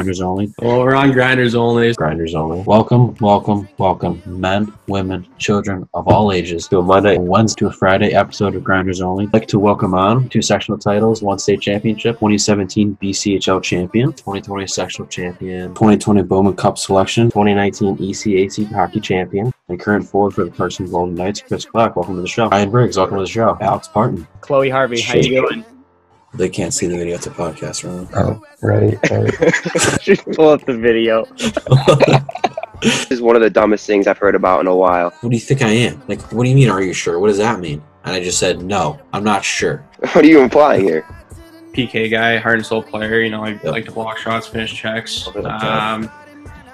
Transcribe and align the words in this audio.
Grinders 0.00 0.22
Only. 0.22 0.50
Well, 0.60 0.80
we're 0.80 0.94
on 0.94 1.12
grinders 1.12 1.54
only. 1.54 1.92
Grinders 1.92 2.34
Only. 2.34 2.62
Welcome, 2.62 3.14
welcome, 3.20 3.68
welcome, 3.76 4.22
men, 4.24 4.72
women, 4.86 5.26
children 5.36 5.86
of 5.92 6.08
all 6.08 6.32
ages 6.32 6.66
to 6.68 6.78
a 6.78 6.82
Monday, 6.82 7.18
Wednesday, 7.18 7.58
to 7.58 7.66
a 7.66 7.70
Friday 7.70 8.14
episode 8.14 8.54
of 8.54 8.64
Grinders 8.64 9.02
Only. 9.02 9.26
I'd 9.26 9.34
like 9.34 9.46
to 9.48 9.58
welcome 9.58 9.92
on 9.92 10.30
two 10.30 10.40
sectional 10.40 10.78
titles, 10.78 11.20
one 11.20 11.38
state 11.38 11.60
championship, 11.60 12.14
2017 12.14 12.96
BCHL 12.96 13.62
champion, 13.62 14.14
2020 14.14 14.66
sectional 14.68 15.06
champion, 15.06 15.74
2020 15.74 16.22
Bowman 16.22 16.56
Cup 16.56 16.78
selection, 16.78 17.26
2019 17.26 17.98
ECAC 17.98 18.72
hockey 18.72 19.00
champion, 19.00 19.52
and 19.68 19.78
current 19.78 20.08
forward 20.08 20.32
for 20.32 20.44
the 20.44 20.50
Clarkson 20.50 20.90
Golden 20.90 21.14
Knights, 21.14 21.42
Chris 21.42 21.66
Clark. 21.66 21.96
Welcome 21.96 22.16
to 22.16 22.22
the 22.22 22.26
show. 22.26 22.48
Ryan 22.48 22.70
Briggs, 22.70 22.96
welcome 22.96 23.18
to 23.18 23.24
the 23.24 23.28
show. 23.28 23.58
Alex 23.60 23.86
Parton. 23.86 24.26
Chloe 24.40 24.70
Harvey, 24.70 25.02
how 25.02 25.16
you 25.16 25.42
doing? 25.42 25.64
They 26.34 26.48
can't 26.48 26.72
see 26.72 26.86
the 26.86 26.96
video. 26.96 27.16
It's 27.16 27.26
a 27.26 27.30
podcast, 27.30 27.84
right? 27.84 28.08
Oh, 28.16 28.40
right, 28.62 28.98
right. 29.10 30.00
Just 30.00 30.24
pull 30.32 30.48
up 30.48 30.64
the 30.64 30.76
video. 30.76 31.26
This 32.82 33.10
is 33.10 33.20
one 33.20 33.36
of 33.36 33.42
the 33.42 33.50
dumbest 33.50 33.86
things 33.86 34.06
I've 34.06 34.16
heard 34.16 34.34
about 34.34 34.60
in 34.62 34.66
a 34.66 34.74
while. 34.74 35.10
What 35.20 35.28
do 35.28 35.36
you 35.36 35.40
think 35.40 35.60
I 35.60 35.68
am? 35.68 36.02
Like, 36.08 36.22
what 36.32 36.44
do 36.44 36.48
you 36.48 36.56
mean, 36.56 36.70
are 36.70 36.80
you 36.82 36.94
sure? 36.94 37.18
What 37.18 37.26
does 37.26 37.36
that 37.36 37.60
mean? 37.60 37.82
And 38.04 38.16
I 38.16 38.24
just 38.24 38.38
said, 38.38 38.62
no, 38.62 38.98
I'm 39.12 39.22
not 39.22 39.44
sure. 39.44 39.84
What 40.14 40.24
are 40.24 40.26
you 40.26 40.40
implying 40.40 40.84
here? 40.84 41.04
PK 41.74 42.10
guy, 42.10 42.38
heart 42.38 42.56
and 42.56 42.64
soul 42.64 42.82
player. 42.82 43.20
You 43.20 43.28
know, 43.28 43.44
I 43.44 43.50
Yep. 43.50 43.64
like 43.64 43.84
to 43.84 43.92
block 43.92 44.16
shots, 44.16 44.46
finish 44.46 44.72
checks. 44.74 45.26
Love 45.26 45.36
it, 45.36 45.40
okay. 45.44 45.66
Um, 45.66 46.10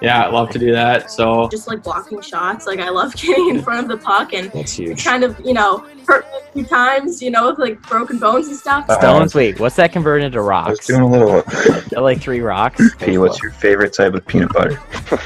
yeah, 0.00 0.24
I 0.24 0.30
love 0.30 0.50
to 0.50 0.58
do 0.58 0.72
that. 0.72 1.10
So 1.10 1.48
just 1.48 1.66
like 1.68 1.82
blocking 1.82 2.20
shots. 2.20 2.66
Like 2.66 2.80
I 2.80 2.90
love 2.90 3.14
getting 3.16 3.50
in 3.50 3.62
front 3.62 3.80
of 3.80 3.88
the 3.88 4.04
puck 4.04 4.32
and 4.32 4.50
That's 4.52 4.72
huge. 4.72 5.04
kind 5.04 5.24
of, 5.24 5.38
you 5.44 5.54
know, 5.54 5.78
hurt 6.06 6.24
me 6.26 6.38
a 6.38 6.52
few 6.52 6.64
times, 6.66 7.22
you 7.22 7.30
know, 7.30 7.50
with 7.50 7.58
like 7.58 7.80
broken 7.82 8.18
bones 8.18 8.48
and 8.48 8.56
stuff. 8.56 8.88
Uh, 8.88 8.98
Stones, 8.98 9.34
wait, 9.34 9.58
what's 9.60 9.76
that 9.76 9.92
converted 9.92 10.26
into 10.26 10.38
I 10.38 10.40
was 10.40 10.48
rocks? 10.48 10.86
doing 10.86 11.02
a 11.02 11.06
little. 11.06 11.42
They're 11.90 12.00
like 12.00 12.20
three 12.20 12.40
rocks. 12.40 12.94
P, 12.98 13.18
what's 13.18 13.42
your 13.42 13.52
favorite 13.52 13.92
type 13.92 14.14
of 14.14 14.26
peanut 14.26 14.52
butter? 14.52 14.80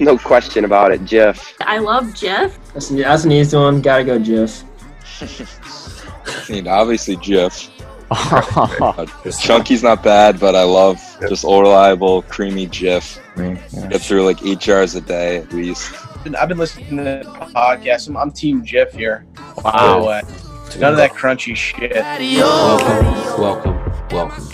No 0.00 0.18
question 0.18 0.64
about 0.64 0.90
it, 0.90 1.04
Jeff. 1.04 1.54
I 1.60 1.78
love 1.78 2.16
Jeff. 2.16 2.58
That's, 2.72 2.88
that's 2.88 3.24
an 3.24 3.30
easy 3.30 3.56
one. 3.56 3.80
Gotta 3.80 4.02
go, 4.02 4.18
Jeff. 4.18 4.64
I 5.20 6.52
mean, 6.52 6.66
obviously 6.66 7.16
Jif. 7.16 7.70
Chunky's 9.40 9.82
not 9.82 10.02
bad, 10.02 10.38
but 10.38 10.54
I 10.54 10.62
love 10.64 10.98
just 11.28 11.44
all 11.44 11.62
reliable, 11.62 12.22
creamy 12.22 12.66
Jif. 12.66 13.18
Yeah. 13.36 13.88
Get 13.88 14.00
through 14.02 14.24
like 14.24 14.42
eight 14.44 14.58
jars 14.58 14.94
a 14.94 15.00
day 15.00 15.38
at 15.38 15.52
least. 15.52 15.92
I've 16.38 16.48
been 16.48 16.58
listening 16.58 16.96
to 16.98 17.02
the 17.04 17.22
podcast. 17.54 18.08
I'm, 18.08 18.16
I'm 18.16 18.30
Team 18.30 18.64
Jif 18.64 18.92
here. 18.92 19.26
wow. 19.64 20.00
So, 20.02 20.08
uh, 20.08 20.22
none 20.78 20.92
of 20.92 20.96
that 20.98 21.10
crunchy 21.12 21.56
shit. 21.56 21.92
Welcome, 21.94 23.40
welcome, 23.40 24.08
welcome. 24.10 24.44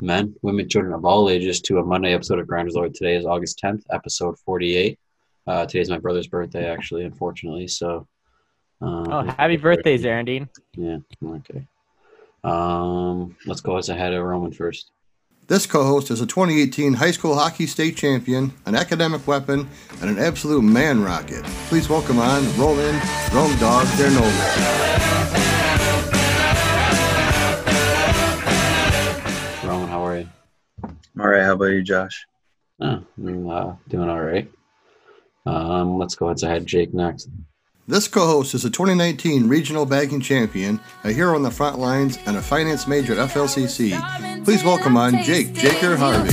Men, 0.00 0.34
women, 0.42 0.68
children 0.68 0.92
of 0.94 1.04
all 1.04 1.28
ages 1.30 1.60
to 1.62 1.78
a 1.78 1.84
Monday 1.84 2.12
episode 2.12 2.38
of 2.38 2.46
Grinders 2.46 2.74
Lord. 2.74 2.94
Today 2.94 3.16
is 3.16 3.24
August 3.26 3.60
10th, 3.62 3.82
episode 3.90 4.38
48. 4.40 4.98
Uh, 5.46 5.66
today's 5.66 5.88
my 5.90 5.98
brother's 5.98 6.26
birthday, 6.26 6.68
actually, 6.70 7.04
unfortunately. 7.04 7.68
So, 7.68 8.06
uh, 8.82 9.04
Oh, 9.08 9.22
happy 9.38 9.56
birthday, 9.56 9.96
Zarandine. 9.98 10.48
Yeah, 10.76 10.98
okay. 11.26 11.66
Um, 12.44 13.36
let's 13.46 13.62
go 13.62 13.78
as 13.78 13.88
ahead 13.88 14.12
of 14.12 14.22
Roman 14.22 14.52
first. 14.52 14.90
This 15.46 15.66
co 15.66 15.84
host 15.84 16.10
is 16.10 16.20
a 16.20 16.26
2018 16.26 16.94
high 16.94 17.10
school 17.10 17.34
hockey 17.34 17.66
state 17.66 17.96
champion, 17.96 18.52
an 18.66 18.74
academic 18.74 19.26
weapon, 19.26 19.68
and 20.00 20.10
an 20.10 20.18
absolute 20.18 20.62
man 20.62 21.02
rocket. 21.02 21.42
Please 21.68 21.88
welcome 21.88 22.18
on 22.18 22.44
Roman 22.58 22.94
Rome 23.32 23.56
Dog 23.58 23.86
Dernovan. 23.98 24.84
Roman, 29.64 29.88
how 29.88 30.04
are 30.06 30.18
you? 30.18 30.28
All 31.20 31.28
right, 31.28 31.44
how 31.44 31.52
about 31.52 31.66
you, 31.66 31.82
Josh? 31.82 32.26
Oh, 32.80 33.04
I'm, 33.18 33.48
uh, 33.48 33.74
doing 33.88 34.08
all 34.08 34.20
right. 34.22 34.50
Um, 35.46 35.98
let's 35.98 36.14
go 36.14 36.28
as 36.28 36.42
ahead. 36.42 36.66
Jake 36.66 36.92
next. 36.92 37.28
This 37.86 38.08
co 38.08 38.26
host 38.26 38.54
is 38.54 38.64
a 38.64 38.70
2019 38.70 39.46
regional 39.46 39.84
bagging 39.84 40.22
champion, 40.22 40.80
a 41.04 41.12
hero 41.12 41.34
on 41.34 41.42
the 41.42 41.50
front 41.50 41.78
lines, 41.78 42.18
and 42.24 42.38
a 42.38 42.40
finance 42.40 42.86
major 42.86 43.12
at 43.12 43.28
FLCC. 43.28 44.42
Please 44.42 44.64
welcome 44.64 44.96
on 44.96 45.22
Jake 45.22 45.48
Jaker 45.48 45.94
Harvey. 45.94 46.30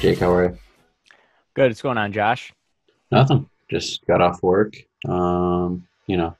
Jake, 0.00 0.18
how 0.18 0.32
are 0.32 0.44
you? 0.44 0.58
Good. 1.52 1.68
What's 1.68 1.82
going 1.82 1.98
on, 1.98 2.10
Josh? 2.10 2.54
Nothing. 3.10 3.50
Just 3.70 4.06
got 4.06 4.22
off 4.22 4.42
work. 4.42 4.76
Um, 5.06 5.86
you 6.06 6.16
know, 6.16 6.34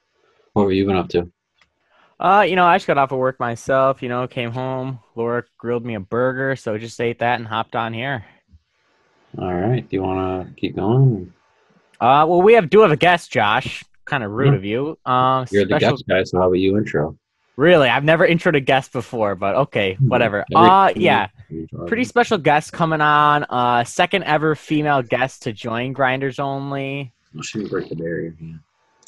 what 0.53 0.63
have 0.63 0.71
you 0.71 0.87
been 0.87 0.95
up 0.95 1.09
to? 1.09 1.31
Uh, 2.19 2.41
you 2.41 2.55
know, 2.55 2.65
I 2.65 2.77
just 2.77 2.87
got 2.87 2.97
off 2.97 3.11
of 3.11 3.19
work 3.19 3.39
myself. 3.39 4.01
You 4.01 4.09
know, 4.09 4.27
came 4.27 4.51
home. 4.51 4.97
Laura 5.15 5.43
grilled 5.59 5.85
me 5.85 5.93
a 5.93 5.99
burger, 5.99 6.55
so 6.55 6.75
just 6.79 6.99
ate 6.99 7.19
that 7.19 7.37
and 7.37 7.47
hopped 7.47 7.75
on 7.75 7.93
here. 7.93 8.25
All 9.37 9.53
right. 9.53 9.87
Do 9.87 9.95
you 9.95 10.01
want 10.03 10.47
to 10.47 10.53
keep 10.55 10.75
going? 10.75 11.33
Uh, 11.99 12.25
well, 12.27 12.41
we 12.41 12.53
have 12.53 12.69
do 12.69 12.81
have 12.81 12.91
a 12.91 12.97
guest, 12.97 13.31
Josh. 13.31 13.83
Kind 14.05 14.23
of 14.23 14.31
rude 14.31 14.53
Mhm. 14.53 14.57
of 14.57 14.65
you. 14.65 14.97
Um, 15.05 15.45
You're 15.51 15.65
the 15.65 15.79
guest 15.79 16.03
guy, 16.07 16.23
so 16.23 16.39
how 16.39 16.47
about 16.47 16.53
you 16.59 16.77
intro? 16.77 17.17
Really, 17.57 17.87
I've 17.89 18.03
never 18.03 18.27
introed 18.27 18.55
a 18.55 18.59
guest 18.59 18.91
before, 18.91 19.35
but 19.35 19.55
okay, 19.55 19.95
whatever. 19.99 20.43
Every- 20.55 20.69
Uh, 20.69 20.93
yeah. 20.95 21.27
Pretty 21.85 22.03
special 22.05 22.37
guest 22.37 22.73
coming 22.73 23.01
on. 23.01 23.43
Uh, 23.49 23.83
second 23.83 24.23
ever 24.23 24.55
female 24.55 25.01
guest 25.03 25.43
to 25.43 25.53
join 25.53 25.93
Grinders 25.93 26.39
Only. 26.39 27.13
Well, 27.33 27.43
she 27.43 27.59
didn't 27.59 27.71
break 27.71 27.89
the 27.89 27.95
barrier. 27.95 28.35
Yeah. 28.39 28.53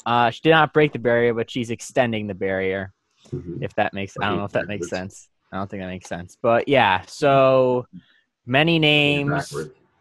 Uh, 0.06 0.30
she 0.30 0.40
did 0.42 0.50
not 0.50 0.72
break 0.72 0.92
the 0.92 0.98
barrier, 0.98 1.34
but 1.34 1.50
she's 1.50 1.70
extending 1.70 2.26
the 2.26 2.34
barrier. 2.34 2.92
Mhm. 3.32 3.62
If 3.62 3.74
that 3.74 3.92
makes, 3.94 4.14
I 4.20 4.28
don't 4.28 4.38
know 4.38 4.44
if 4.44 4.52
that 4.52 4.68
makes 4.68 4.88
sense. 4.88 5.28
I 5.50 5.56
don't 5.56 5.68
think 5.68 5.82
that 5.82 5.88
makes 5.88 6.08
sense. 6.08 6.36
But 6.40 6.68
yeah, 6.68 7.02
so 7.06 7.86
many 8.46 8.78
names. 8.78 9.52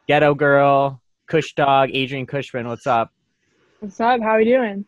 Backward. 0.08 0.20
Ghetto 0.22 0.36
Girl, 0.36 1.02
Kush 1.28 1.54
Dog, 1.54 1.90
Adrian 1.94 2.26
Cushman. 2.26 2.68
What's 2.68 2.88
up? 2.88 3.12
What's 3.80 4.00
up? 4.00 4.22
How 4.22 4.30
are 4.30 4.42
you 4.42 4.58
doing? 4.58 4.86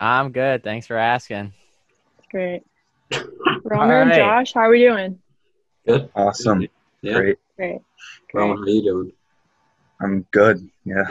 I'm 0.00 0.32
good. 0.32 0.62
Thanks 0.62 0.86
for 0.86 0.96
asking. 0.96 1.52
Great. 2.30 2.62
Roman 3.64 3.90
and 3.96 4.10
right. 4.10 4.18
Josh, 4.18 4.52
how 4.54 4.62
are 4.62 4.70
we 4.70 4.80
doing? 4.80 5.18
Good. 5.86 6.08
Awesome. 6.14 6.66
Yeah. 7.02 7.14
Great. 7.14 7.38
Great. 7.56 7.78
Roman, 8.32 8.56
Great. 8.56 8.68
how 8.68 8.74
you 8.74 8.82
doing? 8.82 9.12
I'm 10.00 10.26
good. 10.30 10.68
Yeah. 10.84 11.08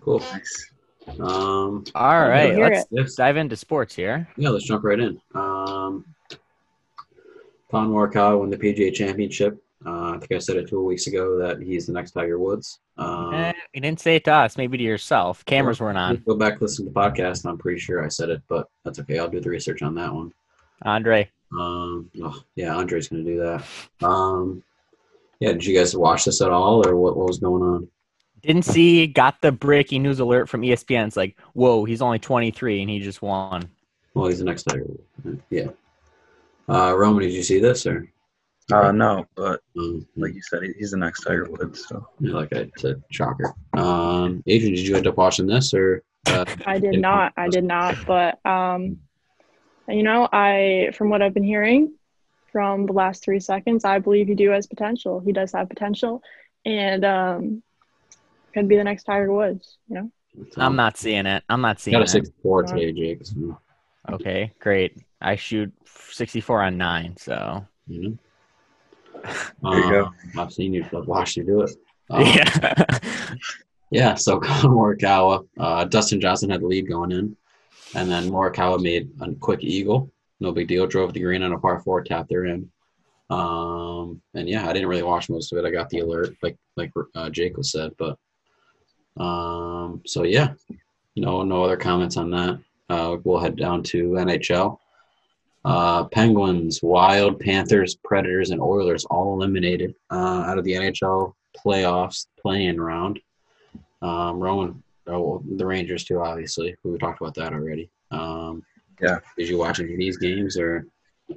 Cool. 0.00 0.20
Nice. 0.20 0.70
Um, 1.20 1.84
All 1.94 2.28
right, 2.28 2.52
hear 2.54 2.82
let's 2.90 3.14
dive 3.14 3.36
into 3.36 3.54
sports 3.54 3.94
here. 3.94 4.26
Yeah, 4.36 4.48
let's 4.48 4.64
jump 4.64 4.82
right 4.82 4.98
in. 4.98 5.20
Um, 5.36 6.04
Collin 7.70 7.90
Morikawa 7.90 8.40
won 8.40 8.50
the 8.50 8.56
PGA 8.56 8.92
Championship. 8.92 9.62
I 10.16 10.18
think 10.18 10.32
I 10.32 10.38
said 10.38 10.56
it 10.56 10.68
two 10.68 10.82
weeks 10.84 11.06
ago 11.06 11.38
that 11.38 11.60
he's 11.60 11.86
the 11.86 11.92
next 11.92 12.12
Tiger 12.12 12.38
Woods. 12.38 12.80
Um, 12.98 13.34
Eh, 13.34 13.52
you 13.74 13.80
didn't 13.80 14.00
say 14.00 14.16
it 14.16 14.24
to 14.24 14.32
us, 14.32 14.56
maybe 14.56 14.78
to 14.78 14.84
yourself. 14.84 15.44
Cameras 15.44 15.80
weren't 15.80 15.98
on. 15.98 16.22
Go 16.26 16.36
back 16.36 16.60
listen 16.60 16.84
to 16.86 16.90
the 16.90 16.98
podcast. 16.98 17.44
And 17.44 17.52
I'm 17.52 17.58
pretty 17.58 17.78
sure 17.78 18.04
I 18.04 18.08
said 18.08 18.30
it, 18.30 18.42
but 18.48 18.66
that's 18.84 18.98
okay. 19.00 19.18
I'll 19.18 19.28
do 19.28 19.40
the 19.40 19.50
research 19.50 19.82
on 19.82 19.94
that 19.96 20.12
one. 20.12 20.32
Andre, 20.82 21.30
Um, 21.52 22.10
oh, 22.22 22.42
yeah, 22.54 22.76
Andre's 22.76 23.08
gonna 23.08 23.22
do 23.22 23.38
that. 23.38 23.64
Um, 24.06 24.62
yeah, 25.40 25.52
did 25.52 25.64
you 25.64 25.76
guys 25.76 25.96
watch 25.96 26.24
this 26.24 26.40
at 26.40 26.50
all, 26.50 26.86
or 26.86 26.96
what, 26.96 27.16
what 27.16 27.28
was 27.28 27.38
going 27.38 27.62
on? 27.62 27.88
didn't 28.46 28.64
see, 28.64 29.06
got 29.06 29.40
the 29.40 29.52
breaking 29.52 30.02
news 30.02 30.20
alert 30.20 30.48
from 30.48 30.62
ESPN. 30.62 31.06
It's 31.08 31.16
like, 31.16 31.36
whoa, 31.54 31.84
he's 31.84 32.00
only 32.00 32.18
23 32.18 32.80
and 32.80 32.90
he 32.90 33.00
just 33.00 33.20
won. 33.20 33.68
Well, 34.14 34.28
he's 34.28 34.38
the 34.38 34.44
next 34.44 34.64
Tiger. 34.64 34.84
Woods. 35.24 35.42
Yeah. 35.50 35.68
Uh, 36.68 36.94
Roman, 36.96 37.22
did 37.22 37.32
you 37.32 37.42
see 37.42 37.58
this 37.58 37.86
or? 37.86 38.08
Uh, 38.72 38.90
no, 38.90 39.24
but 39.36 39.60
Um, 39.78 40.06
like 40.16 40.34
you 40.34 40.42
said, 40.42 40.62
he's 40.76 40.90
the 40.90 40.96
next 40.96 41.22
Tiger 41.22 41.48
Woods. 41.48 41.86
So 41.86 42.08
yeah, 42.20 42.34
like 42.34 42.52
I 42.52 42.68
said, 42.78 43.02
shocker. 43.10 43.54
Um, 43.74 44.42
Adrian, 44.46 44.74
did 44.74 44.86
you 44.86 44.96
end 44.96 45.06
up 45.06 45.16
watching 45.16 45.46
this 45.46 45.72
or? 45.72 46.02
Uh, 46.26 46.44
I 46.66 46.80
did 46.80 47.00
not. 47.00 47.32
I 47.36 47.48
did 47.48 47.62
not. 47.62 47.96
But 48.06 48.44
um, 48.44 48.98
you 49.88 50.02
know, 50.02 50.28
I 50.32 50.90
from 50.94 51.10
what 51.10 51.22
I've 51.22 51.34
been 51.34 51.44
hearing 51.44 51.94
from 52.50 52.86
the 52.86 52.92
last 52.92 53.22
three 53.22 53.38
seconds, 53.38 53.84
I 53.84 54.00
believe 54.00 54.26
he 54.26 54.34
do 54.34 54.50
has 54.50 54.66
potential. 54.66 55.20
He 55.20 55.32
does 55.32 55.52
have 55.52 55.68
potential, 55.68 56.22
and 56.64 57.04
um, 57.04 57.62
could 58.52 58.66
be 58.66 58.76
the 58.76 58.84
next 58.84 59.04
Tiger 59.04 59.32
Woods. 59.32 59.78
You 59.88 59.94
know. 59.94 60.10
I'm 60.56 60.76
not 60.76 60.98
seeing 60.98 61.24
it. 61.26 61.44
I'm 61.48 61.60
not 61.60 61.80
seeing 61.80 61.92
Got 61.94 62.00
a 62.00 62.04
it. 62.04 62.08
64 62.08 62.62
today, 62.64 62.92
Jake. 62.92 63.24
So, 63.24 63.58
Okay, 64.10 64.52
great. 64.60 64.98
I 65.20 65.36
shoot 65.36 65.72
64 66.10 66.62
on 66.62 66.76
nine, 66.76 67.16
so 67.16 67.66
you 67.86 68.02
know. 68.02 68.18
There 69.62 69.78
you 69.78 69.90
go. 69.90 70.04
Um, 70.04 70.14
I've 70.38 70.52
seen 70.52 70.72
you. 70.72 70.84
I've 70.84 71.06
watched 71.06 71.36
you 71.36 71.44
do 71.44 71.62
it. 71.62 71.70
Um, 72.10 72.22
yeah. 72.26 72.84
Yeah, 73.90 74.14
so 74.14 74.40
Morikawa, 74.40 75.46
uh, 75.58 75.84
Dustin 75.84 76.20
Johnson 76.20 76.50
had 76.50 76.60
the 76.60 76.66
lead 76.66 76.88
going 76.88 77.12
in, 77.12 77.36
and 77.94 78.10
then 78.10 78.30
Morikawa 78.30 78.82
made 78.82 79.10
a 79.20 79.32
quick 79.34 79.62
eagle. 79.62 80.10
No 80.40 80.52
big 80.52 80.68
deal. 80.68 80.86
Drove 80.86 81.12
the 81.12 81.20
green 81.20 81.42
on 81.42 81.52
a 81.52 81.58
par 81.58 81.80
four, 81.80 82.02
tapped 82.02 82.32
her 82.32 82.46
in. 82.46 82.70
Um, 83.30 84.20
and 84.34 84.48
yeah, 84.48 84.68
I 84.68 84.72
didn't 84.72 84.88
really 84.88 85.02
watch 85.02 85.30
most 85.30 85.52
of 85.52 85.58
it. 85.58 85.66
I 85.66 85.70
got 85.70 85.88
the 85.88 86.00
alert, 86.00 86.36
like 86.42 86.56
like 86.76 86.92
uh, 87.14 87.30
Jake 87.30 87.56
was 87.56 87.72
said, 87.72 87.92
but 87.98 88.18
um, 89.16 90.02
so 90.06 90.24
yeah, 90.24 90.52
no 91.16 91.42
no 91.42 91.64
other 91.64 91.76
comments 91.76 92.16
on 92.16 92.30
that. 92.30 92.60
Uh, 92.88 93.16
we'll 93.24 93.40
head 93.40 93.56
down 93.56 93.82
to 93.84 94.10
NHL. 94.10 94.78
Uh, 95.66 96.04
Penguins, 96.04 96.80
Wild, 96.80 97.40
Panthers, 97.40 97.96
Predators, 98.04 98.50
and 98.50 98.60
Oilers 98.60 99.04
all 99.06 99.34
eliminated 99.34 99.96
uh, 100.12 100.44
out 100.46 100.58
of 100.58 100.64
the 100.64 100.72
NHL 100.72 101.34
playoffs 101.58 102.26
playing 102.40 102.80
round. 102.80 103.18
Um, 104.00 104.38
Roman, 104.38 104.80
oh, 105.08 105.42
the 105.56 105.66
Rangers 105.66 106.04
too, 106.04 106.20
obviously. 106.20 106.76
We 106.84 106.96
talked 106.98 107.20
about 107.20 107.34
that 107.34 107.52
already. 107.52 107.90
Um, 108.12 108.62
Yeah. 109.00 109.18
Did 109.36 109.48
you 109.48 109.58
watch 109.58 109.80
any 109.80 109.92
of 109.92 109.98
these 109.98 110.18
games 110.18 110.56
or 110.56 110.86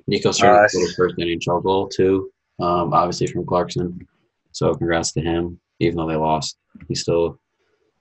Nico 0.06 0.32
Sturm 0.32 0.64
Uh, 0.64 0.68
scored 0.68 0.84
his 0.84 0.96
first 0.96 1.18
NHL 1.18 1.64
goal 1.64 1.88
too? 1.88 2.32
Um, 2.60 2.94
obviously 2.94 3.26
from 3.28 3.46
Clarkson. 3.46 4.08
So 4.52 4.76
congrats 4.76 5.12
to 5.14 5.22
him. 5.22 5.60
Even 5.80 5.98
though 5.98 6.08
they 6.08 6.16
lost, 6.16 6.58
he 6.88 6.94
still 6.94 7.40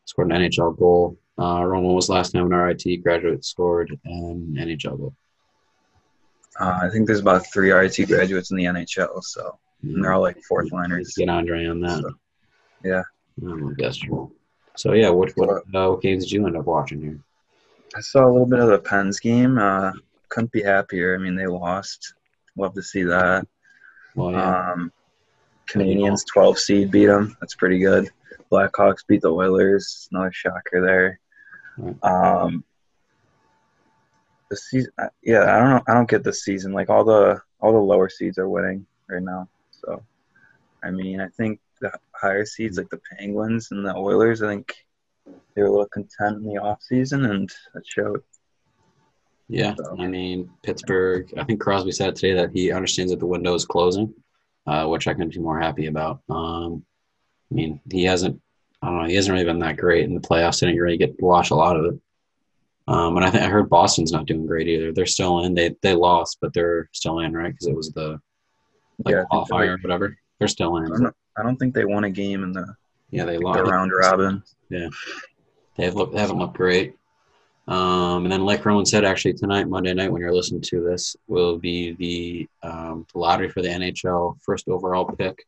scored 0.05 0.31
an 0.31 0.43
NHL 0.43 0.77
goal. 0.79 1.17
Uh, 1.39 1.65
Roman, 1.65 1.95
was 1.95 2.09
last 2.11 2.33
time 2.33 2.47
an 2.47 2.53
RIT 2.53 3.03
graduate 3.03 3.45
scored 3.45 3.97
an 4.05 4.57
NHL 4.59 4.99
goal? 4.99 5.15
Uh, 6.59 6.81
I 6.83 6.89
think 6.91 7.07
there's 7.07 7.21
about 7.21 7.47
three 7.53 7.71
RIT 7.71 7.97
graduates 8.09 8.51
in 8.51 8.57
the 8.57 8.65
NHL, 8.65 9.23
so 9.23 9.59
and 9.83 10.03
they're 10.03 10.13
all 10.13 10.21
like 10.21 10.43
fourth 10.43 10.73
liners. 10.73 11.15
Get 11.17 11.29
Andre 11.29 11.67
on 11.67 11.81
that. 11.81 12.01
So, 12.01 12.13
yeah. 12.85 13.03
Guess 13.77 13.99
true. 13.99 14.33
So 14.77 14.93
yeah, 14.93 15.11
what 15.11 15.31
what 15.37 15.51
uh, 15.51 15.91
what 15.91 16.03
games 16.03 16.25
did 16.25 16.33
you 16.33 16.47
end 16.47 16.57
up 16.57 16.67
watching 16.67 17.01
here? 17.01 17.21
I 17.97 18.01
saw 18.01 18.27
a 18.27 18.31
little 18.31 18.47
bit 18.47 18.61
of 18.61 18.69
the 18.69 18.79
Pens 18.79 19.21
game. 19.21 19.59
Uh, 19.59 19.93
couldn't 20.29 20.53
be 20.53 20.63
happier. 20.63 21.15
I 21.15 21.19
mean, 21.19 21.37
they 21.37 21.47
lost. 21.47 22.15
Love 22.57 22.75
to 22.75 22.83
see 22.83 23.05
that. 23.05 23.47
Well, 24.15 24.33
yeah. 24.33 24.73
Um, 24.73 24.93
Canadiens 25.69 26.23
12 26.33 26.59
seed 26.59 26.91
beat 26.91 27.07
them. 27.07 27.37
That's 27.41 27.55
pretty 27.55 27.79
good. 27.79 28.09
Blackhawks 28.51 29.07
beat 29.07 29.21
the 29.21 29.33
Oilers. 29.33 30.09
Another 30.11 30.33
shocker 30.33 30.81
there. 30.81 31.21
Um, 32.03 32.65
the 34.50 34.56
season, 34.56 34.93
uh, 34.99 35.09
yeah, 35.23 35.55
I 35.55 35.59
don't 35.59 35.71
know. 35.71 35.83
I 35.89 35.95
don't 35.95 36.09
get 36.09 36.25
the 36.25 36.33
season. 36.33 36.73
Like 36.73 36.91
all 36.91 37.05
the 37.05 37.41
all 37.61 37.73
the 37.73 37.79
lower 37.79 38.09
seeds 38.09 38.39
are 38.39 38.49
winning 38.49 38.87
right 39.09 39.23
now. 39.23 39.49
So, 39.71 40.03
I 40.83 40.91
mean, 40.91 41.21
I 41.21 41.29
think 41.29 41.61
the 41.81 41.93
higher 42.12 42.45
seeds 42.45 42.79
like 42.79 42.91
the 42.91 43.00
Penguins 43.17 43.69
and 43.71 43.85
the 43.85 43.95
Oilers. 43.95 44.43
I 44.43 44.49
think 44.49 44.75
they 45.55 45.62
were 45.62 45.69
a 45.69 45.71
little 45.71 45.89
content 45.89 46.39
in 46.39 46.45
the 46.45 46.59
off 46.59 46.83
season, 46.83 47.25
and 47.25 47.50
that 47.75 47.87
showed. 47.87 48.23
Yeah, 49.49 49.75
I 49.99 50.06
mean 50.06 50.50
Pittsburgh. 50.62 51.33
I 51.39 51.45
think 51.45 51.61
Crosby 51.61 51.93
said 51.93 52.17
today 52.17 52.35
that 52.35 52.50
he 52.53 52.71
understands 52.71 53.12
that 53.12 53.19
the 53.19 53.27
window 53.27 53.55
is 53.55 53.65
closing, 53.65 54.12
uh, 54.67 54.87
which 54.87 55.09
I 55.09 55.15
couldn't 55.15 55.33
be 55.33 55.41
more 55.41 55.59
happy 55.59 55.87
about. 55.87 56.21
Um, 56.29 56.85
I 57.50 57.55
mean, 57.55 57.81
he 57.91 58.05
hasn't. 58.05 58.41
I 58.83 58.89
don't 58.89 59.03
know. 59.03 59.09
He 59.09 59.17
hasn't 59.17 59.33
really 59.33 59.47
been 59.47 59.59
that 59.61 59.79
great 59.79 60.05
in 60.05 60.15
the 60.15 60.21
playoffs. 60.21 60.61
Didn't 60.61 60.77
really 60.77 60.99
get 60.99 61.19
to 61.19 61.25
watch 61.25 61.50
a 61.50 61.55
lot 61.55 61.77
of 61.77 61.87
it. 61.87 62.00
Um, 62.88 63.17
and 63.17 63.25
I 63.26 63.31
think 63.31 63.44
I 63.44 63.49
heard 63.49 63.69
Boston's 63.69 64.12
not 64.12 64.25
doing 64.25 64.46
great 64.46 64.67
either. 64.67 64.93
They're 64.93 65.05
still 65.05 65.44
in. 65.44 65.55
They 65.55 65.75
they 65.82 65.94
lost, 65.94 66.38
but 66.40 66.55
they're 66.55 66.88
still 66.93 67.19
in, 67.19 67.35
right? 67.35 67.52
Because 67.52 67.67
it 67.67 67.76
was 67.76 67.93
the 67.93 68.19
like 69.05 69.14
Yeah, 69.14 69.25
qualifier 69.31 69.75
or 69.75 69.79
whatever. 69.82 70.17
They're 70.38 70.49
still 70.49 70.76
I 70.76 70.87
in. 70.87 70.93
don't, 70.93 71.17
I 71.37 71.43
don't 71.43 71.56
think 71.56 71.75
they 71.75 71.85
won 71.85 72.05
a 72.05 72.11
game 72.11 72.43
in 72.43 72.52
the 72.52 72.75
Yeah, 73.11 73.26
they 73.26 73.37
lost 73.37 73.58
the 73.58 73.70
round 73.70 73.93
robin. 73.93 74.43
Yeah, 74.70 74.88
they've 75.76 75.94
looked 75.94 76.14
they 76.14 76.20
haven't 76.20 76.38
looked 76.38 76.56
great. 76.56 76.94
Um, 77.67 78.25
and 78.25 78.32
then, 78.32 78.46
like 78.46 78.64
Roman 78.64 78.87
said, 78.87 79.05
actually 79.05 79.35
tonight, 79.35 79.69
Monday 79.69 79.93
night, 79.93 80.11
when 80.11 80.23
you're 80.23 80.35
listening 80.35 80.62
to 80.62 80.81
this, 80.81 81.14
will 81.26 81.58
be 81.58 81.93
the 81.93 82.49
um, 82.67 83.06
the 83.12 83.19
lottery 83.19 83.50
for 83.50 83.61
the 83.61 83.69
NHL 83.69 84.38
first 84.43 84.67
overall 84.69 85.05
pick. 85.05 85.44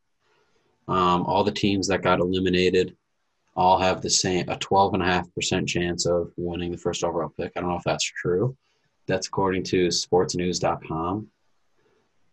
Um, 0.88 1.25
all 1.25 1.42
the 1.42 1.52
teams 1.52 1.88
that 1.88 2.02
got 2.02 2.20
eliminated 2.20 2.94
all 3.56 3.79
have 3.79 4.00
the 4.00 4.11
same 4.11 4.49
a 4.49 4.56
12.5% 4.56 5.67
chance 5.67 6.06
of 6.06 6.32
winning 6.37 6.70
the 6.70 6.79
first 6.79 7.05
overall 7.05 7.32
pick. 7.37 7.52
I 7.56 7.61
don't 7.61 7.70
know 7.70 7.76
if 7.76 7.85
that's 7.85 8.05
true. 8.05 8.56
That's 9.06 9.26
according 9.26 9.64
to 9.64 9.88
sportsnews.com. 9.88 11.29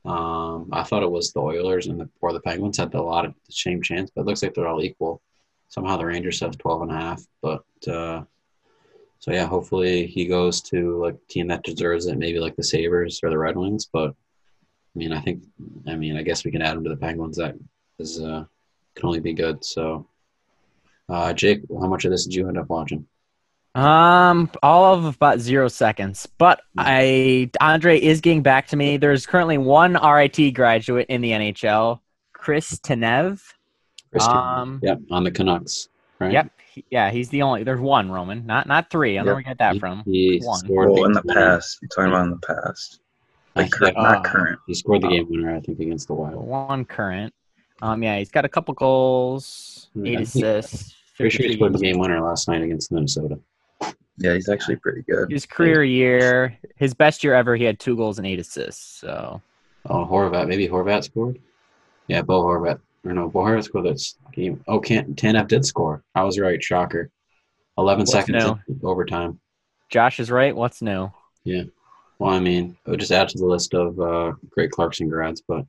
Um, 0.05 0.69
I 0.71 0.83
thought 0.83 1.03
it 1.03 1.11
was 1.11 1.33
the 1.33 1.41
Oilers 1.41 1.87
and 1.87 1.99
the 1.99 2.09
or 2.21 2.31
the 2.31 2.39
Penguins 2.39 2.77
had 2.77 2.93
a 2.93 3.01
lot 3.01 3.25
of 3.25 3.33
the 3.33 3.51
same 3.51 3.81
chance, 3.81 4.09
but 4.13 4.21
it 4.21 4.27
looks 4.27 4.41
like 4.41 4.53
they're 4.53 4.67
all 4.67 4.83
equal. 4.83 5.21
Somehow 5.69 5.97
the 5.97 6.05
Rangers 6.05 6.39
have 6.39 6.57
12 6.57 6.83
and 6.83 6.91
a 6.91 6.95
half, 6.95 7.23
but 7.41 7.63
uh, 7.87 8.23
so 9.19 9.31
yeah, 9.31 9.45
hopefully 9.45 10.05
he 10.05 10.25
goes 10.25 10.61
to 10.61 11.01
like 11.03 11.15
a 11.15 11.31
team 11.31 11.47
that 11.47 11.63
deserves 11.63 12.05
it, 12.05 12.17
maybe 12.17 12.39
like 12.39 12.55
the 12.55 12.63
Sabres 12.63 13.19
or 13.23 13.29
the 13.29 13.37
Red 13.37 13.57
Wings. 13.57 13.89
But 13.91 14.11
I 14.11 14.95
mean, 14.95 15.11
I 15.11 15.19
think, 15.19 15.43
I 15.87 15.95
mean, 15.95 16.17
I 16.17 16.21
guess 16.21 16.45
we 16.45 16.51
can 16.51 16.61
add 16.61 16.77
him 16.77 16.83
to 16.83 16.89
the 16.89 16.97
Penguins. 16.97 17.37
That 17.37 17.55
is 17.99 18.21
uh, 18.21 18.45
can 18.95 19.05
only 19.07 19.19
be 19.19 19.33
good. 19.33 19.63
So, 19.63 20.07
uh, 21.09 21.33
Jake, 21.33 21.61
how 21.69 21.87
much 21.87 22.05
of 22.05 22.11
this 22.11 22.25
did 22.25 22.35
you 22.35 22.47
end 22.47 22.57
up 22.57 22.69
watching? 22.69 23.05
Um, 23.75 24.49
all 24.63 24.95
of 24.95 25.05
about 25.05 25.39
zero 25.39 25.67
seconds. 25.67 26.27
But 26.37 26.61
I 26.77 27.51
Andre 27.61 27.99
is 27.99 28.21
getting 28.21 28.41
back 28.41 28.67
to 28.69 28.75
me. 28.75 28.97
There's 28.97 29.25
currently 29.25 29.57
one 29.59 29.93
RIT 29.93 30.53
graduate 30.55 31.05
in 31.09 31.21
the 31.21 31.31
NHL, 31.31 31.99
Chris 32.33 32.79
Tanev. 32.79 33.41
Chris 34.11 34.23
Tanev. 34.27 34.57
Um, 34.57 34.79
Yep, 34.81 34.99
on 35.11 35.23
the 35.23 35.31
Canucks, 35.31 35.89
right? 36.19 36.31
Yep. 36.31 36.51
Yeah, 36.91 37.09
he's 37.11 37.29
the 37.29 37.41
only. 37.41 37.63
There's 37.63 37.79
one 37.79 38.11
Roman, 38.11 38.45
not 38.45 38.67
not 38.67 38.89
three. 38.89 39.17
I 39.17 39.19
don't 39.19 39.27
know 39.27 39.31
where 39.33 39.39
you 39.41 39.45
get 39.45 39.57
that 39.59 39.73
He- 39.73 39.79
from. 39.79 40.03
He 40.05 40.39
One. 40.43 40.59
scored 40.59 40.89
Well, 40.91 41.05
in 41.05 41.11
the 41.11 41.23
past, 41.23 41.79
I'm 41.81 41.89
talking 41.89 42.11
about 42.11 42.25
in 42.25 42.31
the 42.31 42.37
past. 42.37 42.99
Like, 43.55 43.71
cur- 43.71 43.85
think- 43.85 43.97
not 43.97 44.17
uh, 44.17 44.21
current. 44.29 44.59
He 44.67 44.73
scored 44.75 45.01
the 45.01 45.07
game 45.09 45.27
winner, 45.29 45.55
I 45.55 45.59
think, 45.59 45.79
against 45.79 46.07
the 46.07 46.13
Wild. 46.13 46.35
One 46.45 46.85
current. 46.85 47.33
Um, 47.81 48.01
yeah, 48.03 48.17
he's 48.19 48.29
got 48.31 48.45
a 48.45 48.49
couple 48.49 48.73
goals, 48.75 49.87
eight 50.03 50.19
assists. 50.21 50.95
Pretty 51.17 51.35
sure 51.35 51.43
he 51.45 51.49
53 51.53 51.55
scored 51.57 51.73
the 51.73 51.79
game 51.79 51.99
winner 51.99 52.21
last 52.21 52.47
night 52.47 52.61
against 52.61 52.91
Minnesota. 52.91 53.39
Yeah, 54.19 54.33
he's 54.33 54.49
actually 54.49 54.77
pretty 54.77 55.03
good. 55.03 55.31
His 55.31 55.45
career 55.45 55.83
year, 55.83 56.57
his 56.75 56.93
best 56.93 57.23
year 57.23 57.35
ever, 57.35 57.55
he 57.55 57.63
had 57.63 57.79
two 57.79 57.95
goals 57.95 58.17
and 58.17 58.25
eight 58.27 58.39
assists. 58.39 58.83
So 58.99 59.41
Oh, 59.89 60.05
Horvat. 60.05 60.47
Maybe 60.47 60.67
Horvat 60.67 61.03
scored? 61.03 61.39
Yeah, 62.07 62.21
Bo 62.23 62.43
Horvat. 62.43 62.79
Or 63.05 63.13
no, 63.13 63.29
Bo 63.29 63.39
Horvat 63.41 63.63
scored 63.63 63.85
this 63.85 64.15
game. 64.33 64.63
Oh, 64.67 64.79
Can 64.79 65.13
Tanev 65.15 65.47
did 65.47 65.65
score. 65.65 66.03
I 66.15 66.23
was 66.23 66.39
right. 66.39 66.61
Shocker. 66.63 67.09
11 67.77 68.01
What's 68.01 68.11
seconds 68.11 68.43
new? 68.67 68.79
overtime. 68.83 69.39
Josh 69.89 70.19
is 70.19 70.31
right. 70.31 70.55
What's 70.55 70.81
new? 70.81 71.11
Yeah. 71.43 71.63
Well, 72.19 72.33
I 72.33 72.39
mean, 72.39 72.75
it 72.85 72.89
would 72.89 72.99
just 72.99 73.11
add 73.11 73.29
to 73.29 73.37
the 73.37 73.45
list 73.45 73.75
of 73.75 73.99
uh, 73.99 74.33
great 74.49 74.71
Clarkson 74.71 75.07
grads. 75.09 75.43
But 75.47 75.65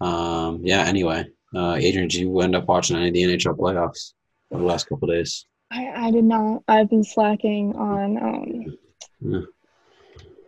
um, 0.00 0.60
yeah, 0.62 0.80
anyway. 0.82 1.24
Uh, 1.54 1.74
Adrian, 1.76 2.08
did 2.08 2.20
you 2.20 2.40
end 2.40 2.54
up 2.54 2.66
watching 2.68 2.96
any 2.96 3.08
of 3.08 3.14
the 3.14 3.22
NHL 3.22 3.56
playoffs 3.56 4.12
over 4.56 4.62
the 4.62 4.68
last 4.68 4.88
couple 4.88 5.08
days? 5.08 5.46
I, 5.70 6.06
I 6.06 6.10
did 6.10 6.24
not. 6.24 6.62
I've 6.68 6.88
been 6.90 7.04
slacking 7.04 7.74
on 7.76 8.16
um, 8.18 8.78
Yeah. 9.20 9.40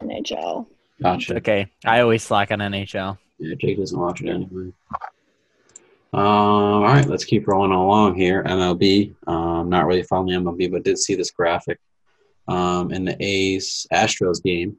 NHL. 0.03 0.67
Gotcha. 1.03 1.37
Okay, 1.37 1.67
I 1.85 2.01
always 2.01 2.23
slack 2.23 2.51
on 2.51 2.59
NHL. 2.59 3.19
Yeah, 3.39 3.55
Jake 3.61 3.79
doesn't 3.79 3.99
watch 3.99 4.21
it 4.23 4.29
anyway. 4.31 4.73
Um, 6.13 6.23
all 6.23 6.83
right, 6.83 7.07
let's 7.07 7.25
keep 7.25 7.47
rolling 7.47 7.71
along 7.73 8.17
here. 8.17 8.43
MLB. 8.45 9.15
Um, 9.27 9.69
not 9.69 9.87
really 9.87 10.03
following 10.03 10.41
MLB, 10.41 10.71
but 10.73 10.83
did 10.85 10.99
see 10.99 11.15
this 11.15 11.31
graphic 11.31 11.79
um, 12.49 12.91
in 12.93 13.05
the 13.05 13.17
A's 13.23 13.87
Astros 13.93 14.43
game. 14.43 14.77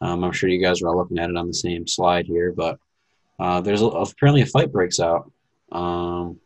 Um, 0.00 0.24
I'm 0.24 0.32
sure 0.32 0.48
you 0.48 0.60
guys 0.62 0.82
are 0.82 0.88
all 0.88 0.96
looking 0.96 1.18
at 1.18 1.30
it 1.30 1.36
on 1.36 1.46
the 1.46 1.54
same 1.54 1.86
slide 1.86 2.26
here, 2.26 2.52
but 2.52 2.78
uh, 3.38 3.60
there's 3.60 3.82
a, 3.82 3.86
apparently 3.86 4.42
a 4.42 4.46
fight 4.46 4.72
breaks 4.72 4.98
out. 5.00 5.30
Um, 5.70 6.40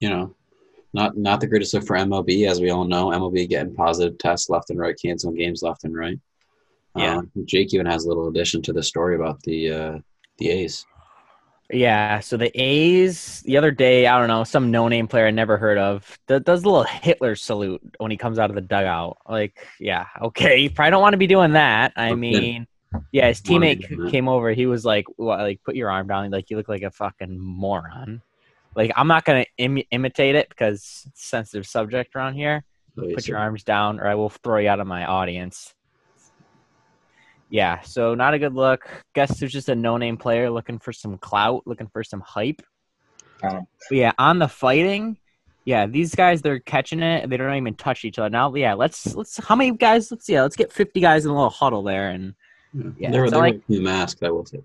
you 0.00 0.10
know, 0.10 0.34
not 0.92 1.16
not 1.16 1.40
the 1.40 1.46
greatest 1.46 1.74
look 1.74 1.84
for 1.86 1.96
MLB, 1.96 2.48
as 2.48 2.60
we 2.60 2.70
all 2.70 2.84
know. 2.84 3.08
MLB 3.08 3.48
getting 3.48 3.74
positive 3.74 4.18
tests 4.18 4.48
left 4.50 4.70
and 4.70 4.78
right, 4.78 4.96
canceling 5.00 5.36
games 5.36 5.62
left 5.62 5.84
and 5.84 5.94
right. 5.94 6.18
Yeah. 6.96 7.18
Um, 7.18 7.30
Jake 7.44 7.72
even 7.72 7.86
has 7.86 8.04
a 8.04 8.08
little 8.08 8.28
addition 8.28 8.62
to 8.62 8.72
the 8.72 8.82
story 8.82 9.14
about 9.14 9.40
the 9.42 9.70
uh, 9.72 9.98
the 10.38 10.50
A's. 10.50 10.84
Yeah, 11.72 12.18
so 12.18 12.36
the 12.36 12.50
A's 12.60 13.42
the 13.42 13.56
other 13.56 13.70
day, 13.70 14.08
I 14.08 14.18
don't 14.18 14.26
know, 14.26 14.42
some 14.42 14.72
no-name 14.72 15.06
player 15.06 15.28
I 15.28 15.30
never 15.30 15.56
heard 15.56 15.78
of 15.78 16.18
that 16.26 16.42
does 16.42 16.64
a 16.64 16.66
little 16.66 16.82
Hitler 16.82 17.36
salute 17.36 17.80
when 17.98 18.10
he 18.10 18.16
comes 18.16 18.40
out 18.40 18.50
of 18.50 18.56
the 18.56 18.60
dugout. 18.60 19.18
Like, 19.28 19.64
yeah, 19.78 20.06
okay, 20.22 20.58
you 20.58 20.70
probably 20.70 20.90
don't 20.90 21.02
want 21.02 21.12
to 21.12 21.18
be 21.18 21.28
doing 21.28 21.52
that. 21.52 21.92
I 21.94 22.06
Okay. 22.06 22.14
mean, 22.16 22.66
yeah, 23.12 23.28
his 23.28 23.40
teammate 23.40 24.10
came 24.10 24.28
over. 24.28 24.50
He 24.50 24.66
was 24.66 24.84
like, 24.84 25.04
"What? 25.14 25.38
Like, 25.38 25.60
put 25.64 25.76
your 25.76 25.92
arm 25.92 26.08
down." 26.08 26.28
Like, 26.32 26.50
you 26.50 26.56
look 26.56 26.68
like 26.68 26.82
a 26.82 26.90
fucking 26.90 27.38
moron. 27.38 28.20
Like, 28.74 28.92
I'm 28.96 29.08
not 29.08 29.24
gonna 29.24 29.46
Im- 29.58 29.82
imitate 29.90 30.34
it 30.34 30.48
because 30.48 31.04
it's 31.08 31.22
a 31.22 31.26
sensitive 31.26 31.66
subject 31.66 32.14
around 32.14 32.34
here. 32.34 32.64
Put 33.14 33.28
your 33.28 33.38
arms 33.38 33.64
down, 33.64 34.00
or 34.00 34.06
I 34.06 34.14
will 34.14 34.30
throw 34.30 34.58
you 34.58 34.68
out 34.68 34.80
of 34.80 34.86
my 34.86 35.04
audience. 35.04 35.74
Yeah, 37.48 37.80
so 37.80 38.14
not 38.14 38.34
a 38.34 38.38
good 38.38 38.54
look. 38.54 38.88
Guess 39.14 39.40
there's 39.40 39.52
just 39.52 39.68
a 39.68 39.74
no-name 39.74 40.16
player 40.16 40.50
looking 40.50 40.78
for 40.78 40.92
some 40.92 41.18
clout, 41.18 41.62
looking 41.66 41.88
for 41.88 42.04
some 42.04 42.20
hype. 42.20 42.62
Um, 43.42 43.66
yeah, 43.90 44.12
on 44.18 44.38
the 44.38 44.46
fighting, 44.46 45.16
yeah, 45.64 45.86
these 45.86 46.14
guys 46.14 46.42
they're 46.42 46.60
catching 46.60 47.02
it. 47.02 47.28
They 47.28 47.36
don't 47.36 47.54
even 47.54 47.74
touch 47.74 48.04
each 48.04 48.18
other. 48.18 48.30
Now, 48.30 48.54
yeah, 48.54 48.74
let's 48.74 49.14
let's 49.14 49.36
how 49.38 49.56
many 49.56 49.72
guys? 49.72 50.10
Let's 50.10 50.28
yeah, 50.28 50.42
let's 50.42 50.56
get 50.56 50.72
50 50.72 51.00
guys 51.00 51.24
in 51.24 51.30
a 51.30 51.34
little 51.34 51.50
huddle 51.50 51.82
there, 51.82 52.10
and 52.10 52.34
yeah, 52.96 53.10
they 53.10 53.20
were 53.20 53.28
so 53.28 53.32
they 53.32 53.36
like. 53.38 53.60
I 54.22 54.30
will 54.30 54.46
say. 54.46 54.60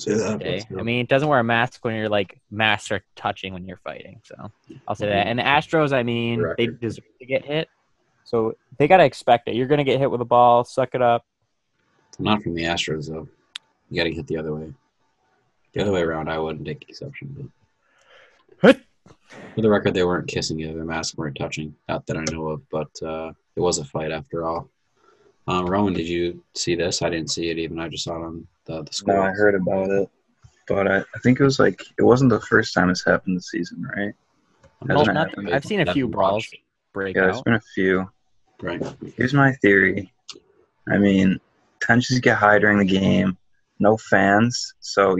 Say 0.00 0.14
that. 0.14 0.36
okay. 0.36 0.64
I 0.78 0.82
mean, 0.82 1.00
it 1.00 1.08
doesn't 1.08 1.28
wear 1.28 1.40
a 1.40 1.44
mask 1.44 1.84
when 1.84 1.94
you're 1.94 2.08
like 2.08 2.40
masks 2.50 2.90
are 2.90 3.04
touching 3.16 3.52
when 3.52 3.66
you're 3.66 3.76
fighting. 3.78 4.20
So 4.24 4.50
I'll 4.88 4.94
say 4.94 5.06
that. 5.06 5.26
And 5.26 5.38
the 5.38 5.42
Astros, 5.42 5.92
I 5.92 6.02
mean, 6.02 6.42
they 6.56 6.68
deserve 6.68 7.04
to 7.18 7.26
get 7.26 7.44
hit. 7.44 7.68
So 8.24 8.56
they 8.78 8.88
gotta 8.88 9.04
expect 9.04 9.48
it. 9.48 9.56
You're 9.56 9.66
gonna 9.66 9.84
get 9.84 9.98
hit 9.98 10.10
with 10.10 10.20
a 10.20 10.24
ball. 10.24 10.64
Suck 10.64 10.94
it 10.94 11.02
up. 11.02 11.24
Not 12.18 12.42
from 12.42 12.54
the 12.54 12.62
Astros 12.64 13.08
though. 13.08 13.28
You 13.90 13.96
got 13.96 14.04
to 14.04 14.14
hit 14.14 14.26
the 14.28 14.36
other 14.36 14.54
way. 14.54 14.72
The 15.72 15.82
other 15.82 15.92
way 15.92 16.02
around, 16.02 16.28
I 16.28 16.38
wouldn't 16.38 16.66
take 16.66 16.88
exception. 16.88 17.52
But 18.60 18.80
for 19.54 19.60
the 19.62 19.70
record, 19.70 19.94
they 19.94 20.04
weren't 20.04 20.28
kissing 20.28 20.58
you. 20.58 20.72
Their 20.72 20.84
masks 20.84 21.16
weren't 21.16 21.36
touching. 21.36 21.74
Not 21.88 22.06
that 22.06 22.16
I 22.16 22.24
know 22.30 22.48
of, 22.48 22.68
but 22.70 22.90
uh, 23.02 23.32
it 23.56 23.60
was 23.60 23.78
a 23.78 23.84
fight 23.84 24.12
after 24.12 24.44
all. 24.44 24.68
Um, 25.46 25.66
Roman, 25.66 25.94
did 25.94 26.06
you 26.08 26.42
see 26.54 26.74
this? 26.74 27.02
I 27.02 27.10
didn't 27.10 27.30
see 27.30 27.50
it 27.50 27.58
even. 27.58 27.78
I 27.80 27.88
just 27.88 28.04
saw 28.04 28.16
it 28.16 28.24
on 28.24 28.46
the, 28.66 28.82
the 28.82 28.92
score. 28.92 29.14
No, 29.14 29.22
I 29.22 29.30
heard 29.30 29.54
about 29.54 29.90
it, 29.90 30.08
but 30.68 30.86
I, 30.86 30.98
I 30.98 31.18
think 31.22 31.40
it 31.40 31.44
was 31.44 31.58
like 31.58 31.82
it 31.98 32.02
wasn't 32.02 32.30
the 32.30 32.40
first 32.40 32.74
time 32.74 32.90
it's 32.90 33.04
happened 33.04 33.36
this 33.36 33.50
season, 33.50 33.82
right? 33.96 34.12
Well, 34.86 34.98
Hasn't 35.00 35.16
happened? 35.16 35.50
I've 35.52 35.64
seen 35.64 35.80
a 35.86 35.92
few 35.92 36.06
brawls 36.08 36.46
break 36.92 37.16
Yeah, 37.16 37.22
there's 37.22 37.38
out. 37.38 37.44
been 37.44 37.54
a 37.54 37.60
few. 37.74 38.10
Right. 38.62 38.82
Here's 39.16 39.34
my 39.34 39.52
theory. 39.62 40.12
I 40.88 40.98
mean, 40.98 41.40
tensions 41.80 42.20
get 42.20 42.36
high 42.36 42.58
during 42.58 42.78
the 42.78 42.84
game. 42.84 43.36
No 43.78 43.96
fans, 43.96 44.74
so 44.80 45.16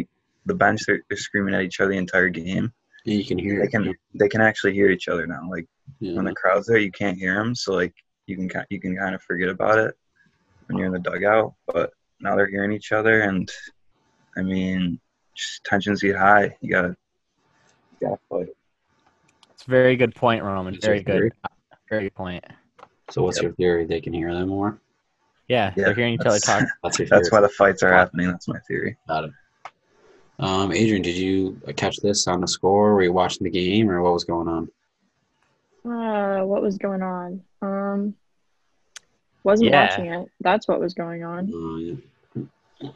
the 0.46 0.54
bench 0.54 0.82
they're, 0.86 1.02
they're 1.08 1.16
screaming 1.18 1.54
at 1.54 1.62
each 1.62 1.80
other 1.80 1.90
the 1.90 1.96
entire 1.96 2.28
game. 2.28 2.72
Yeah, 3.04 3.14
you 3.14 3.24
can 3.24 3.38
hear 3.38 3.58
They 3.60 3.64
it. 3.64 3.70
can 3.70 3.94
they 4.14 4.28
can 4.28 4.42
actually 4.42 4.74
hear 4.74 4.90
each 4.90 5.08
other 5.08 5.26
now. 5.26 5.48
Like 5.50 5.66
Yeah. 5.98 6.16
when 6.16 6.26
the 6.26 6.34
crowd's 6.34 6.66
there, 6.66 6.76
you 6.78 6.92
can't 6.92 7.16
hear 7.18 7.34
them, 7.34 7.54
so 7.54 7.72
like 7.74 7.94
you 8.26 8.36
can 8.36 8.64
you 8.68 8.78
can 8.78 8.96
kind 8.96 9.14
of 9.14 9.22
forget 9.22 9.48
about 9.48 9.78
it 9.78 9.94
when 10.70 10.78
you're 10.78 10.86
in 10.86 10.92
the 10.92 11.10
dugout. 11.10 11.54
But 11.66 11.92
now 12.20 12.36
they're 12.36 12.48
hearing 12.48 12.72
each 12.72 12.92
other, 12.92 13.22
and 13.22 13.50
I 14.36 14.42
mean, 14.42 15.00
just 15.34 15.64
tensions 15.64 16.02
get 16.02 16.16
high. 16.16 16.56
You 16.60 16.70
gotta 16.70 16.96
you 18.00 18.08
gotta 18.08 18.20
fight. 18.28 18.48
It's 19.52 19.66
a 19.66 19.70
very 19.70 19.96
good 19.96 20.14
point, 20.14 20.42
Roman. 20.42 20.74
That's 20.74 20.86
Very 20.86 21.02
good. 21.02 21.32
Very 21.88 22.04
good 22.04 22.14
point. 22.14 22.44
So 23.10 23.22
what's 23.22 23.42
your 23.42 23.52
theory? 23.52 23.84
They 23.84 24.00
can 24.00 24.12
hear 24.12 24.32
them 24.32 24.48
more. 24.48 24.80
Yeah, 25.48 25.72
Yeah, 25.76 25.86
they're 25.86 25.94
hearing 25.94 26.14
each 26.14 26.26
other 26.26 26.38
talk. 26.38 26.64
That's. 26.84 27.00
That's 27.10 27.32
why 27.32 27.40
the 27.40 27.48
fights 27.48 27.82
are 27.82 27.92
happening. 27.92 28.28
That's 28.28 28.46
my 28.46 28.60
theory. 28.68 28.96
Got 29.08 29.24
it. 29.24 29.30
Um, 30.38 30.72
Adrian, 30.72 31.02
did 31.02 31.16
you 31.16 31.60
catch 31.76 31.98
this 31.98 32.26
on 32.26 32.40
the 32.40 32.48
score? 32.48 32.94
Were 32.94 33.02
you 33.02 33.12
watching 33.12 33.44
the 33.44 33.50
game, 33.50 33.90
or 33.90 34.00
what 34.00 34.12
was 34.12 34.24
going 34.24 34.48
on? 34.48 34.70
Uh, 35.84 36.44
what 36.46 36.62
was 36.62 36.78
going 36.78 37.02
on? 37.02 37.42
Um, 37.60 38.14
wasn't 39.44 39.70
Yeah. 39.70 39.88
watching 39.88 40.06
it. 40.06 40.28
That's 40.40 40.68
what 40.68 40.80
was 40.80 40.94
going 40.94 41.24
on. 41.24 41.52
Uh, 41.52 41.96
yeah. 42.36 42.46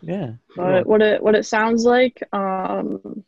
Yeah. 0.03 0.31
But 0.57 0.87
what 0.87 1.03
it 1.03 1.23
what 1.23 1.35
it 1.35 1.45
sounds 1.45 1.85
like, 1.85 2.23
um, 2.33 3.23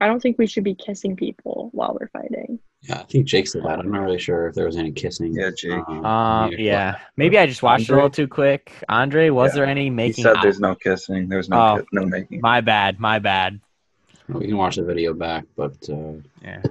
I 0.00 0.06
don't 0.06 0.20
think 0.20 0.38
we 0.38 0.46
should 0.46 0.64
be 0.64 0.74
kissing 0.74 1.14
people 1.14 1.68
while 1.72 1.96
we're 1.98 2.08
fighting. 2.08 2.58
Yeah, 2.82 3.00
I 3.00 3.02
think 3.02 3.26
Jake 3.26 3.46
said 3.46 3.62
that. 3.64 3.78
I'm 3.78 3.90
not 3.90 4.00
really 4.00 4.18
sure 4.18 4.48
if 4.48 4.54
there 4.54 4.64
was 4.64 4.76
any 4.78 4.92
kissing. 4.92 5.34
Yeah, 5.34 5.50
Jake. 5.54 5.72
Um, 5.86 6.04
Um, 6.06 6.50
neither. 6.50 6.62
yeah. 6.62 6.98
Maybe 7.18 7.36
I 7.38 7.46
just 7.46 7.62
watched 7.62 7.90
it 7.90 7.92
a 7.92 7.94
little 7.94 8.08
too 8.08 8.26
quick. 8.26 8.72
Andre, 8.88 9.28
was 9.28 9.50
Yeah. 9.50 9.56
there 9.56 9.66
any 9.66 9.90
making? 9.90 10.14
He 10.14 10.22
said 10.22 10.36
out? 10.38 10.42
there's 10.42 10.58
no 10.60 10.74
kissing. 10.74 11.28
There's 11.28 11.50
no 11.50 11.60
Oh. 11.74 11.78
ki- 11.80 11.86
no 11.92 12.06
making. 12.06 12.40
My 12.40 12.62
bad. 12.62 12.98
My 12.98 13.18
bad. 13.18 13.60
We 14.28 14.46
can 14.46 14.56
watch 14.56 14.76
the 14.76 14.84
video 14.84 15.12
back, 15.12 15.44
but 15.56 15.76
uh, 15.90 16.12
Yeah. 16.42 16.62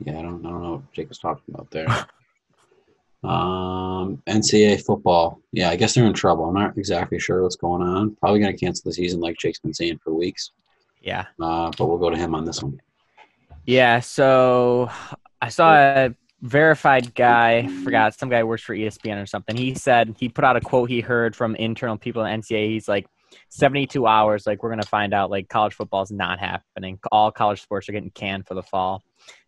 yeah, 0.00 0.18
I 0.18 0.22
don't, 0.22 0.46
I 0.46 0.48
don't 0.50 0.62
know 0.62 0.70
what 0.76 0.92
Jake 0.94 1.10
was 1.10 1.18
talking 1.18 1.42
about 1.52 1.70
there. 1.70 1.86
um, 3.24 4.22
NCAA 4.26 4.84
football. 4.84 5.40
Yeah, 5.52 5.70
I 5.70 5.76
guess 5.76 5.94
they're 5.94 6.06
in 6.06 6.14
trouble. 6.14 6.44
I'm 6.44 6.54
not 6.54 6.76
exactly 6.76 7.18
sure 7.18 7.42
what's 7.42 7.56
going 7.56 7.82
on. 7.82 8.16
Probably 8.16 8.40
going 8.40 8.52
to 8.52 8.58
cancel 8.58 8.88
the 8.88 8.94
season, 8.94 9.20
like 9.20 9.36
Jake's 9.38 9.58
been 9.58 9.74
saying 9.74 9.98
for 10.02 10.14
weeks. 10.14 10.52
Yeah. 11.02 11.26
Uh, 11.40 11.70
but 11.76 11.86
we'll 11.86 11.98
go 11.98 12.10
to 12.10 12.16
him 12.16 12.34
on 12.34 12.44
this 12.44 12.62
one. 12.62 12.80
Yeah. 13.66 14.00
So 14.00 14.90
I 15.42 15.48
saw 15.48 15.74
a 15.74 16.14
verified 16.42 17.14
guy, 17.14 17.66
forgot 17.82 18.14
some 18.14 18.28
guy 18.28 18.42
works 18.44 18.62
for 18.62 18.74
ESPN 18.74 19.22
or 19.22 19.26
something. 19.26 19.56
He 19.56 19.74
said 19.74 20.14
he 20.18 20.28
put 20.28 20.44
out 20.44 20.56
a 20.56 20.60
quote 20.60 20.88
he 20.88 21.00
heard 21.00 21.34
from 21.34 21.54
internal 21.56 21.96
people 21.96 22.24
in 22.24 22.40
NCAA. 22.40 22.70
He's 22.70 22.88
like, 22.88 23.06
72 23.50 24.06
hours, 24.06 24.46
like 24.46 24.62
we're 24.62 24.70
gonna 24.70 24.82
find 24.82 25.14
out 25.14 25.30
like 25.30 25.48
college 25.48 25.74
football 25.74 26.02
is 26.02 26.10
not 26.10 26.38
happening. 26.38 26.98
All 27.12 27.30
college 27.30 27.62
sports 27.62 27.88
are 27.88 27.92
getting 27.92 28.10
canned 28.10 28.46
for 28.46 28.54
the 28.54 28.62
fall. 28.62 29.02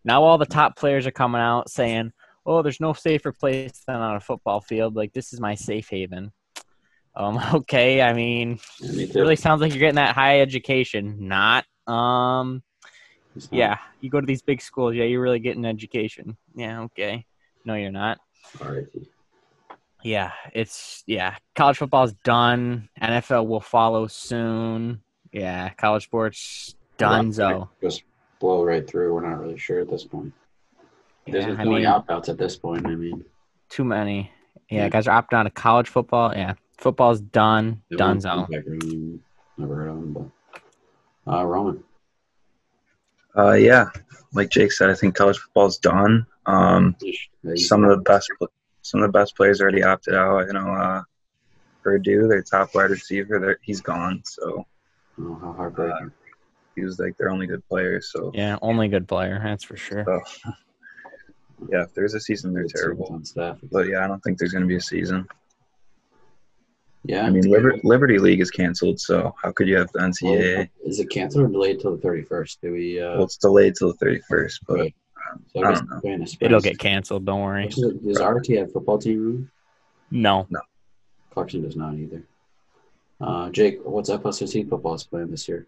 Now 0.04 0.22
all 0.22 0.38
the 0.38 0.46
top 0.46 0.76
players 0.76 1.06
are 1.06 1.10
coming 1.10 1.40
out 1.40 1.70
saying, 1.70 2.12
"Oh, 2.50 2.62
there's 2.62 2.80
no 2.80 2.92
safer 2.92 3.32
place 3.32 3.82
than 3.86 3.96
on 3.96 4.16
a 4.16 4.20
football 4.20 4.60
field. 4.60 4.96
Like 4.96 5.12
this 5.12 5.32
is 5.32 5.40
my 5.40 5.54
safe 5.54 5.88
haven." 5.88 6.32
Um, 7.14 7.38
okay, 7.54 8.02
I 8.02 8.12
mean, 8.12 8.58
Yeah, 8.80 9.04
it 9.04 9.14
really 9.14 9.36
sounds 9.36 9.60
like 9.60 9.72
you're 9.72 9.80
getting 9.80 9.96
that 9.96 10.14
high 10.14 10.40
education, 10.40 11.28
not 11.28 11.64
um 11.86 12.62
not- 13.34 13.52
yeah, 13.52 13.78
you 14.00 14.10
go 14.10 14.20
to 14.20 14.26
these 14.26 14.42
big 14.42 14.60
schools. 14.60 14.94
Yeah, 14.94 15.04
you're 15.04 15.22
really 15.22 15.38
getting 15.38 15.64
education. 15.64 16.36
Yeah, 16.54 16.82
okay. 16.82 17.26
No, 17.64 17.74
you're 17.74 17.92
not. 17.92 18.18
Yeah, 20.02 20.32
it's 20.54 21.04
yeah. 21.06 21.36
College 21.54 21.76
football's 21.78 22.14
done. 22.24 22.88
NFL 23.00 23.46
will 23.46 23.60
follow 23.60 24.06
soon. 24.06 25.02
Yeah, 25.32 25.68
college 25.74 26.04
sports 26.04 26.74
donezo. 26.98 27.68
Just 27.82 28.02
blow 28.40 28.64
right 28.64 28.88
through. 28.88 29.14
We're 29.14 29.28
not 29.28 29.38
really 29.40 29.58
sure 29.58 29.80
at 29.80 29.90
this 29.90 30.04
point. 30.04 30.32
There's 31.30 31.44
Yeah, 31.44 31.50
been 31.52 31.60
I 31.60 31.64
many 31.64 31.76
mean, 31.78 31.86
opt-outs 31.86 32.28
at 32.28 32.38
this 32.38 32.56
point. 32.56 32.86
I 32.86 32.94
mean, 32.94 33.24
too 33.68 33.84
many. 33.84 34.30
Yeah, 34.70 34.84
Yeah. 34.84 34.88
guys 34.88 35.06
are 35.08 35.22
opting 35.22 35.34
out 35.38 35.46
of 35.46 35.54
college 35.54 35.88
football. 35.88 36.32
Yeah, 36.34 36.54
football's 36.78 37.20
done. 37.20 37.82
they 37.90 37.96
weren't 37.96 38.22
Donezo. 38.22 38.48
back 38.50 38.64
room, 38.66 39.22
Never 39.56 39.74
heard 39.76 39.88
of 39.88 39.96
them, 39.96 40.12
but 41.26 41.32
uh, 41.32 41.44
Roman. 41.44 41.84
Uh, 43.36 43.52
yeah, 43.52 43.86
like 44.32 44.48
Jake 44.50 44.72
said, 44.72 44.90
I 44.90 44.94
think 44.94 45.14
college 45.14 45.38
football's 45.38 45.78
done. 45.78 46.26
Um, 46.46 46.96
some 47.56 47.84
of 47.84 47.90
the 47.90 48.02
best, 48.02 48.28
some 48.82 49.02
of 49.02 49.08
the 49.08 49.12
best 49.18 49.36
players 49.36 49.60
already 49.60 49.82
opted 49.82 50.14
out. 50.14 50.46
You 50.46 50.54
know, 50.54 50.68
uh, 50.74 51.02
Purdue, 51.82 52.26
their 52.28 52.42
top 52.42 52.74
wide 52.74 52.90
receiver, 52.90 53.58
he's 53.62 53.80
gone. 53.80 54.22
So 54.24 54.64
Oh, 55.20 55.34
how 55.42 55.52
heartbreaking. 55.52 56.12
he 56.74 56.82
was 56.82 56.98
like 56.98 57.16
their 57.18 57.30
only 57.30 57.46
good 57.46 57.66
player. 57.68 58.00
So, 58.00 58.30
Yeah, 58.34 58.56
only 58.62 58.88
good 58.88 59.06
player. 59.06 59.38
That's 59.44 59.64
for 59.64 59.76
sure. 59.76 60.04
so 60.04 60.52
yeah, 61.70 61.82
if 61.82 61.94
there's 61.94 62.14
a 62.14 62.20
season, 62.20 62.52
they're 62.52 62.64
terrible. 62.64 63.06
On 63.10 63.24
staff. 63.24 63.58
But 63.70 63.88
yeah, 63.88 64.04
I 64.04 64.08
don't 64.08 64.20
think 64.20 64.38
there's 64.38 64.52
going 64.52 64.62
to 64.62 64.68
be 64.68 64.76
a 64.76 64.80
season. 64.80 65.26
Yeah. 67.04 67.26
I 67.26 67.30
mean, 67.30 67.50
Liber- 67.50 67.78
Liberty 67.82 68.18
League 68.18 68.40
is 68.40 68.50
canceled, 68.50 69.00
so 69.00 69.34
how 69.42 69.52
could 69.52 69.66
you 69.68 69.76
have 69.78 69.90
the 69.92 70.00
Well, 70.00 70.08
NCAA? 70.10 70.68
is 70.84 71.00
it 71.00 71.08
canceled 71.10 71.44
or 71.44 71.48
delayed 71.48 71.80
till 71.80 71.96
the 71.96 72.02
31st? 72.06 72.58
Do 72.62 72.72
we? 72.72 73.00
Uh, 73.00 73.14
Well, 73.14 73.24
it's 73.24 73.36
delayed 73.38 73.74
till 73.78 73.92
the 73.94 74.04
31st, 74.04 74.60
but 74.66 74.78
right. 74.78 74.94
So 75.54 75.62
I 75.64 75.68
I 75.68 75.74
don't 75.74 75.90
know. 75.90 76.00
we're 76.02 76.12
in 76.14 76.22
a 76.22 76.26
spring. 76.26 76.50
It'll 76.50 76.60
get 76.60 76.78
canceled. 76.78 77.24
Don't 77.24 77.40
worry. 77.40 77.64
Which 77.66 77.78
is- 77.78 77.94
Does 78.04 78.20
RT 78.20 78.48
have 78.58 78.72
football 78.72 78.98
team 78.98 79.18
room? 79.22 79.50
No, 80.10 80.46
no. 80.50 80.60
Clarkson 81.30 81.62
does 81.62 81.76
not 81.76 81.94
either. 81.94 82.22
Uh, 83.20 83.48
Jake, 83.50 83.78
what's 83.84 84.10
FSC 84.10 84.68
football 84.68 84.94
is 84.94 85.04
playing 85.04 85.30
this 85.30 85.48
year? 85.48 85.66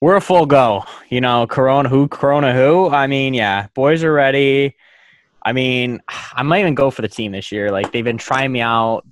We're 0.00 0.16
a 0.16 0.20
full 0.20 0.46
go. 0.46 0.84
You 1.08 1.20
know, 1.20 1.46
Corona 1.46 1.88
who, 1.88 2.08
Corona 2.08 2.52
who. 2.52 2.88
I 2.88 3.06
mean, 3.06 3.34
yeah, 3.34 3.68
boys 3.74 4.02
are 4.04 4.12
ready. 4.12 4.74
I 5.42 5.52
mean, 5.52 6.00
I 6.34 6.42
might 6.42 6.60
even 6.60 6.74
go 6.74 6.90
for 6.90 7.02
the 7.02 7.08
team 7.08 7.32
this 7.32 7.52
year. 7.52 7.70
Like 7.70 7.92
they've 7.92 8.04
been 8.04 8.18
trying 8.18 8.52
me 8.52 8.60
out. 8.60 9.06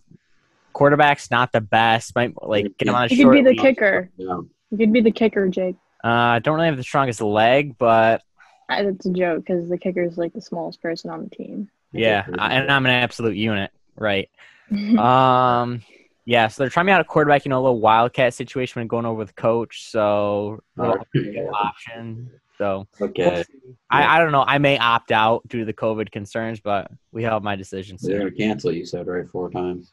Quarterback's 0.73 1.31
not 1.31 1.53
the 1.53 1.61
best. 1.61 2.15
Might 2.15 2.33
like 2.43 2.77
get 2.79 2.89
him 2.89 2.95
on 2.95 3.05
a 3.05 3.09
You 3.09 3.23
short. 3.23 3.35
could 3.35 3.45
be 3.45 3.51
the 3.51 3.61
kicker. 3.61 4.11
Yeah. 4.17 4.41
You 4.71 4.79
could 4.79 4.93
be 4.93 5.01
the 5.01 5.11
kicker, 5.11 5.49
Jake. 5.49 5.77
Uh, 6.03 6.09
I 6.09 6.39
don't 6.39 6.55
really 6.55 6.69
have 6.69 6.77
the 6.77 6.83
strongest 6.83 7.21
leg, 7.21 7.77
but 7.77 8.23
I, 8.69 8.85
that's 8.85 9.05
a 9.05 9.11
joke 9.11 9.45
because 9.45 9.69
the 9.69 9.77
kicker 9.77 10.03
is 10.03 10.17
like 10.17 10.33
the 10.33 10.41
smallest 10.41 10.81
person 10.81 11.11
on 11.11 11.25
the 11.25 11.31
team. 11.31 11.69
yeah, 11.93 12.25
and 12.27 12.71
I'm 12.71 12.87
an 12.87 12.93
absolute 12.93 13.37
unit, 13.37 13.71
right? 13.97 14.29
Um, 14.71 15.83
yeah. 16.31 16.47
So 16.47 16.63
they're 16.63 16.71
trying 16.71 16.87
me 16.87 16.93
out 16.93 17.01
at 17.01 17.09
quarterback. 17.09 17.45
You 17.45 17.49
know, 17.49 17.59
a 17.59 17.65
little 17.65 17.81
wildcat 17.81 18.35
situation 18.35 18.79
when 18.81 18.87
going 18.87 19.05
over 19.05 19.19
with 19.19 19.35
coach. 19.35 19.91
So 19.91 20.61
a 20.79 20.81
little 20.81 21.07
Okay. 21.17 21.49
option. 21.53 22.31
So 22.57 22.87
Okay. 23.01 23.45
I, 23.91 24.17
I 24.17 24.19
don't 24.21 24.31
know. 24.31 24.45
I 24.47 24.59
may 24.59 24.79
opt 24.79 25.11
out 25.11 25.47
due 25.49 25.61
to 25.61 25.65
the 25.65 25.73
COVID 25.73 26.13
concerns, 26.13 26.61
but 26.61 26.89
we 27.11 27.25
have 27.25 27.43
my 27.43 27.57
decision 27.57 27.99
They're 28.01 28.21
going 28.21 28.31
to 28.31 28.37
cancel, 28.37 28.71
you 28.71 28.87
said, 28.87 29.09
right? 29.09 29.29
Four 29.29 29.51
times. 29.51 29.93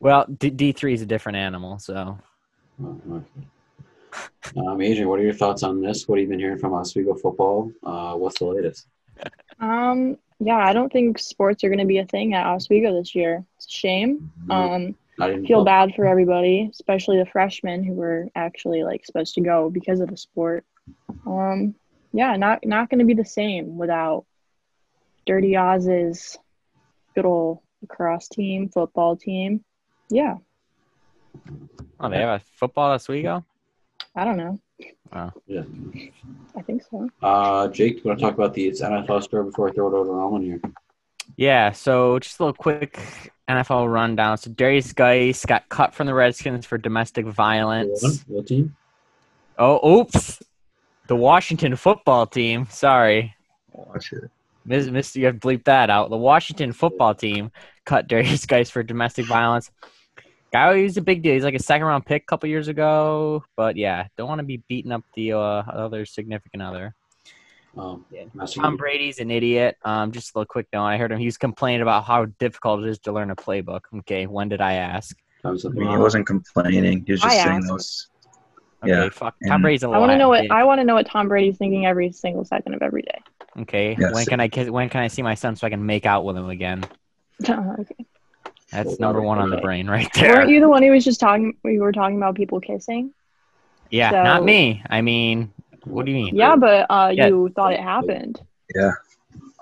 Well, 0.00 0.24
D 0.26 0.72
three 0.72 0.94
is 0.94 1.02
a 1.02 1.06
different 1.06 1.36
animal, 1.36 1.78
so 1.78 2.18
Oh, 2.82 3.00
okay. 3.10 3.46
Um, 4.56 4.80
Adrian, 4.80 5.08
what 5.08 5.20
are 5.20 5.22
your 5.22 5.34
thoughts 5.34 5.62
on 5.62 5.80
this? 5.82 6.08
What 6.08 6.18
have 6.18 6.22
you 6.22 6.28
been 6.28 6.38
hearing 6.38 6.58
from 6.58 6.72
Oswego 6.72 7.14
football? 7.14 7.70
Uh, 7.84 8.14
what's 8.14 8.38
the 8.38 8.46
latest? 8.46 8.86
Um, 9.60 10.16
yeah, 10.40 10.56
I 10.58 10.72
don't 10.72 10.92
think 10.92 11.18
sports 11.18 11.62
are 11.62 11.68
going 11.68 11.78
to 11.78 11.84
be 11.84 11.98
a 11.98 12.06
thing 12.06 12.34
at 12.34 12.46
Oswego 12.46 12.96
this 12.98 13.14
year. 13.14 13.44
It's 13.56 13.66
a 13.66 13.70
shame. 13.70 14.30
No, 14.46 14.54
Um, 14.54 14.70
Not 14.70 14.76
even 14.76 14.94
feel 15.30 15.58
close. 15.58 15.64
bad 15.64 15.94
for 15.94 16.06
everybody, 16.06 16.68
especially 16.70 17.18
the 17.18 17.26
freshmen 17.26 17.84
who 17.84 17.94
were 17.94 18.28
actually 18.34 18.84
like 18.84 19.04
supposed 19.04 19.34
to 19.34 19.40
go 19.40 19.70
because 19.70 20.00
of 20.00 20.08
the 20.08 20.16
sport. 20.16 20.64
Um, 21.26 21.74
yeah, 22.12 22.36
not 22.36 22.64
not 22.64 22.90
going 22.90 23.00
to 23.00 23.04
be 23.04 23.14
the 23.14 23.24
same 23.24 23.76
without 23.76 24.24
Dirty 25.26 25.56
Oz's 25.56 26.38
good 27.14 27.24
old 27.24 27.60
lacrosse 27.80 28.28
team, 28.28 28.68
football 28.68 29.16
team. 29.16 29.64
Yeah, 30.10 30.36
oh, 32.00 32.08
they 32.08 32.18
have 32.18 32.40
a 32.40 32.44
football 32.56 32.92
at 32.92 32.96
Oswego. 32.96 33.44
I 34.14 34.24
don't 34.24 34.36
know. 34.36 34.60
Yeah. 35.46 35.62
I 36.56 36.62
think 36.62 36.82
so. 36.90 37.08
Uh, 37.22 37.68
Jake, 37.68 37.96
do 37.96 38.02
you 38.02 38.08
want 38.08 38.18
to 38.18 38.24
talk 38.24 38.34
about 38.34 38.54
the 38.54 38.70
NFL 38.70 39.22
story 39.22 39.44
before 39.44 39.68
I 39.68 39.72
throw 39.72 39.88
it 39.88 39.94
over 39.94 40.04
to 40.06 40.12
Roman 40.12 40.42
here? 40.42 40.60
Yeah, 41.36 41.72
so 41.72 42.18
just 42.18 42.38
a 42.40 42.44
little 42.44 42.54
quick 42.54 42.98
NFL 43.48 43.92
rundown. 43.92 44.38
So 44.38 44.50
Derrius 44.50 44.94
Guice 44.94 45.44
got 45.44 45.68
cut 45.68 45.94
from 45.94 46.06
the 46.06 46.14
Redskins 46.14 46.66
for 46.66 46.78
domestic 46.78 47.26
violence. 47.26 48.24
What 48.26 48.46
team? 48.46 48.76
Oh, 49.58 50.00
oops. 50.00 50.42
The 51.08 51.16
Washington 51.16 51.76
football 51.76 52.26
team. 52.26 52.66
Sorry. 52.70 53.34
Watch 53.72 54.12
it. 54.12 54.30
Miss, 54.64 54.86
miss, 54.86 55.16
you 55.16 55.26
have 55.26 55.40
to 55.40 55.46
bleep 55.46 55.64
that 55.64 55.90
out. 55.90 56.10
The 56.10 56.16
Washington 56.16 56.72
football 56.72 57.14
team 57.14 57.50
cut 57.84 58.08
Derrius 58.08 58.46
Guice 58.46 58.70
for 58.70 58.82
domestic 58.82 59.26
violence. 59.26 59.70
Guy, 60.52 60.78
he's 60.78 60.98
a 60.98 61.02
big 61.02 61.22
deal. 61.22 61.34
He's 61.34 61.44
like 61.44 61.54
a 61.54 61.62
second 61.62 61.86
round 61.86 62.04
pick 62.04 62.22
a 62.22 62.26
couple 62.26 62.48
years 62.48 62.68
ago. 62.68 63.42
But 63.56 63.76
yeah, 63.76 64.06
don't 64.16 64.28
want 64.28 64.38
to 64.40 64.44
be 64.44 64.62
beating 64.68 64.92
up 64.92 65.02
the 65.14 65.32
uh, 65.32 65.38
other 65.38 66.04
significant 66.04 66.62
other. 66.62 66.94
Um, 67.76 68.04
Yeah. 68.10 68.24
Tom 68.46 68.76
Brady's 68.76 69.18
an 69.18 69.30
idiot. 69.30 69.76
Um, 69.84 70.12
just 70.12 70.34
a 70.34 70.38
little 70.38 70.46
quick 70.46 70.66
note. 70.72 70.84
I 70.84 70.98
heard 70.98 71.10
him. 71.10 71.18
He 71.18 71.24
was 71.24 71.38
complaining 71.38 71.80
about 71.82 72.04
how 72.04 72.26
difficult 72.38 72.82
it 72.84 72.88
is 72.88 72.98
to 73.00 73.12
learn 73.12 73.30
a 73.30 73.36
playbook. 73.36 73.80
Okay, 74.00 74.26
when 74.26 74.48
did 74.48 74.60
I 74.60 74.74
ask? 74.74 75.16
I 75.44 75.50
was 75.50 75.64
I 75.64 75.70
a- 75.70 75.72
mean, 75.72 75.88
he 75.88 75.96
wasn't 75.96 76.26
complaining. 76.26 77.04
He 77.06 77.12
was 77.12 77.20
just 77.22 77.34
I 77.34 77.44
saying 77.44 77.56
asked. 77.58 77.68
those. 77.68 78.08
Okay, 78.84 78.92
Yeah, 78.92 79.08
fuck. 79.10 79.34
Tom 79.46 79.52
and- 79.54 79.62
Brady's 79.62 79.82
a 79.84 79.88
I 79.88 79.98
want 79.98 80.10
to 80.12 80.18
know 80.18 80.28
what 80.28 80.50
I 80.50 80.64
want 80.64 80.80
to 80.80 80.84
know 80.84 80.94
what 80.94 81.06
Tom 81.06 81.28
Brady's 81.28 81.56
thinking 81.56 81.86
every 81.86 82.12
single 82.12 82.44
second 82.44 82.74
of 82.74 82.82
every 82.82 83.02
day. 83.02 83.18
Okay, 83.60 83.96
Yes. 83.98 84.14
when 84.14 84.24
can 84.26 84.40
I 84.40 84.48
kiss, 84.48 84.68
when 84.70 84.88
can 84.88 85.00
I 85.02 85.08
see 85.08 85.22
my 85.22 85.34
son 85.34 85.56
so 85.56 85.66
I 85.66 85.70
can 85.70 85.84
make 85.84 86.04
out 86.06 86.24
with 86.24 86.36
him 86.36 86.48
again? 86.50 86.84
okay. 87.48 88.06
That's 88.70 88.88
Well, 88.88 88.96
number 89.00 89.20
one 89.22 89.38
on 89.38 89.50
the 89.50 89.58
brain 89.58 89.88
right 89.88 90.08
there. 90.14 90.34
Weren't 90.36 90.48
you 90.50 90.60
the 90.60 90.68
one 90.68 90.82
who 90.82 90.90
was 90.90 91.04
just 91.04 91.20
talking? 91.20 91.56
We 91.62 91.78
were 91.80 91.92
talking 91.92 92.16
about 92.16 92.34
people 92.34 92.60
kissing. 92.60 93.12
yeah, 93.90 94.10
So- 94.10 94.22
not 94.22 94.44
me. 94.44 94.82
I 94.88 95.00
mean, 95.02 95.52
what 95.84 96.06
do 96.06 96.12
you 96.12 96.16
mean? 96.18 96.36
Yeah, 96.36 96.56
but 96.56 96.86
uh, 96.90 97.12
Yeah. 97.14 97.28
you 97.28 97.50
thought 97.54 97.72
it 97.72 97.80
happened. 97.80 98.40
Yeah. 98.74 98.92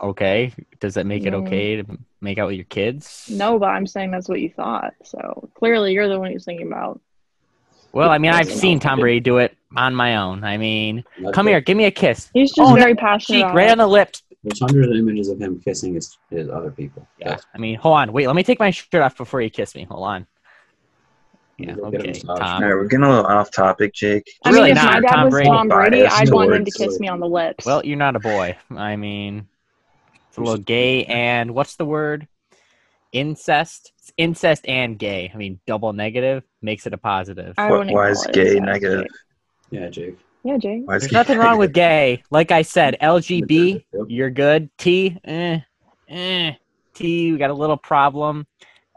Okay, 0.03 0.53
does 0.81 0.95
that 0.95 1.07
make 1.07 1.25
it 1.27 1.33
Mm. 1.33 1.47
okay 1.47 1.77
to 1.83 1.99
make 2.21 2.39
out 2.39 2.49
with 2.49 2.57
your 2.57 2.65
kids? 2.65 3.29
No, 3.31 3.59
but 3.59 3.67
I'm 3.67 3.87
saying 3.87 4.11
that's 4.11 4.29
what 4.29 4.41
you 4.41 4.51
thought. 4.51 4.95
So 5.05 5.49
clearly, 5.55 5.93
you're 5.93 6.09
the 6.09 6.19
one 6.19 6.33
who's 6.33 6.45
thinking 6.45 6.67
about. 6.67 7.01
Well, 7.93 8.11
I 8.11 8.19
mean, 8.19 8.31
I've 8.31 8.51
seen. 8.51 8.79
Tom 8.79 9.01
Brady 9.01 9.21
do 9.21 9.39
it 9.39 9.57
on 9.77 9.95
my 9.95 10.17
own. 10.17 10.45
I 10.45 10.57
mean, 10.57 11.05
That's 11.21 11.35
come 11.35 11.49
it. 11.49 11.51
here, 11.51 11.61
give 11.61 11.77
me 11.77 11.85
a 11.85 11.91
kiss. 11.91 12.31
He's 12.33 12.53
just 12.53 12.71
Oh, 12.71 12.75
very 12.75 12.95
no, 12.95 13.01
passionate. 13.01 13.47
Cheek 13.47 13.53
right 13.53 13.71
on 13.71 13.79
the 13.79 13.87
lips. 13.87 14.23
There's 14.43 14.61
hundreds 14.61 14.89
of 14.91 14.97
images 14.97 15.29
of 15.29 15.39
him 15.39 15.61
kissing 15.61 15.95
his, 15.95 16.17
his 16.31 16.49
other 16.49 16.71
people. 16.71 17.07
Yeah, 17.19 17.37
I 17.55 17.59
mean, 17.59 17.75
hold 17.77 17.97
on, 17.99 18.13
wait, 18.13 18.27
let 18.27 18.37
me 18.37 18.43
take 18.43 18.59
my 18.59 18.71
shirt 18.71 19.03
off 19.03 19.17
before 19.17 19.43
you 19.43 19.51
kiss 19.51 19.75
me. 19.75 19.85
Hold 19.91 20.07
on. 20.07 20.27
Yeah, 21.61 21.75
Go 21.75 21.91
get 21.91 22.01
a 22.01 22.03
okay, 22.05 22.09
massage. 22.11 22.39
Tom. 22.39 22.63
right, 22.63 22.75
we're 22.75 22.85
getting 22.87 23.05
a 23.05 23.09
little 23.11 23.27
off 23.27 23.51
topic, 23.51 23.93
Jake. 23.95 24.31
I 24.45 24.51
Really 24.51 24.63
mean, 24.71 24.77
if 24.79 24.83
not, 24.83 24.93
my 24.95 25.01
dad 25.01 25.09
Tom 25.15 25.25
was 25.27 25.33
Brady. 25.33 25.49
Tom 25.49 25.69
Brady, 25.69 26.07
I'd 26.07 26.31
want 26.31 26.53
him 26.53 26.65
to 26.65 26.71
towards- 26.71 26.77
kiss 26.77 27.01
me 27.01 27.09
on 27.09 27.21
the 27.21 27.29
lips. 27.29 27.67
Well, 27.67 27.85
you're 27.85 27.97
not 27.99 28.17
a 28.17 28.21
boy. 28.21 28.57
I 28.77 28.97
mean, 28.97 29.47
it's 30.29 30.39
a 30.39 30.41
little 30.41 30.57
gay 30.59 31.05
and 31.07 31.55
what's 31.55 31.77
the 31.77 31.85
word? 31.85 32.27
Incest. 33.13 33.93
It's 33.99 34.13
incest 34.17 34.67
and 34.69 34.99
gay. 34.99 35.31
I 35.33 35.37
mean, 35.37 35.59
double 35.67 35.93
negative 35.93 36.45
makes 36.63 36.87
it 36.87 36.95
a 36.95 36.99
positive. 36.99 37.55
I 37.59 37.71
Why- 37.71 37.93
why 37.93 38.11
is 38.11 38.27
gay 38.33 38.57
incest, 38.57 38.63
negative? 38.63 39.01
Jake. 39.03 39.11
Yeah, 39.71 39.89
Jake. 39.89 40.19
Yeah, 40.43 40.57
Jake. 40.57 40.87
There's 40.87 41.13
nothing 41.13 41.39
wrong 41.39 41.59
with 41.59 41.73
gay. 41.73 42.23
Like 42.31 42.51
I 42.51 42.63
said, 42.63 42.97
LGB, 43.03 43.85
Yep. 43.93 44.05
you're 44.09 44.31
good. 44.31 44.71
T, 44.79 45.19
eh, 45.25 45.61
eh. 46.09 46.53
T, 46.95 47.33
we 47.33 47.39
got 47.39 47.51
a 47.51 47.55
little 47.55 47.77
problem. 47.77 48.47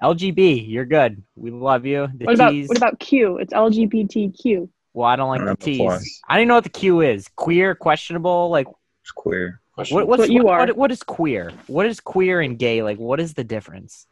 LGB, 0.03 0.69
you're 0.69 0.85
good. 0.85 1.23
We 1.35 1.49
love 1.51 1.85
you. 1.85 2.07
The 2.13 2.25
What 2.25 2.35
about 2.35 2.51
T's, 2.51 2.67
what 2.67 2.77
about 2.77 2.99
Q? 2.99 3.37
It's 3.37 3.53
LGBTQ. 3.53 4.67
well, 4.93 5.07
I 5.07 5.15
don't 5.15 5.29
like 5.29 5.39
the 5.39 5.45
don't 5.45 5.59
know 5.59 5.65
T's. 5.65 5.77
plus. 5.77 6.21
I 6.27 6.33
don't 6.33 6.41
even 6.41 6.47
know 6.49 6.55
what 6.55 6.63
the 6.65 6.69
Q 6.69 7.01
is. 7.01 7.27
Queer, 7.35 7.73
questionable. 7.75 8.49
Like, 8.49 8.67
It's 9.01 9.11
queer. 9.11 9.61
What, 9.75 9.91
what's 10.07 10.19
what 10.19 10.29
you 10.29 10.43
what, 10.43 10.53
are. 10.53 10.59
What, 10.67 10.77
what 10.77 10.91
is 10.91 11.01
queer? 11.01 11.51
What 11.67 11.85
is 11.85 11.99
queer 11.99 12.41
and 12.41 12.59
gay? 12.59 12.83
Like, 12.83 12.99
what 12.99 13.19
is 13.19 13.33
the 13.33 13.43
difference? 13.43 14.05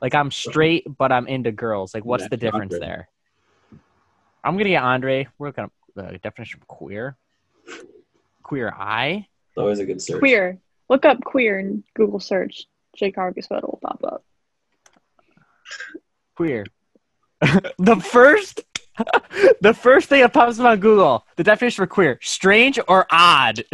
Like, 0.00 0.14
I'm 0.14 0.30
straight, 0.30 0.84
but 0.98 1.10
I'm 1.10 1.26
into 1.26 1.50
girls. 1.50 1.94
Like, 1.94 2.04
what's 2.04 2.24
Yeah, 2.24 2.28
the 2.28 2.36
difference 2.36 2.74
Andre. 2.74 2.86
there? 2.86 3.08
I'm 4.44 4.56
gonna 4.58 4.68
get 4.68 4.82
Andre. 4.82 5.26
We're 5.38 5.52
gonna 5.52 5.70
the 5.96 6.18
definition 6.22 6.60
of 6.60 6.66
queer. 6.68 7.16
Queer 8.42 8.68
eye. 8.76 9.26
It's 9.48 9.58
always 9.58 9.78
a 9.78 9.86
good 9.86 10.02
search. 10.02 10.18
Queer. 10.18 10.58
Look 10.90 11.06
up 11.06 11.24
queer 11.24 11.58
in 11.58 11.82
Google 11.94 12.20
search. 12.20 12.66
Jake 12.94 13.16
Hargis 13.16 13.48
photo 13.48 13.66
will 13.66 13.80
pop 13.82 14.00
up. 14.04 14.24
Queer. 16.36 16.64
the 17.78 17.96
first, 17.96 18.62
the 19.60 19.74
first 19.74 20.08
thing 20.08 20.20
that 20.20 20.32
pops 20.32 20.58
up 20.58 20.66
on 20.66 20.80
Google, 20.80 21.24
the 21.36 21.44
definition 21.44 21.82
for 21.82 21.86
queer: 21.86 22.18
strange 22.22 22.78
or 22.88 23.06
odd. 23.10 23.64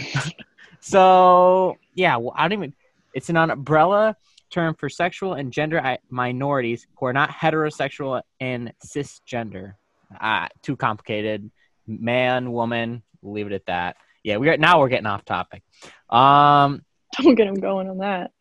so 0.80 1.76
yeah, 1.94 2.16
well, 2.16 2.32
I 2.36 2.42
don't 2.42 2.58
even. 2.58 2.74
It's 3.12 3.28
an 3.28 3.36
umbrella 3.36 4.16
term 4.50 4.74
for 4.74 4.88
sexual 4.88 5.34
and 5.34 5.52
gender 5.52 5.98
minorities 6.10 6.86
who 6.96 7.06
are 7.06 7.12
not 7.12 7.30
heterosexual 7.30 8.22
and 8.40 8.72
cisgender. 8.84 9.74
Ah, 10.20 10.48
too 10.62 10.76
complicated. 10.76 11.50
Man, 11.86 12.52
woman. 12.52 13.02
We'll 13.22 13.34
leave 13.34 13.46
it 13.46 13.52
at 13.52 13.66
that. 13.66 13.96
Yeah, 14.22 14.36
we 14.36 14.48
are 14.48 14.56
now 14.56 14.80
we're 14.80 14.88
getting 14.88 15.06
off 15.06 15.24
topic. 15.24 15.62
Um, 16.08 16.84
Don't 17.20 17.34
get 17.34 17.46
him 17.46 17.54
going 17.54 17.88
on 17.88 17.98
that. 17.98 18.32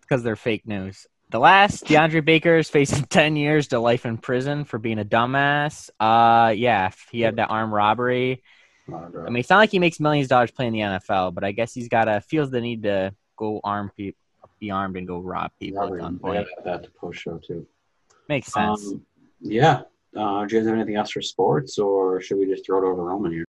because 0.00 0.22
they're 0.22 0.36
fake 0.36 0.66
news. 0.66 1.06
The 1.32 1.40
last 1.40 1.86
DeAndre 1.86 2.22
Baker 2.22 2.58
is 2.58 2.68
facing 2.68 3.04
10 3.10 3.36
years 3.36 3.68
to 3.68 3.78
life 3.80 4.04
in 4.04 4.18
prison 4.18 4.64
for 4.64 4.78
being 4.78 4.98
a 4.98 5.04
dumbass. 5.04 5.88
Uh, 5.98 6.50
yeah, 6.50 6.90
he 7.10 7.22
had 7.22 7.36
that 7.36 7.48
armed 7.50 7.72
robbery. 7.72 8.42
I 8.92 9.30
mean, 9.30 9.38
it's 9.38 9.48
not 9.48 9.56
like 9.56 9.70
he 9.70 9.78
makes 9.78 9.98
millions 9.98 10.26
of 10.26 10.30
dollars 10.30 10.50
playing 10.50 10.74
the 10.74 10.80
NFL, 10.80 11.32
but 11.32 11.42
I 11.42 11.52
guess 11.52 11.72
he's 11.72 11.88
got 11.88 12.04
to 12.04 12.20
feels 12.20 12.50
the 12.50 12.60
need 12.60 12.82
to 12.82 13.14
go 13.36 13.60
arm 13.64 13.90
people, 13.96 14.18
be 14.60 14.70
armed 14.70 14.98
and 14.98 15.06
go 15.06 15.20
rob 15.20 15.52
people 15.58 15.80
Robert, 15.80 16.00
at 16.00 16.04
I 16.04 16.08
gunpoint. 16.08 16.46
that 16.64 16.82
to 16.82 16.90
post 16.90 17.20
show 17.20 17.38
too. 17.38 17.66
Makes 18.28 18.52
sense. 18.52 18.88
Um, 18.88 19.06
yeah. 19.40 19.82
Uh, 20.14 20.44
do 20.44 20.54
you 20.54 20.60
guys 20.60 20.66
have 20.68 20.76
anything 20.76 20.96
else 20.96 21.12
for 21.12 21.22
sports, 21.22 21.78
or 21.78 22.20
should 22.20 22.36
we 22.36 22.46
just 22.46 22.66
throw 22.66 22.78
it 22.78 22.86
over 22.86 23.04
Roman 23.04 23.32
here? 23.32 23.46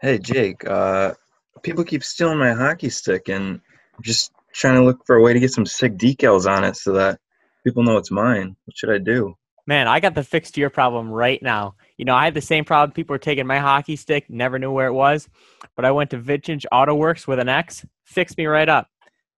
Hey, 0.00 0.18
Jake. 0.18 0.66
Uh, 0.66 1.14
people 1.62 1.84
keep 1.84 2.02
stealing 2.02 2.38
my 2.38 2.52
hockey 2.52 2.88
stick, 2.88 3.28
and 3.28 3.60
just 4.00 4.32
trying 4.54 4.74
to 4.74 4.84
look 4.84 5.04
for 5.06 5.16
a 5.16 5.22
way 5.22 5.32
to 5.32 5.40
get 5.40 5.52
some 5.52 5.66
sick 5.66 5.96
decals 5.96 6.50
on 6.50 6.64
it 6.64 6.76
so 6.76 6.92
that 6.92 7.18
people 7.64 7.82
know 7.82 7.96
it's 7.96 8.10
mine. 8.10 8.56
What 8.64 8.76
should 8.76 8.90
I 8.90 8.98
do? 8.98 9.34
Man, 9.66 9.86
I 9.86 10.00
got 10.00 10.14
the 10.14 10.24
fix 10.24 10.50
to 10.52 10.60
your 10.60 10.70
problem 10.70 11.08
right 11.10 11.40
now. 11.42 11.76
You 11.96 12.04
know, 12.04 12.14
I 12.14 12.24
had 12.24 12.34
the 12.34 12.40
same 12.40 12.64
problem. 12.64 12.92
People 12.92 13.14
were 13.14 13.18
taking 13.18 13.46
my 13.46 13.58
hockey 13.58 13.94
stick, 13.94 14.28
never 14.28 14.58
knew 14.58 14.72
where 14.72 14.88
it 14.88 14.92
was, 14.92 15.28
but 15.76 15.84
I 15.84 15.92
went 15.92 16.10
to 16.10 16.18
Vintage 16.18 16.66
Auto 16.72 16.94
Works 16.94 17.28
with 17.28 17.38
an 17.38 17.48
X, 17.48 17.84
fixed 18.04 18.36
me 18.36 18.46
right 18.46 18.68
up. 18.68 18.88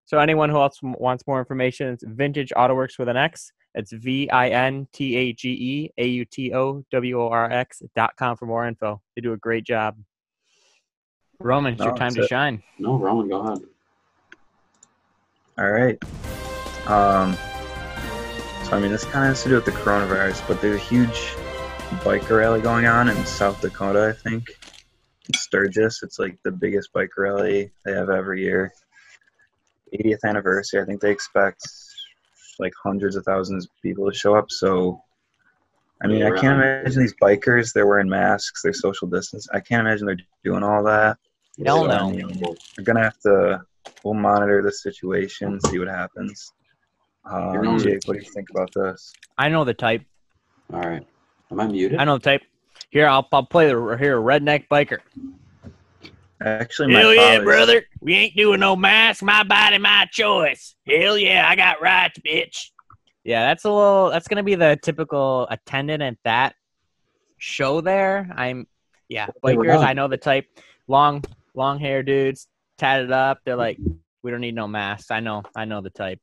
So 0.05 0.17
anyone 0.19 0.49
who 0.49 0.57
else 0.57 0.79
wants 0.81 1.25
more 1.27 1.39
information, 1.39 1.89
it's 1.89 2.03
Vintage 2.05 2.51
Auto 2.55 2.73
Works 2.73 2.97
with 2.97 3.07
an 3.07 3.17
X. 3.17 3.51
It's 3.75 3.91
V 3.91 4.29
I 4.29 4.49
N 4.49 4.87
T 4.93 5.15
A 5.17 5.33
G 5.33 5.49
E 5.49 5.89
A 5.97 6.07
U 6.07 6.25
T 6.25 6.53
O 6.53 6.83
W 6.91 7.21
O 7.21 7.27
R 7.29 7.51
X 7.51 7.81
dot 7.93 8.15
com 8.17 8.37
for 8.37 8.45
more 8.45 8.65
info. 8.65 9.01
They 9.15 9.21
do 9.21 9.33
a 9.33 9.37
great 9.37 9.65
job. 9.65 9.97
Roman, 11.39 11.73
it's 11.73 11.83
your 11.83 11.95
time 11.95 12.13
to 12.13 12.21
it. 12.21 12.29
shine. 12.29 12.63
No, 12.79 12.97
Roman, 12.97 13.27
go 13.27 13.41
ahead. 13.41 13.59
All 15.57 15.71
right. 15.71 15.97
Um, 16.87 17.33
so, 18.65 18.75
I 18.75 18.79
mean, 18.79 18.91
this 18.91 19.03
kind 19.05 19.25
of 19.25 19.29
has 19.29 19.43
to 19.43 19.49
do 19.49 19.55
with 19.55 19.65
the 19.65 19.71
coronavirus, 19.71 20.45
but 20.47 20.61
there's 20.61 20.75
a 20.75 20.83
huge 20.83 21.35
biker 22.03 22.39
rally 22.39 22.61
going 22.61 22.85
on 22.85 23.09
in 23.09 23.25
South 23.25 23.61
Dakota, 23.61 24.07
I 24.09 24.21
think. 24.21 24.49
In 25.27 25.33
Sturgis. 25.33 26.03
It's 26.03 26.19
like 26.19 26.37
the 26.43 26.51
biggest 26.51 26.91
biker 26.93 27.17
rally 27.17 27.71
they 27.85 27.93
have 27.93 28.09
every 28.09 28.43
year. 28.43 28.73
80th 29.93 30.23
anniversary. 30.25 30.81
I 30.81 30.85
think 30.85 30.99
they 30.99 31.11
expect 31.11 31.65
like 32.59 32.73
hundreds 32.81 33.15
of 33.15 33.23
thousands 33.23 33.65
of 33.65 33.71
people 33.81 34.09
to 34.09 34.17
show 34.17 34.35
up. 34.35 34.51
So, 34.51 35.01
I 36.01 36.07
mean, 36.07 36.23
I 36.23 36.31
can't 36.31 36.61
imagine 36.61 37.01
these 37.01 37.15
bikers. 37.21 37.71
They're 37.71 37.87
wearing 37.87 38.09
masks. 38.09 38.61
They're 38.61 38.73
social 38.73 39.07
distance. 39.07 39.47
I 39.53 39.59
can't 39.59 39.87
imagine 39.87 40.05
they're 40.05 40.17
doing 40.43 40.63
all 40.63 40.83
that. 40.83 41.17
Hell 41.63 41.83
So, 41.83 41.87
no. 41.87 42.09
I 42.09 42.11
mean, 42.11 42.43
We're 42.77 42.83
gonna 42.83 43.03
have 43.03 43.19
to. 43.19 43.61
We'll 44.03 44.13
monitor 44.13 44.61
the 44.61 44.71
situation, 44.71 45.59
see 45.61 45.79
what 45.79 45.87
happens. 45.87 46.51
Um, 47.25 47.79
Jake, 47.79 48.01
what 48.05 48.17
do 48.17 48.23
you 48.23 48.31
think 48.31 48.49
about 48.51 48.71
this? 48.73 49.11
I 49.37 49.49
know 49.49 49.63
the 49.63 49.73
type. 49.73 50.03
All 50.73 50.79
right. 50.81 51.05
Am 51.51 51.59
I 51.59 51.67
muted? 51.67 51.99
I 51.99 52.03
know 52.05 52.17
the 52.17 52.23
type. 52.23 52.41
Here, 52.89 53.07
I'll, 53.07 53.27
I'll 53.31 53.45
play 53.45 53.67
the 53.67 53.97
here 53.99 54.19
redneck 54.19 54.67
biker. 54.67 54.99
Actually, 56.41 56.93
my 56.93 56.99
Hell 56.99 57.13
yeah, 57.13 57.21
father's- 57.31 57.43
brother. 57.45 57.83
We 58.01 58.13
ain't 58.13 58.35
doing 58.35 58.59
no 58.59 58.75
mask. 58.75 59.23
My 59.23 59.43
body, 59.43 59.77
my 59.77 60.07
choice. 60.11 60.75
Hell 60.87 61.17
yeah, 61.17 61.47
I 61.49 61.55
got 61.55 61.81
rights, 61.81 62.19
bitch. 62.19 62.69
Yeah, 63.23 63.47
that's 63.47 63.63
a 63.63 63.69
little. 63.71 64.09
That's 64.11 64.27
gonna 64.27 64.43
be 64.43 64.55
the 64.55 64.77
typical 64.81 65.47
attendant 65.49 66.03
at 66.03 66.17
that 66.25 66.55
show. 67.37 67.81
There, 67.81 68.29
I'm. 68.35 68.67
Yeah, 69.07 69.27
They 69.43 69.55
bikers. 69.55 69.83
I 69.83 69.93
know 69.93 70.07
the 70.07 70.17
type. 70.17 70.45
Long, 70.87 71.23
long 71.55 71.79
hair 71.79 72.03
dudes, 72.03 72.47
tatted 72.77 73.11
up. 73.11 73.39
They're 73.45 73.55
like, 73.55 73.77
we 74.23 74.31
don't 74.31 74.41
need 74.41 74.55
no 74.55 74.67
masks. 74.67 75.11
I 75.11 75.19
know. 75.19 75.43
I 75.55 75.65
know 75.65 75.81
the 75.81 75.89
type. 75.89 76.19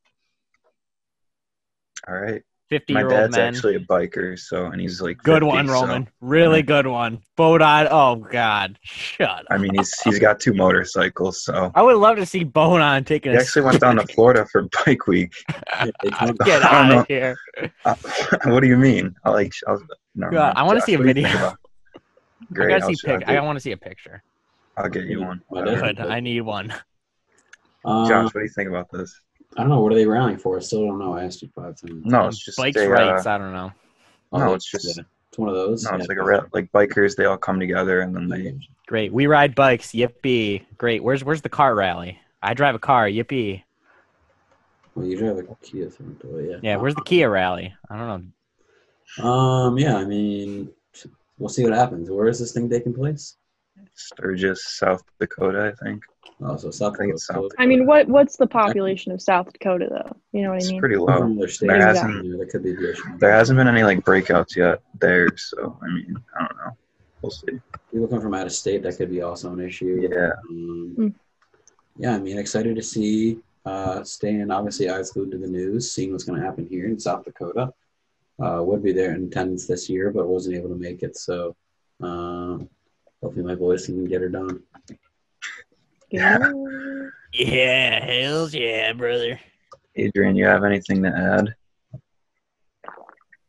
All 2.08 2.14
right. 2.14 2.42
50 2.68 2.94
My 2.94 3.00
year 3.00 3.06
old 3.10 3.14
dad's 3.20 3.36
men. 3.36 3.54
actually 3.54 3.74
a 3.74 3.80
biker, 3.80 4.38
so 4.38 4.64
and 4.66 4.80
he's 4.80 4.98
like 5.02 5.18
Good 5.18 5.42
50, 5.42 5.46
one, 5.46 5.66
so- 5.68 5.74
Roman. 5.74 6.08
Really 6.22 6.62
good 6.62 6.86
one. 6.86 7.20
Bodon. 7.36 7.86
Oh 7.90 8.16
God, 8.16 8.78
shut. 8.82 9.44
I 9.50 9.58
mean, 9.58 9.74
he's 9.74 10.00
he's 10.00 10.18
got 10.18 10.40
two 10.40 10.54
motorcycles, 10.54 11.44
so 11.44 11.70
I 11.74 11.82
would 11.82 11.96
love 11.96 12.16
to 12.16 12.24
see 12.24 12.46
Bonon 12.46 13.04
taking 13.04 13.32
he 13.32 13.36
a 13.38 13.40
actually 13.42 13.62
went 13.62 13.78
down 13.80 13.96
to 13.96 14.06
Florida 14.14 14.46
for 14.50 14.66
Bike 14.86 15.06
Week. 15.06 15.34
Get 15.84 15.92
out 16.62 16.92
of 16.94 17.06
here. 17.08 17.36
Uh, 17.84 17.94
what 18.46 18.60
do 18.60 18.68
you 18.68 18.78
mean? 18.78 19.14
I 19.22 19.30
like. 19.30 19.52
I'll, 19.68 19.82
never 20.14 20.32
God. 20.32 20.54
I 20.56 20.62
wanna 20.62 20.80
see 20.80 20.94
a 20.94 20.98
what 20.98 21.02
do 21.02 21.08
you 21.08 21.14
think 21.14 21.28
video. 21.28 21.48
I 21.48 21.54
Great. 22.54 22.68
gotta 22.70 22.84
I'll 22.86 22.94
see 22.94 23.10
I'll 23.10 23.18
pic- 23.18 23.28
I 23.28 23.40
want 23.42 23.56
to 23.56 23.60
see 23.60 23.72
a 23.72 23.76
picture. 23.76 24.22
I'll 24.76 24.88
get 24.88 25.04
you 25.04 25.20
one. 25.22 25.42
My 25.50 25.64
dad- 25.64 25.96
Good. 25.96 26.00
I 26.00 26.20
need 26.20 26.40
one. 26.42 26.72
Uh, 27.84 28.08
Josh, 28.08 28.24
what 28.26 28.32
do 28.34 28.40
you 28.42 28.48
think 28.48 28.68
about 28.68 28.90
this? 28.90 29.20
I 29.56 29.60
don't 29.62 29.68
know. 29.70 29.80
What 29.80 29.92
are 29.92 29.96
they 29.96 30.06
rallying 30.06 30.38
for? 30.38 30.56
I 30.56 30.60
still 30.60 30.86
don't 30.86 30.98
know. 30.98 31.14
I 31.14 31.24
asked 31.24 31.42
you 31.42 31.48
five 31.54 31.76
times. 31.80 32.04
No, 32.06 32.26
it's 32.28 32.42
just 32.42 32.56
Bikes 32.56 32.76
a, 32.78 32.88
rights. 32.88 33.26
uh, 33.26 33.30
I 33.34 33.38
don't 33.38 33.52
know. 33.52 33.70
no, 34.32 34.54
it's 34.54 34.70
just 34.70 34.96
yeah, 34.96 35.02
it's 35.28 35.38
one 35.38 35.48
of 35.50 35.54
those. 35.54 35.84
no, 35.84 35.96
it's 35.96 36.04
Yeah. 36.04 36.08
like 36.08 36.18
a 36.18 36.22
ra- 36.22 36.46
like 36.52 36.72
bikers. 36.72 37.16
They 37.16 37.26
all 37.26 37.36
come 37.36 37.60
together 37.60 38.00
and 38.00 38.14
then 38.16 38.28
they. 38.28 38.56
Great. 38.86 39.12
We 39.12 39.26
ride 39.26 39.54
bikes. 39.54 39.88
Yippee. 39.88 40.64
Great. 40.78 41.02
Where's 41.02 41.22
Where's 41.22 41.42
the 41.42 41.48
car 41.50 41.74
rally? 41.74 42.18
I 42.42 42.54
drive 42.54 42.74
a 42.74 42.78
car. 42.78 43.06
Yippee. 43.06 43.62
Well, 44.94 45.06
you 45.06 45.18
drive 45.18 45.38
a 45.38 45.42
Kia 45.62 45.86
Sorento, 45.88 46.50
yeah. 46.50 46.56
Yeah. 46.62 46.76
Where's 46.76 46.94
the 46.94 47.02
Kia 47.02 47.28
rally? 47.28 47.74
I 47.90 47.96
don't 47.98 48.32
know. 49.18 49.24
Um. 49.28 49.76
Yeah. 49.78 49.96
I 49.96 50.04
mean, 50.04 50.70
we'll 51.38 51.48
see 51.50 51.64
what 51.64 51.72
happens. 51.74 52.10
Where 52.10 52.28
is 52.28 52.38
this 52.38 52.52
thing 52.52 52.70
taking 52.70 52.94
place? 52.94 53.36
Sturgis, 53.94 54.64
South 54.78 55.02
Dakota, 55.20 55.72
I 55.78 55.84
think. 55.84 56.02
Oh, 56.44 56.56
so 56.56 56.70
South 56.70 56.94
I 56.94 56.98
think 56.98 57.12
it's 57.14 57.26
South. 57.26 57.50
I 57.58 57.66
mean, 57.66 57.86
what 57.86 58.08
what's 58.08 58.36
the 58.36 58.46
population 58.46 59.12
of 59.12 59.22
South 59.22 59.52
Dakota 59.52 59.86
though? 59.90 60.16
You 60.32 60.42
know 60.44 60.50
what 60.50 60.62
I 60.64 60.66
mean? 60.66 60.74
It's 60.76 60.80
pretty 60.80 60.96
low. 60.96 61.06
There 61.34 61.44
Exactly. 61.44 61.68
hasn't 61.78 62.24
Yeah, 62.26 62.44
could 62.50 62.62
be 62.64 62.72
the 62.74 62.92
issue. 62.92 63.18
there 63.18 63.30
hasn't 63.32 63.56
been 63.58 63.68
any 63.68 63.84
like 63.84 64.00
breakouts 64.04 64.56
yet 64.56 64.80
there, 64.98 65.28
so 65.36 65.78
I 65.82 65.86
mean, 65.94 66.16
I 66.38 66.46
don't 66.46 66.56
know. 66.56 66.76
We'll 67.20 67.30
see. 67.30 67.60
People 67.92 68.08
come 68.08 68.20
from 68.20 68.34
out 68.34 68.46
of 68.46 68.52
state. 68.52 68.82
That 68.82 68.96
could 68.96 69.10
be 69.10 69.22
also 69.22 69.52
an 69.52 69.60
issue. 69.60 70.08
Yeah. 70.10 70.30
Um, 70.50 70.94
Mm. 70.98 71.14
Yeah. 71.98 72.14
I 72.16 72.18
mean, 72.18 72.38
excited 72.38 72.74
to 72.76 72.82
see. 72.82 73.38
Uh, 73.64 74.02
staying 74.02 74.50
obviously 74.50 74.90
eyes 74.90 75.12
glued 75.12 75.30
to 75.30 75.38
the 75.38 75.46
news, 75.46 75.88
seeing 75.92 76.10
what's 76.10 76.24
going 76.24 76.40
to 76.40 76.44
happen 76.44 76.66
here 76.66 76.86
in 76.86 76.98
South 76.98 77.24
Dakota. 77.24 77.72
Uh, 78.42 78.60
would 78.60 78.82
be 78.82 78.92
there 78.92 79.14
in 79.14 79.26
attendance 79.26 79.68
this 79.68 79.88
year, 79.88 80.10
but 80.10 80.26
wasn't 80.26 80.56
able 80.56 80.68
to 80.70 80.74
make 80.74 81.04
it. 81.04 81.16
So, 81.16 81.54
uh, 82.02 82.58
hopefully, 83.22 83.44
my 83.44 83.54
voice 83.54 83.86
can 83.86 84.04
get 84.06 84.20
her 84.20 84.28
done. 84.28 84.62
Yeah. 86.10 86.52
Yeah. 87.34 88.04
Hells 88.04 88.52
yeah, 88.52 88.92
brother. 88.92 89.40
Adrian, 89.96 90.36
you 90.36 90.44
have 90.44 90.64
anything 90.64 91.02
to 91.02 91.08
add? 91.08 91.54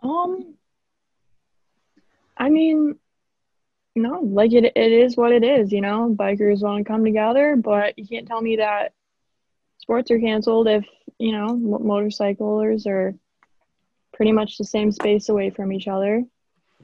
Um, 0.01 0.55
I 2.38 2.47
mean, 2.49 2.95
no, 3.97 4.21
like 4.21 4.53
it, 4.53 4.63
it 4.63 4.91
is 4.93 5.17
what 5.17 5.33
it 5.33 5.43
is, 5.43 5.73
you 5.73 5.81
know. 5.81 6.15
Bikers 6.17 6.62
want 6.62 6.86
to 6.86 6.89
come 6.89 7.03
together, 7.03 7.57
but 7.57 7.99
you 7.99 8.07
can't 8.07 8.25
tell 8.25 8.39
me 8.41 8.55
that 8.55 8.93
sports 9.79 10.09
are 10.12 10.19
canceled 10.19 10.69
if, 10.69 10.86
you 11.19 11.33
know, 11.33 11.57
mo- 11.57 11.79
motorcyclers 11.79 12.88
are 12.88 13.13
pretty 14.13 14.31
much 14.31 14.57
the 14.57 14.63
same 14.63 14.93
space 14.93 15.27
away 15.27 15.49
from 15.49 15.73
each 15.73 15.89
other. 15.89 16.23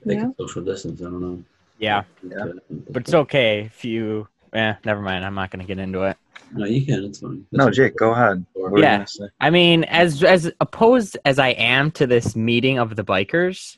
They 0.05 0.15
Yeah. 0.15 0.19
can 0.21 0.35
social 0.37 0.63
distance. 0.63 1.01
I 1.01 1.05
don't 1.05 1.21
know. 1.21 1.43
Yeah. 1.79 2.03
Yeah. 2.23 2.45
But 2.89 3.03
it's 3.03 3.13
okay 3.13 3.61
if 3.61 3.83
you. 3.83 4.27
Eh, 4.53 4.73
never 4.83 5.01
mind. 5.01 5.25
I'm 5.25 5.35
not 5.35 5.51
gonna 5.51 5.63
get 5.63 5.79
into 5.79 6.03
it. 6.03 6.17
No, 6.51 6.65
you 6.65 6.85
can. 6.85 7.05
It's 7.05 7.19
fine. 7.19 7.45
No, 7.51 7.69
Jake, 7.69 7.95
go 7.95 8.11
ahead. 8.11 8.45
What 8.53 8.79
Yeah. 8.81 9.05
I 9.39 9.49
mean, 9.49 9.83
as 9.85 10.23
as 10.23 10.51
opposed 10.59 11.17
as 11.25 11.39
I 11.39 11.49
am 11.49 11.91
to 11.91 12.07
this 12.07 12.35
meeting 12.35 12.79
of 12.79 12.95
the 12.95 13.03
bikers, 13.03 13.77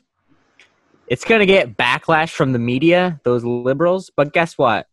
it's 1.06 1.24
gonna 1.24 1.46
get 1.46 1.76
backlash 1.76 2.30
from 2.30 2.52
the 2.52 2.58
media, 2.58 3.20
those 3.24 3.44
liberals. 3.44 4.10
But 4.14 4.32
guess 4.32 4.56
what? 4.56 4.86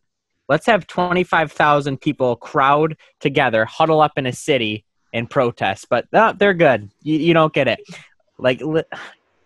Let's 0.50 0.66
have 0.66 0.88
twenty 0.88 1.24
five 1.24 1.52
thousand 1.52 2.02
people 2.02 2.36
crowd 2.36 2.98
together, 3.20 3.66
huddle 3.66 4.02
up 4.02 4.14
in 4.18 4.26
a 4.26 4.34
city, 4.34 4.84
and 5.14 5.30
protest. 5.30 5.88
But 5.90 6.06
no, 6.12 6.34
they're 6.34 6.54
good. 6.54 6.92
You, 7.04 7.18
you 7.18 7.34
don't 7.34 7.54
get 7.54 7.68
it. 7.68 7.80
Like 8.38 8.62
li- 8.62 8.84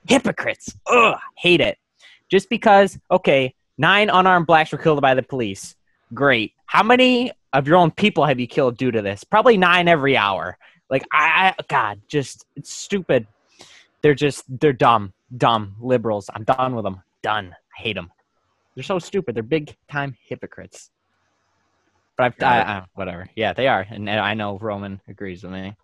hypocrites. 0.07 0.75
Ugh, 0.87 1.17
hate 1.37 1.61
it. 1.61 1.77
Just 2.33 2.49
because, 2.49 2.97
okay, 3.11 3.53
nine 3.77 4.09
unarmed 4.09 4.47
blacks 4.47 4.71
were 4.71 4.79
killed 4.79 4.99
by 5.01 5.13
the 5.13 5.21
police. 5.21 5.75
Great. 6.15 6.53
How 6.65 6.81
many 6.81 7.31
of 7.53 7.67
your 7.67 7.77
own 7.77 7.91
people 7.91 8.25
have 8.25 8.39
you 8.39 8.47
killed 8.47 8.75
due 8.75 8.89
to 8.89 9.03
this? 9.03 9.23
Probably 9.23 9.55
nine 9.55 9.87
every 9.87 10.17
hour. 10.17 10.57
Like 10.89 11.03
I, 11.11 11.53
I 11.55 11.63
God, 11.67 12.01
just 12.07 12.47
it's 12.55 12.73
stupid. 12.73 13.27
They're 14.01 14.15
just 14.15 14.45
they're 14.49 14.73
dumb, 14.73 15.13
dumb 15.37 15.75
liberals. 15.79 16.27
I'm 16.33 16.43
done 16.43 16.73
with 16.73 16.85
them. 16.85 17.03
Done. 17.21 17.55
I 17.77 17.81
hate 17.83 17.93
them. 17.93 18.09
They're 18.73 18.83
so 18.83 18.97
stupid. 18.97 19.35
They're 19.35 19.43
big 19.43 19.75
time 19.87 20.17
hypocrites. 20.27 20.89
But 22.17 22.33
I've, 22.41 22.43
I, 22.43 22.61
I, 22.61 22.85
whatever. 22.95 23.29
Yeah, 23.35 23.53
they 23.53 23.67
are, 23.67 23.85
and 23.87 24.09
I 24.09 24.33
know 24.33 24.57
Roman 24.57 24.99
agrees 25.07 25.43
with 25.43 25.51
me. 25.51 25.75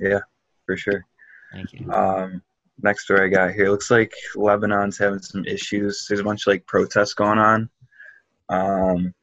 Yeah, 0.00 0.20
for 0.64 0.74
sure. 0.74 1.04
Thank 1.52 1.74
you. 1.74 1.92
Um, 1.92 2.40
next 2.80 3.04
story 3.04 3.26
I 3.26 3.28
got 3.28 3.52
here 3.52 3.70
looks 3.70 3.90
like 3.90 4.12
Lebanon's 4.34 4.98
having 4.98 5.20
some 5.20 5.44
issues. 5.44 6.06
There's 6.08 6.20
a 6.20 6.24
bunch 6.24 6.46
of 6.46 6.52
like 6.52 6.66
protests 6.66 7.14
going 7.14 7.38
on 7.38 7.68
um, 8.48 9.14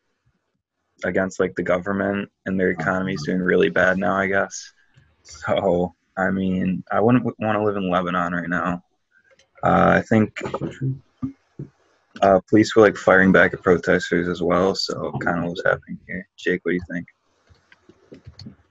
against 1.03 1.39
like 1.39 1.55
the 1.55 1.63
government, 1.63 2.29
and 2.45 2.59
their 2.59 2.71
economy's 2.71 3.25
doing 3.25 3.39
really 3.39 3.69
bad 3.69 3.97
now. 3.97 4.15
I 4.15 4.27
guess. 4.27 4.71
So 5.23 5.93
I 6.17 6.31
mean, 6.31 6.83
I 6.91 6.99
wouldn't 6.99 7.23
want 7.23 7.57
to 7.57 7.63
live 7.63 7.77
in 7.77 7.89
Lebanon 7.89 8.33
right 8.33 8.49
now. 8.49 8.83
Uh, 9.63 9.93
I 9.97 10.01
think 10.01 10.41
uh, 12.21 12.39
police 12.49 12.75
were 12.75 12.81
like 12.81 12.97
firing 12.97 13.31
back 13.31 13.53
at 13.53 13.63
protesters 13.63 14.27
as 14.27 14.41
well. 14.41 14.75
So 14.75 15.11
kind 15.21 15.39
of 15.39 15.49
what's 15.49 15.63
happening 15.65 15.99
here. 16.07 16.27
Jake, 16.37 16.61
what 16.63 16.71
do 16.71 16.75
you 16.75 16.81
think? 16.91 17.07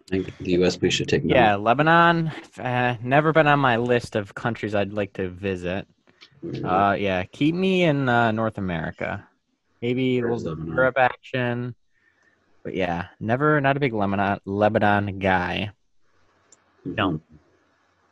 I 0.08 0.10
think 0.22 0.38
the 0.38 0.52
U.S. 0.52 0.76
police 0.76 0.94
should 0.94 1.08
take 1.08 1.24
note. 1.24 1.34
Yeah, 1.36 1.56
Lebanon. 1.56 2.32
Uh, 2.58 2.96
never 3.02 3.32
been 3.32 3.46
on 3.46 3.60
my 3.60 3.76
list 3.76 4.16
of 4.16 4.34
countries 4.34 4.74
I'd 4.74 4.92
like 4.94 5.12
to 5.14 5.28
visit. 5.28 5.86
Uh, 6.64 6.96
yeah, 6.98 7.24
keep 7.24 7.54
me 7.54 7.82
in 7.84 8.08
uh, 8.08 8.30
North 8.32 8.56
America. 8.58 9.26
Maybe 9.82 10.18
a 10.18 10.22
Where's 10.22 10.44
little 10.44 10.56
Lebanon? 10.58 10.76
Europe 10.76 10.96
action. 10.98 11.74
But 12.62 12.74
yeah, 12.74 13.06
never 13.20 13.60
not 13.60 13.76
a 13.76 13.80
big 13.80 13.92
Lebanon 13.92 14.38
Lebanon 14.46 15.18
guy. 15.18 15.72
No. 16.84 17.20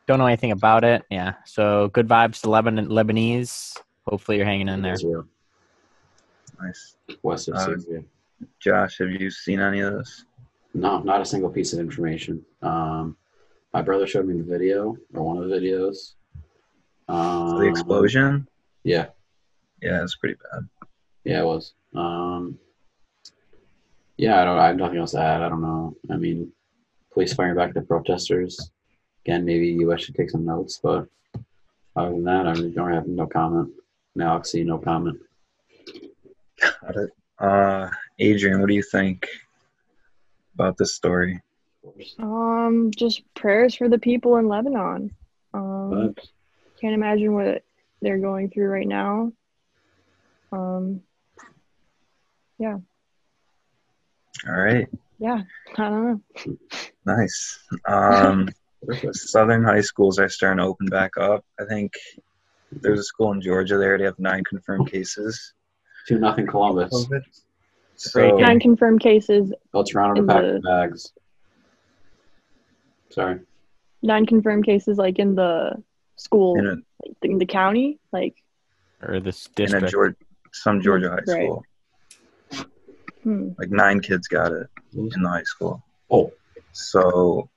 Don't 0.06 0.18
know 0.18 0.26
anything 0.26 0.52
about 0.52 0.84
it. 0.84 1.02
Yeah. 1.10 1.34
So 1.46 1.88
good 1.88 2.06
vibes 2.08 2.42
to 2.42 2.50
Lebanon 2.50 2.88
Lebanese. 2.88 3.76
Hopefully 4.06 4.36
you're 4.36 4.46
hanging 4.46 4.68
in 4.68 4.82
there. 4.82 4.92
Israel, 4.92 5.26
Nice. 6.62 6.96
west 7.22 7.48
of 7.48 7.54
Uh, 7.54 7.78
Syria. 7.78 8.04
Josh, 8.60 8.98
have 8.98 9.10
you 9.10 9.30
seen 9.30 9.60
any 9.60 9.80
of 9.80 9.94
this? 9.94 10.24
No, 10.76 10.98
not 11.00 11.22
a 11.22 11.24
single 11.24 11.48
piece 11.48 11.72
of 11.72 11.78
information. 11.80 12.44
Um, 12.60 13.16
my 13.72 13.80
brother 13.80 14.06
showed 14.06 14.26
me 14.26 14.34
the 14.36 14.44
video 14.44 14.94
or 15.14 15.22
one 15.22 15.38
of 15.42 15.48
the 15.48 15.56
videos. 15.56 16.12
Um, 17.08 17.58
the 17.58 17.66
explosion? 17.68 18.46
Yeah, 18.84 19.06
Yeah, 19.80 20.02
it's 20.02 20.16
pretty 20.16 20.34
bad. 20.52 20.68
yeah, 21.24 21.40
it 21.40 21.46
was. 21.46 21.72
Um, 21.94 22.58
yeah, 24.18 24.42
I 24.42 24.44
don't. 24.44 24.58
I 24.58 24.66
have 24.66 24.76
nothing 24.76 24.98
else 24.98 25.12
to 25.12 25.20
add. 25.20 25.40
I 25.42 25.48
don't 25.48 25.62
know. 25.62 25.96
I 26.10 26.16
mean, 26.16 26.52
police 27.12 27.32
firing 27.32 27.56
back 27.56 27.70
at 27.70 27.74
the 27.74 27.80
protesters. 27.82 28.70
Again, 29.24 29.44
maybe 29.46 29.68
U.S. 29.80 30.02
should 30.02 30.14
take 30.14 30.30
some 30.30 30.44
notes, 30.44 30.78
but 30.82 31.06
other 31.96 32.10
than 32.10 32.24
that, 32.24 32.46
I 32.46 32.50
really 32.52 32.70
don't 32.72 32.92
have 32.92 33.06
no 33.06 33.26
comment. 33.26 33.70
Now, 34.14 34.42
see, 34.42 34.62
no 34.62 34.76
comment. 34.78 35.18
Got 36.60 36.96
it. 36.96 37.10
Uh, 37.38 37.88
Adrian, 38.18 38.60
what 38.60 38.68
do 38.68 38.74
you 38.74 38.82
think 38.82 39.26
about 40.56 40.76
this 40.78 40.94
story? 40.94 41.40
Um, 42.18 42.90
just 42.96 43.22
prayers 43.34 43.74
for 43.74 43.88
the 43.88 43.98
people 43.98 44.36
in 44.38 44.48
Lebanon. 44.48 45.14
Um, 45.54 46.12
But 46.14 46.24
can't 46.80 46.94
imagine 46.94 47.34
what 47.34 47.62
they're 48.02 48.18
going 48.18 48.50
through 48.50 48.68
right 48.68 48.88
now. 48.88 49.32
Um, 50.52 51.02
yeah, 52.58 52.78
All 54.48 54.54
right, 54.54 54.88
yeah, 55.18 55.42
I 55.76 55.88
don't 55.88 56.22
know. 56.46 56.56
nice. 57.04 57.58
Um, 57.86 58.48
Southern 59.12 59.64
high 59.64 59.80
schools 59.82 60.18
are 60.18 60.28
starting 60.28 60.58
to 60.58 60.64
open 60.64 60.86
back 60.86 61.16
up. 61.18 61.44
I 61.60 61.64
think 61.64 61.92
there's 62.72 63.00
a 63.00 63.04
school 63.04 63.32
in 63.32 63.40
Georgia 63.42 63.76
there. 63.76 63.98
They 63.98 64.04
have 64.04 64.18
nine 64.18 64.44
confirmed 64.44 64.90
cases. 64.90 65.54
two 66.08 66.18
nothing 66.18 66.46
Columbus. 66.46 66.92
COVID. 67.06 67.22
So, 67.96 68.36
Nine 68.36 68.60
confirmed 68.60 69.00
cases. 69.00 69.52
Oh, 69.72 69.82
Toronto 69.82 70.20
to 70.20 70.26
pack 70.26 70.42
the- 70.42 70.52
the 70.54 70.60
bags. 70.60 71.12
Sorry. 73.10 73.40
Nine 74.02 74.26
confirmed 74.26 74.64
cases, 74.66 74.98
like 74.98 75.18
in 75.18 75.34
the 75.34 75.82
school, 76.16 76.58
in 76.58 76.66
a, 76.66 76.70
like, 77.04 77.16
in 77.22 77.38
the 77.38 77.46
county, 77.46 77.98
like. 78.12 78.36
Or 79.02 79.20
this 79.20 79.46
in 79.56 79.62
a 79.64 79.66
district. 79.80 79.90
Georgia, 79.90 80.16
some 80.52 80.80
Georgia 80.82 81.08
high 81.10 81.14
Right. 81.16 81.24
school, 81.46 81.64
Hmm. 83.22 83.50
like 83.58 83.70
nine 83.70 84.00
kids 84.00 84.28
got 84.28 84.52
it 84.52 84.68
in 84.92 85.08
the 85.08 85.28
high 85.28 85.42
school. 85.42 85.82
Oh, 86.10 86.32
So 86.72 87.48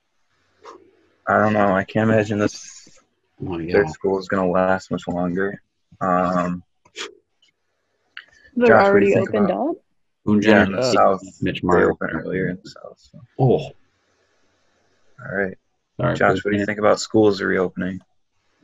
I 1.27 1.37
don't 1.43 1.51
know. 1.53 1.73
I 1.73 1.83
can't 1.83 2.09
imagine 2.09 2.39
this 2.39 2.87
Oh 3.41 3.45
my 3.45 3.65
their 3.65 3.85
school 3.87 4.17
is 4.17 4.27
going 4.29 4.43
to 4.45 4.49
last 4.51 4.89
much 4.91 5.05
longer. 5.07 5.61
Um, 6.01 6.63
They're 8.55 8.67
Josh, 8.67 8.85
already 8.87 9.07
you 9.07 9.13
think 9.15 9.29
opened 9.29 9.45
about- 9.51 9.69
up. 9.71 9.75
Boone 10.29 10.41
yeah, 10.41 10.63
in 10.63 10.65
Jenner, 10.71 10.77
the 10.77 10.91
south, 10.93 11.21
Mitch 11.41 11.61
they 11.61 11.67
Marner. 11.67 11.91
opened 11.91 12.11
earlier 12.13 12.49
in 12.49 12.59
the 12.63 12.69
south. 12.69 12.97
So. 12.99 13.19
Oh, 13.39 13.45
All 13.47 13.71
right, 15.31 15.57
sorry. 15.99 16.15
Josh, 16.15 16.29
Boone 16.29 16.41
what 16.43 16.51
do 16.53 16.57
you 16.59 16.65
think 16.65 16.79
about 16.79 16.99
schools 16.99 17.41
reopening? 17.41 17.99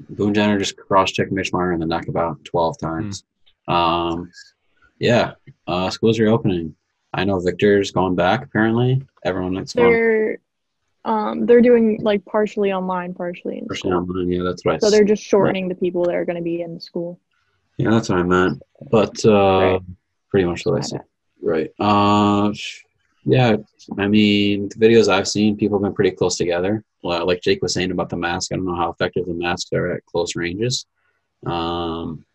Boone 0.10 0.34
Jenner 0.34 0.60
just 0.60 0.78
cross-checked 0.78 1.32
Mitch 1.32 1.51
Marner 1.54 1.73
in 1.73 1.80
the 1.80 1.86
neck 1.86 2.08
about 2.08 2.43
12 2.45 2.78
times. 2.80 3.23
Um, 3.67 4.30
yeah, 4.99 5.34
uh, 5.67 5.89
schools 5.89 6.19
are 6.19 6.28
opening. 6.28 6.75
I 7.13 7.23
know 7.23 7.39
Victor's 7.39 7.91
going 7.91 8.15
back. 8.15 8.43
Apparently, 8.43 9.01
everyone 9.23 9.54
that's 9.56 9.73
going 9.73 9.89
They're 9.91 10.38
um 11.06 11.45
they're 11.45 11.62
doing 11.62 11.99
like 12.01 12.25
partially 12.25 12.73
online, 12.73 13.13
partially 13.13 13.58
in 13.60 13.67
personally 13.67 13.93
school. 13.95 14.10
online. 14.15 14.32
Yeah, 14.32 14.43
that's 14.43 14.65
right. 14.65 14.82
So 14.82 14.89
they're 14.89 15.04
just 15.06 15.23
shortening 15.23 15.69
the 15.69 15.75
people 15.75 16.04
that 16.06 16.15
are 16.15 16.25
going 16.25 16.36
to 16.38 16.41
be 16.41 16.62
in 16.62 16.73
the 16.75 16.82
school. 16.82 17.19
Yeah, 17.78 17.91
that's 17.91 18.10
what 18.10 18.19
I 18.19 18.23
meant. 18.23 18.62
But 18.91 19.23
uh, 19.25 19.60
Right. 19.60 19.82
pretty 20.30 20.45
much 20.45 20.65
what 20.65 20.73
I 20.75 20.80
Got 20.80 20.86
said. 20.89 21.01
Right. 21.46 21.70
Uh, 21.80 22.52
yeah. 23.24 23.58
I 24.00 24.08
mean, 24.08 24.68
the 24.70 24.76
videos 24.76 25.08
I've 25.08 25.28
seen, 25.28 25.56
people 25.56 25.78
have 25.78 25.84
been 25.84 25.94
pretty 25.94 26.10
close 26.10 26.38
together. 26.38 26.84
Like 27.04 27.42
Jake 27.44 27.62
was 27.62 27.72
saying 27.76 27.92
about 27.92 28.10
the 28.10 28.18
mask, 28.18 28.52
I 28.52 28.56
don't 28.56 28.66
know 28.66 28.76
how 28.76 28.90
effective 28.90 29.28
the 29.28 29.34
masks 29.36 29.72
are 29.72 29.92
at 29.92 30.06
close 30.08 30.36
ranges. 30.36 30.88
Um, 31.46 32.26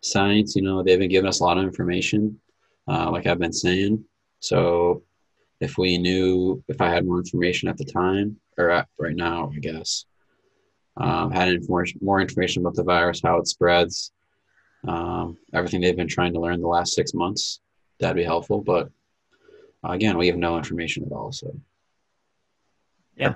science, 0.00 0.54
you 0.54 0.62
know, 0.62 0.84
they've 0.84 0.98
been 0.98 1.10
giving 1.10 1.28
us 1.28 1.40
a 1.40 1.42
lot 1.42 1.58
of 1.58 1.64
information, 1.64 2.38
uh, 2.86 3.10
like 3.10 3.26
I've 3.26 3.40
been 3.40 3.52
saying. 3.52 4.04
So 4.38 5.02
if 5.60 5.76
we 5.76 5.98
knew, 5.98 6.62
if 6.68 6.80
I 6.80 6.90
had 6.90 7.04
more 7.04 7.18
information 7.18 7.68
at 7.68 7.76
the 7.76 7.84
time, 7.84 8.38
or 8.56 8.70
at, 8.70 8.86
right 8.96 9.16
now, 9.16 9.50
I 9.52 9.58
guess, 9.58 10.04
um, 10.96 11.32
had 11.32 11.48
information, 11.48 11.98
more 12.00 12.20
information 12.20 12.62
about 12.62 12.76
the 12.76 12.84
virus, 12.84 13.22
how 13.24 13.38
it 13.38 13.48
spreads, 13.48 14.12
um, 14.86 15.36
everything 15.52 15.80
they've 15.80 15.96
been 15.96 16.06
trying 16.06 16.34
to 16.34 16.40
learn 16.40 16.60
the 16.60 16.68
last 16.68 16.94
six 16.94 17.12
months, 17.12 17.60
that'd 18.00 18.16
be 18.16 18.24
helpful. 18.24 18.60
But 18.60 18.90
uh, 19.84 19.92
again, 19.92 20.16
we 20.18 20.26
have 20.28 20.36
no 20.36 20.56
information 20.56 21.04
at 21.04 21.12
all, 21.12 21.32
so 21.32 21.54
yeah, 23.16 23.34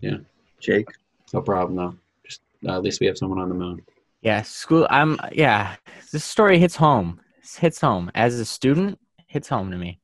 yeah, 0.00 0.18
Jake? 0.60 0.88
no 1.32 1.42
problem 1.42 1.76
though. 1.76 1.96
Just 2.26 2.40
uh, 2.66 2.76
at 2.76 2.82
least 2.82 3.00
we 3.00 3.06
have 3.06 3.18
someone 3.18 3.40
on 3.40 3.48
the 3.48 3.54
moon. 3.54 3.82
Yeah, 4.22 4.42
school. 4.42 4.86
I'm. 4.90 5.18
Yeah, 5.32 5.76
this 6.12 6.24
story 6.24 6.58
hits 6.58 6.76
home. 6.76 7.20
This 7.42 7.56
hits 7.56 7.80
home 7.80 8.10
as 8.14 8.38
a 8.38 8.44
student. 8.44 8.98
Hits 9.26 9.48
home 9.48 9.70
to 9.70 9.76
me. 9.76 10.00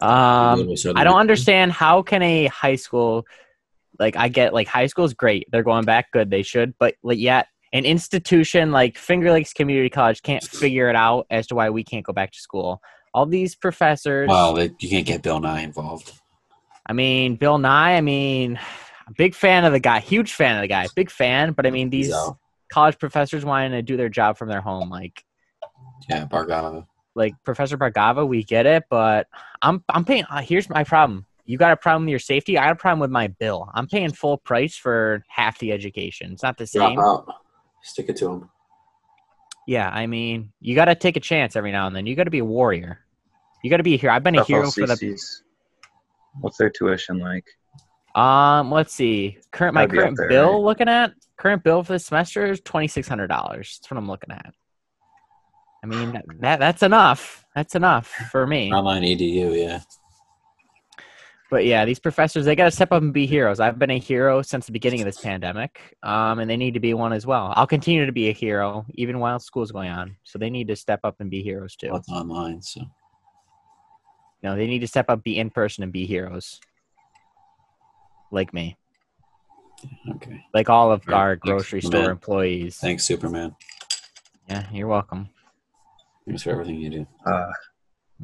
Um, 0.00 0.74
I 0.94 1.02
don't 1.02 1.18
understand 1.18 1.72
how 1.72 2.02
can 2.02 2.22
a 2.22 2.46
high 2.46 2.76
school, 2.76 3.26
like 3.98 4.16
I 4.16 4.28
get 4.28 4.54
like 4.54 4.68
high 4.68 4.86
school 4.86 5.04
is 5.04 5.14
great. 5.14 5.48
They're 5.50 5.64
going 5.64 5.84
back 5.84 6.12
good. 6.12 6.30
They 6.30 6.42
should, 6.42 6.74
but 6.78 6.94
like 7.02 7.18
yet 7.18 7.48
an 7.72 7.84
institution 7.84 8.70
like 8.70 8.96
Finger 8.96 9.32
Lakes 9.32 9.52
Community 9.52 9.90
College 9.90 10.22
can't 10.22 10.44
figure 10.44 10.88
it 10.88 10.96
out 10.96 11.26
as 11.30 11.48
to 11.48 11.56
why 11.56 11.70
we 11.70 11.82
can't 11.82 12.04
go 12.04 12.12
back 12.12 12.30
to 12.32 12.38
school. 12.38 12.80
All 13.14 13.26
these 13.26 13.54
professors. 13.54 14.28
Well, 14.28 14.54
they, 14.54 14.70
you 14.78 14.88
can't 14.88 15.06
get 15.06 15.22
Bill 15.22 15.40
Nye 15.40 15.62
involved. 15.62 16.12
I 16.86 16.92
mean, 16.92 17.36
Bill 17.36 17.58
Nye. 17.58 17.96
I 17.96 18.00
mean, 18.00 18.58
big 19.16 19.34
fan 19.34 19.64
of 19.64 19.72
the 19.72 19.80
guy. 19.80 20.00
Huge 20.00 20.32
fan 20.32 20.56
of 20.56 20.62
the 20.62 20.68
guy. 20.68 20.86
Big 20.94 21.10
fan. 21.10 21.52
But 21.52 21.66
I 21.66 21.70
mean, 21.70 21.90
these 21.90 22.06
He's 22.06 22.30
college 22.72 22.98
professors 22.98 23.44
wanting 23.44 23.72
to 23.72 23.82
do 23.82 23.96
their 23.96 24.08
job 24.08 24.36
from 24.38 24.48
their 24.48 24.60
home, 24.60 24.90
like 24.90 25.24
Yeah, 26.08 26.26
Bargava. 26.26 26.86
like 27.14 27.34
Professor 27.44 27.76
Bargava, 27.78 28.26
we 28.26 28.44
get 28.44 28.66
it, 28.66 28.84
but 28.90 29.26
I'm 29.62 29.82
I'm 29.88 30.04
paying. 30.04 30.24
Uh, 30.30 30.40
here's 30.42 30.68
my 30.68 30.84
problem. 30.84 31.26
You 31.44 31.56
got 31.56 31.72
a 31.72 31.76
problem 31.76 32.04
with 32.04 32.10
your 32.10 32.18
safety. 32.18 32.58
I 32.58 32.66
got 32.66 32.72
a 32.72 32.76
problem 32.76 33.00
with 33.00 33.10
my 33.10 33.28
bill. 33.28 33.70
I'm 33.72 33.86
paying 33.86 34.12
full 34.12 34.36
price 34.36 34.76
for 34.76 35.24
half 35.28 35.58
the 35.58 35.72
education. 35.72 36.32
It's 36.32 36.42
not 36.42 36.58
the 36.58 36.66
same. 36.66 36.98
Stick 37.82 38.10
it 38.10 38.16
to 38.18 38.32
him. 38.32 38.50
Yeah, 39.68 39.90
I 39.90 40.06
mean, 40.06 40.50
you 40.62 40.74
got 40.74 40.86
to 40.86 40.94
take 40.94 41.18
a 41.18 41.20
chance 41.20 41.54
every 41.54 41.72
now 41.72 41.86
and 41.86 41.94
then. 41.94 42.06
You 42.06 42.16
got 42.16 42.24
to 42.24 42.30
be 42.30 42.38
a 42.38 42.44
warrior. 42.44 43.00
You 43.62 43.68
got 43.68 43.76
to 43.76 43.82
be 43.82 43.92
a 43.92 43.96
hero. 43.98 44.14
I've 44.14 44.22
been 44.22 44.34
a 44.34 44.42
hero 44.42 44.70
for 44.70 44.86
the. 44.86 44.94
FLCCs. 44.94 45.42
What's 46.40 46.56
their 46.56 46.70
tuition 46.70 47.18
like? 47.18 47.44
Um, 48.14 48.72
let's 48.72 48.94
see. 48.94 49.36
Current 49.50 49.74
my 49.74 49.82
Gotta 49.84 49.92
be 49.92 49.98
up 49.98 50.04
current 50.04 50.16
there, 50.16 50.28
bill 50.30 50.52
right? 50.54 50.62
looking 50.62 50.88
at 50.88 51.12
current 51.36 51.62
bill 51.62 51.82
for 51.82 51.92
the 51.92 51.98
semester 51.98 52.46
is 52.46 52.62
twenty 52.62 52.88
six 52.88 53.06
hundred 53.06 53.26
dollars. 53.26 53.78
That's 53.78 53.90
what 53.90 53.98
I'm 53.98 54.08
looking 54.08 54.30
at. 54.30 54.54
I 55.84 55.86
mean 55.86 56.18
that 56.40 56.58
that's 56.60 56.82
enough. 56.82 57.44
That's 57.54 57.74
enough 57.74 58.06
for 58.30 58.46
me. 58.46 58.72
Online 58.72 59.02
EDU, 59.02 59.54
yeah. 59.54 59.80
But 61.50 61.64
yeah, 61.64 61.84
these 61.86 61.98
professors 61.98 62.44
they 62.44 62.54
got 62.54 62.64
to 62.66 62.70
step 62.70 62.92
up 62.92 63.02
and 63.02 63.12
be 63.12 63.26
heroes. 63.26 63.58
I've 63.58 63.78
been 63.78 63.90
a 63.90 63.98
hero 63.98 64.42
since 64.42 64.66
the 64.66 64.72
beginning 64.72 65.00
of 65.00 65.06
this 65.06 65.20
pandemic, 65.20 65.96
um, 66.02 66.40
and 66.40 66.50
they 66.50 66.58
need 66.58 66.74
to 66.74 66.80
be 66.80 66.92
one 66.92 67.12
as 67.14 67.26
well. 67.26 67.54
I'll 67.56 67.66
continue 67.66 68.04
to 68.04 68.12
be 68.12 68.28
a 68.28 68.32
hero 68.32 68.84
even 68.94 69.18
while 69.18 69.38
school's 69.38 69.72
going 69.72 69.88
on. 69.88 70.16
So 70.24 70.38
they 70.38 70.50
need 70.50 70.68
to 70.68 70.76
step 70.76 71.00
up 71.04 71.16
and 71.20 71.30
be 71.30 71.42
heroes 71.42 71.74
too. 71.74 71.88
Well, 71.88 71.96
it's 72.00 72.10
online, 72.10 72.60
so 72.60 72.82
No, 74.42 74.56
they 74.56 74.66
need 74.66 74.80
to 74.80 74.86
step 74.86 75.06
up, 75.08 75.24
be 75.24 75.38
in 75.38 75.48
person, 75.48 75.82
and 75.84 75.92
be 75.92 76.04
heroes, 76.04 76.60
like 78.30 78.52
me, 78.52 78.76
okay. 80.16 80.44
like 80.52 80.68
all 80.68 80.92
of 80.92 81.06
Right. 81.08 81.16
our 81.16 81.30
Thanks, 81.36 81.44
grocery 81.46 81.80
man. 81.82 81.90
store 81.90 82.10
employees. 82.10 82.76
Thanks, 82.76 83.04
Superman. 83.04 83.56
Yeah, 84.50 84.66
you're 84.70 84.86
welcome. 84.86 85.30
Thanks 86.26 86.42
for 86.42 86.50
everything 86.50 86.74
you 86.76 86.90
do. 86.90 87.06
Uh, 87.24 87.50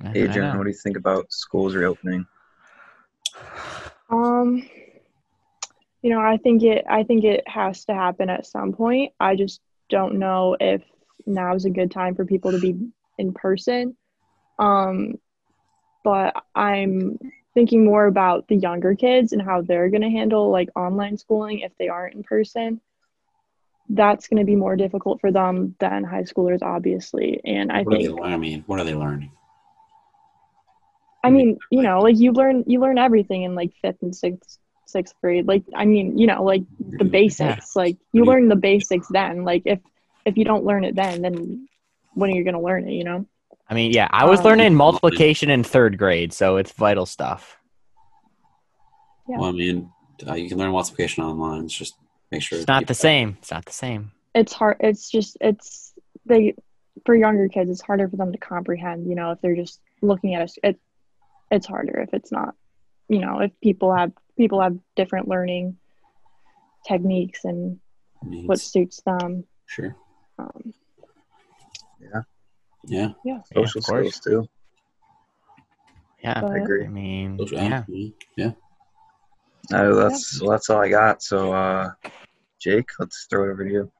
Yeah, 0.03 0.13
Adrian, 0.15 0.59
what 0.59 0.65
do 0.65 0.71
you 0.71 0.77
think 0.77 0.99
about 0.99 1.33
schools 1.33 1.75
reopening? 1.75 2.27
Um, 4.11 4.69
you 6.03 6.11
know, 6.11 6.21
I 6.21 6.37
think 6.37 6.63
it. 6.63 6.85
I 6.89 7.03
think 7.03 7.25
it 7.25 7.47
has 7.49 7.85
to 7.87 7.95
happen 7.95 8.29
at 8.29 8.47
some 8.47 8.73
point. 8.73 9.13
I 9.19 9.37
just 9.37 9.61
don't 9.89 10.19
know 10.19 10.57
if 10.61 10.83
now 11.27 11.55
is 11.55 11.65
a 11.65 11.71
good 11.71 11.91
time 11.91 12.15
for 12.15 12.25
people 12.25 12.51
to 12.53 12.61
be 12.61 12.77
in 13.19 13.33
person. 13.33 13.97
Um, 14.59 15.19
but 16.03 16.35
I'm 16.55 17.19
thinking 17.55 17.85
more 17.85 18.07
about 18.07 18.49
the 18.49 18.57
younger 18.57 18.95
kids 18.95 19.33
and 19.33 19.41
how 19.41 19.63
they're 19.63 19.89
going 19.89 20.03
to 20.03 20.11
handle 20.11 20.51
like 20.51 20.69
online 20.77 21.17
schooling 21.17 21.61
if 21.61 21.73
they 21.79 21.89
aren't 21.89 22.15
in 22.15 22.23
person. 22.23 22.81
That's 23.89 24.29
going 24.29 24.41
to 24.41 24.47
be 24.47 24.57
more 24.57 24.77
difficult 24.77 25.21
for 25.21 25.31
them 25.31 25.77
than 25.79 26.05
high 26.05 26.23
schoolers, 26.23 26.63
obviously. 26.63 27.41
And 27.45 27.71
I 27.71 27.83
what 27.83 27.97
think 27.97 28.09
are 28.09 28.13
they 28.13 28.21
learning? 28.21 28.35
I 28.35 28.37
mean, 28.37 28.65
what 28.67 28.81
are 28.81 28.85
they 28.85 28.95
learning? 28.95 29.31
I 31.25 31.31
mean, 31.31 31.59
you 31.71 31.83
know, 31.83 32.01
like 32.01 32.19
you 32.19 32.33
learn 32.33 32.65
you 32.67 32.81
learn 32.81 32.99
everything 32.99 33.43
in 33.43 33.55
like 33.55 33.73
fifth 33.83 34.03
and 34.03 34.15
sixth 34.15 34.59
sixth 34.87 35.15
grade. 35.21 35.47
Like 35.47 35.65
I 35.75 35.85
mean, 35.87 36.19
you 36.19 36.27
know, 36.27 36.45
like 36.45 36.63
the 36.79 37.05
basics. 37.05 37.75
Like 37.75 37.97
you 38.13 38.25
learn 38.25 38.49
the 38.49 38.57
basics 38.57 39.09
then. 39.09 39.45
Like 39.45 39.63
if 39.65 39.81
if 40.25 40.37
you 40.37 40.45
don't 40.45 40.65
learn 40.65 40.85
it 40.85 40.95
then, 40.95 41.23
then 41.23 41.69
when 42.13 42.31
are 42.31 42.35
you 42.35 42.45
gonna 42.45 42.61
learn 42.61 42.89
it? 42.89 42.93
You 42.93 43.05
know? 43.05 43.27
I 43.69 43.75
mean, 43.75 43.93
yeah, 43.93 44.09
I 44.11 44.27
was 44.27 44.41
Um, 44.41 44.47
learning 44.47 44.75
multiplication 44.75 45.49
in 45.51 45.65
third 45.65 45.97
grade, 45.97 46.33
so 46.35 46.59
it's 46.59 46.73
vital 46.73 47.07
stuff. 47.07 47.57
Yeah. 49.29 49.39
Well, 49.39 49.49
I 49.49 49.53
mean, 49.53 49.91
uh, 50.29 50.35
you 50.35 50.49
can 50.49 50.59
learn 50.59 50.71
multiplication 50.73 51.25
online. 51.25 51.65
It's 51.65 51.75
just 51.75 51.95
make 52.31 52.43
sure 52.43 52.59
It's 52.59 52.69
not 52.69 52.83
you- 52.83 52.87
the 52.87 52.95
same. 52.95 53.37
It's 53.41 53.51
not 53.51 53.65
the 53.65 53.73
same. 53.73 54.13
It's 54.35 54.53
hard. 54.53 54.77
It's 54.81 55.11
just 55.11 55.39
it's 55.41 55.95
they 56.27 56.55
for 57.07 57.15
younger 57.15 57.49
kids. 57.49 57.71
It's 57.71 57.81
harder 57.81 58.09
for 58.09 58.17
them 58.17 58.33
to 58.33 58.39
comprehend. 58.39 59.09
You 59.09 59.15
know, 59.15 59.33
if 59.33 59.41
they're 59.41 59.57
just 59.57 59.81
looking 60.03 60.35
at 60.35 60.43
us, 60.43 60.59
it 60.63 60.79
it's 61.51 61.67
harder 61.67 61.99
if 62.01 62.13
it's 62.15 62.33
not. 62.33 62.55
You 63.09 63.21
know, 63.21 63.41
if 63.41 63.53
people 63.63 63.95
have 63.95 64.13
people 64.37 64.61
have 64.61 64.77
different 64.97 65.29
learning 65.29 65.77
techniques 66.87 67.45
and 67.45 67.79
needs. 68.23 68.49
what 68.49 68.61
suits 68.61 69.01
them. 69.07 69.45
Sure. 69.67 69.95
Um, 70.39 70.73
Yeah, 72.01 72.23
Yeah. 72.85 73.09
yeah. 73.25 73.41
social 73.55 73.79
of 73.81 73.85
course. 73.87 74.17
skills 74.17 74.21
too. 74.21 74.49
Yeah, 76.23 76.41
But- 76.41 76.51
I 76.53 76.57
agree. 76.59 76.85
I 76.85 76.89
mean, 76.89 77.37
Those- 77.37 77.53
yeah. 77.53 77.85
Yeah. 78.37 78.53
Uh, 79.73 79.95
that's 79.95 80.41
that's 80.47 80.69
all 80.71 80.81
I 80.83 80.89
got. 80.91 81.23
So, 81.23 81.53
uh, 81.53 81.93
Jake, 82.61 82.89
let's 82.99 83.27
throw 83.31 83.49
it 83.49 83.53
over 83.53 83.65
to 83.65 83.71
you. 83.71 83.93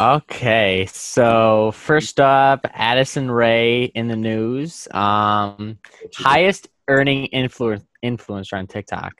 Okay, 0.00 0.86
so 0.90 1.72
first 1.74 2.18
up, 2.20 2.66
Addison 2.72 3.30
Rae 3.30 3.84
in 3.84 4.08
the 4.08 4.16
news. 4.16 4.88
Um, 4.90 5.78
highest 6.16 6.68
earning 6.88 7.26
influence 7.26 7.84
influencer 8.04 8.54
on 8.58 8.66
TikTok. 8.66 9.12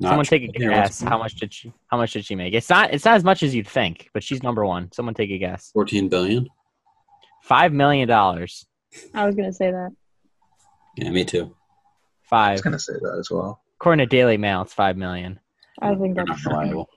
Not 0.00 0.10
Someone 0.10 0.24
take 0.26 0.42
a 0.44 0.52
true. 0.52 0.68
guess. 0.70 1.00
How 1.00 1.18
much 1.18 1.36
did 1.36 1.52
she? 1.52 1.72
How 1.88 1.98
much 1.98 2.12
did 2.12 2.24
she 2.24 2.34
make? 2.34 2.54
It's 2.54 2.70
not. 2.70 2.92
It's 2.92 3.04
not 3.04 3.16
as 3.16 3.24
much 3.24 3.42
as 3.42 3.54
you'd 3.54 3.68
think, 3.68 4.08
but 4.14 4.22
she's 4.22 4.42
number 4.42 4.64
one. 4.64 4.90
Someone 4.92 5.14
take 5.14 5.30
a 5.30 5.38
guess. 5.38 5.70
14 5.72 6.08
billion? 6.08 6.48
Five 7.42 7.72
million 7.72 8.08
dollars. 8.08 8.66
I 9.14 9.26
was 9.26 9.34
gonna 9.34 9.52
say 9.52 9.70
that. 9.70 9.90
Yeah, 10.96 11.10
me 11.10 11.24
too. 11.24 11.54
Five. 12.22 12.48
I 12.50 12.52
was 12.52 12.62
gonna 12.62 12.78
say 12.78 12.94
that 12.94 13.16
as 13.18 13.30
well. 13.30 13.60
According 13.78 14.06
to 14.06 14.06
Daily 14.06 14.36
Mail, 14.36 14.62
it's 14.62 14.72
five 14.74 14.96
million. 14.96 15.38
I 15.80 15.94
think 15.94 16.16
that's 16.16 16.28
not 16.28 16.44
reliable. 16.46 16.88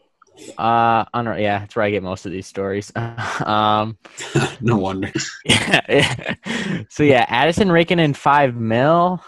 Uh, 0.58 1.06
unre- 1.06 1.42
yeah, 1.42 1.60
that's 1.60 1.76
where 1.76 1.86
I 1.86 1.92
get 1.92 2.04
most 2.04 2.26
of 2.26 2.32
these 2.32 2.48
stories. 2.48 2.92
um, 3.46 3.98
no 4.62 4.78
wonder. 4.78 5.12
Yeah. 5.46 6.36
so 6.90 7.04
yeah, 7.04 7.26
Addison 7.28 7.72
raking 7.72 8.00
in 8.00 8.14
five 8.14 8.56
mil. 8.56 9.24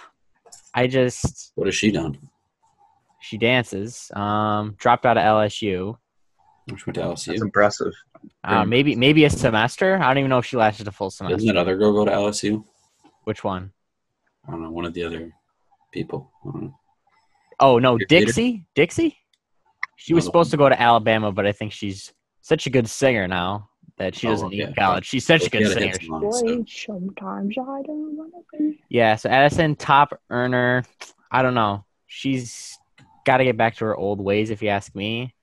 I 0.74 0.88
just 0.88 1.52
What 1.56 1.68
has 1.68 1.76
she 1.76 1.92
done? 1.92 2.18
she 3.22 3.38
dances. 3.38 4.12
Um, 4.16 4.76
dropped 4.78 5.06
out 5.06 5.18
of 5.18 5.24
LSU. 5.24 5.98
Which 6.70 6.86
went 6.86 6.96
to 6.96 7.02
That's 7.02 7.28
LSU. 7.28 7.42
impressive. 7.42 7.94
Uh, 8.44 8.66
maybe 8.66 8.96
maybe 8.96 9.24
a 9.26 9.30
semester. 9.30 9.98
I 9.98 10.08
don't 10.08 10.18
even 10.18 10.30
know 10.30 10.40
if 10.40 10.46
she 10.46 10.58
lasted 10.58 10.88
a 10.88 10.92
full 10.92 11.12
semester. 11.12 11.36
Doesn't 11.38 11.48
that 11.48 11.58
other 11.60 11.78
girl 11.78 11.94
go 11.94 12.06
to 12.06 12.12
LSU? 12.12 12.64
Which 13.26 13.44
one? 13.44 13.72
I 14.48 14.52
don't 14.52 14.64
know. 14.64 14.72
One 14.72 14.86
of 14.86 14.94
the 14.94 15.04
other 15.04 15.32
people. 15.92 16.32
I 16.44 16.52
don't 16.52 16.64
know. 16.64 16.80
Oh 17.60 17.80
no, 17.80 17.98
Your 17.98 18.08
theater? 18.08 18.26
Dixie. 18.26 18.66
Dixie. 18.76 19.18
She 19.96 20.14
was 20.14 20.26
Oh, 20.26 20.28
supposed 20.28 20.52
to 20.52 20.58
go 20.58 20.70
to 20.70 20.80
Alabama, 20.80 21.32
but 21.32 21.46
I 21.46 21.52
think 21.52 21.72
she's 21.72 22.14
such 22.42 22.68
a 22.68 22.70
good 22.70 22.90
singer 22.90 23.28
now 23.28 23.70
that 23.98 24.14
she 24.16 24.28
Oh, 24.28 24.32
doesn't 24.32 24.50
need 24.50 24.64
okay. 24.64 24.74
college. 24.74 25.06
She's 25.06 25.26
such 25.26 25.42
a 25.42 25.44
She 25.46 25.50
good 25.52 25.64
had 25.64 25.72
singer. 25.72 25.86
hit 25.88 26.04
song, 26.04 26.32
so- 26.32 26.42
Boy, 26.56 26.64
sometimes 26.68 27.58
I 27.58 27.82
don't 27.84 28.18
wanna 28.18 28.32
be. 28.58 28.80
Yeah, 28.90 29.16
so 29.16 29.30
Addison, 29.30 29.76
top 29.76 30.20
earner. 30.30 30.84
I 31.32 31.42
don't 31.42 31.54
know. 31.54 31.86
She's 32.08 32.78
got 33.26 33.38
to 33.38 33.44
get 33.44 33.58
back 33.58 33.76
to 33.78 33.86
her 33.86 33.96
old 33.96 34.22
ways, 34.22 34.52
if 34.52 34.62
you 34.62 34.70
ask 34.70 34.94
me. 34.96 35.34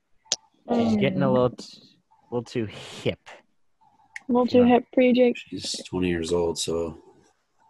She's 0.73 0.95
getting 0.95 1.21
a 1.21 1.27
Mm. 1.27 1.33
little, 1.33 1.49
t- 1.49 1.79
little 2.31 2.43
too 2.43 2.65
hip. 2.65 3.19
A 4.29 4.31
little 4.31 4.47
too 4.47 4.63
hip 4.63 4.85
for 4.93 5.01
you, 5.01 5.13
Jake. 5.13 5.35
She's 5.37 5.83
20 5.83 6.07
years 6.07 6.31
old, 6.31 6.57
so 6.57 7.02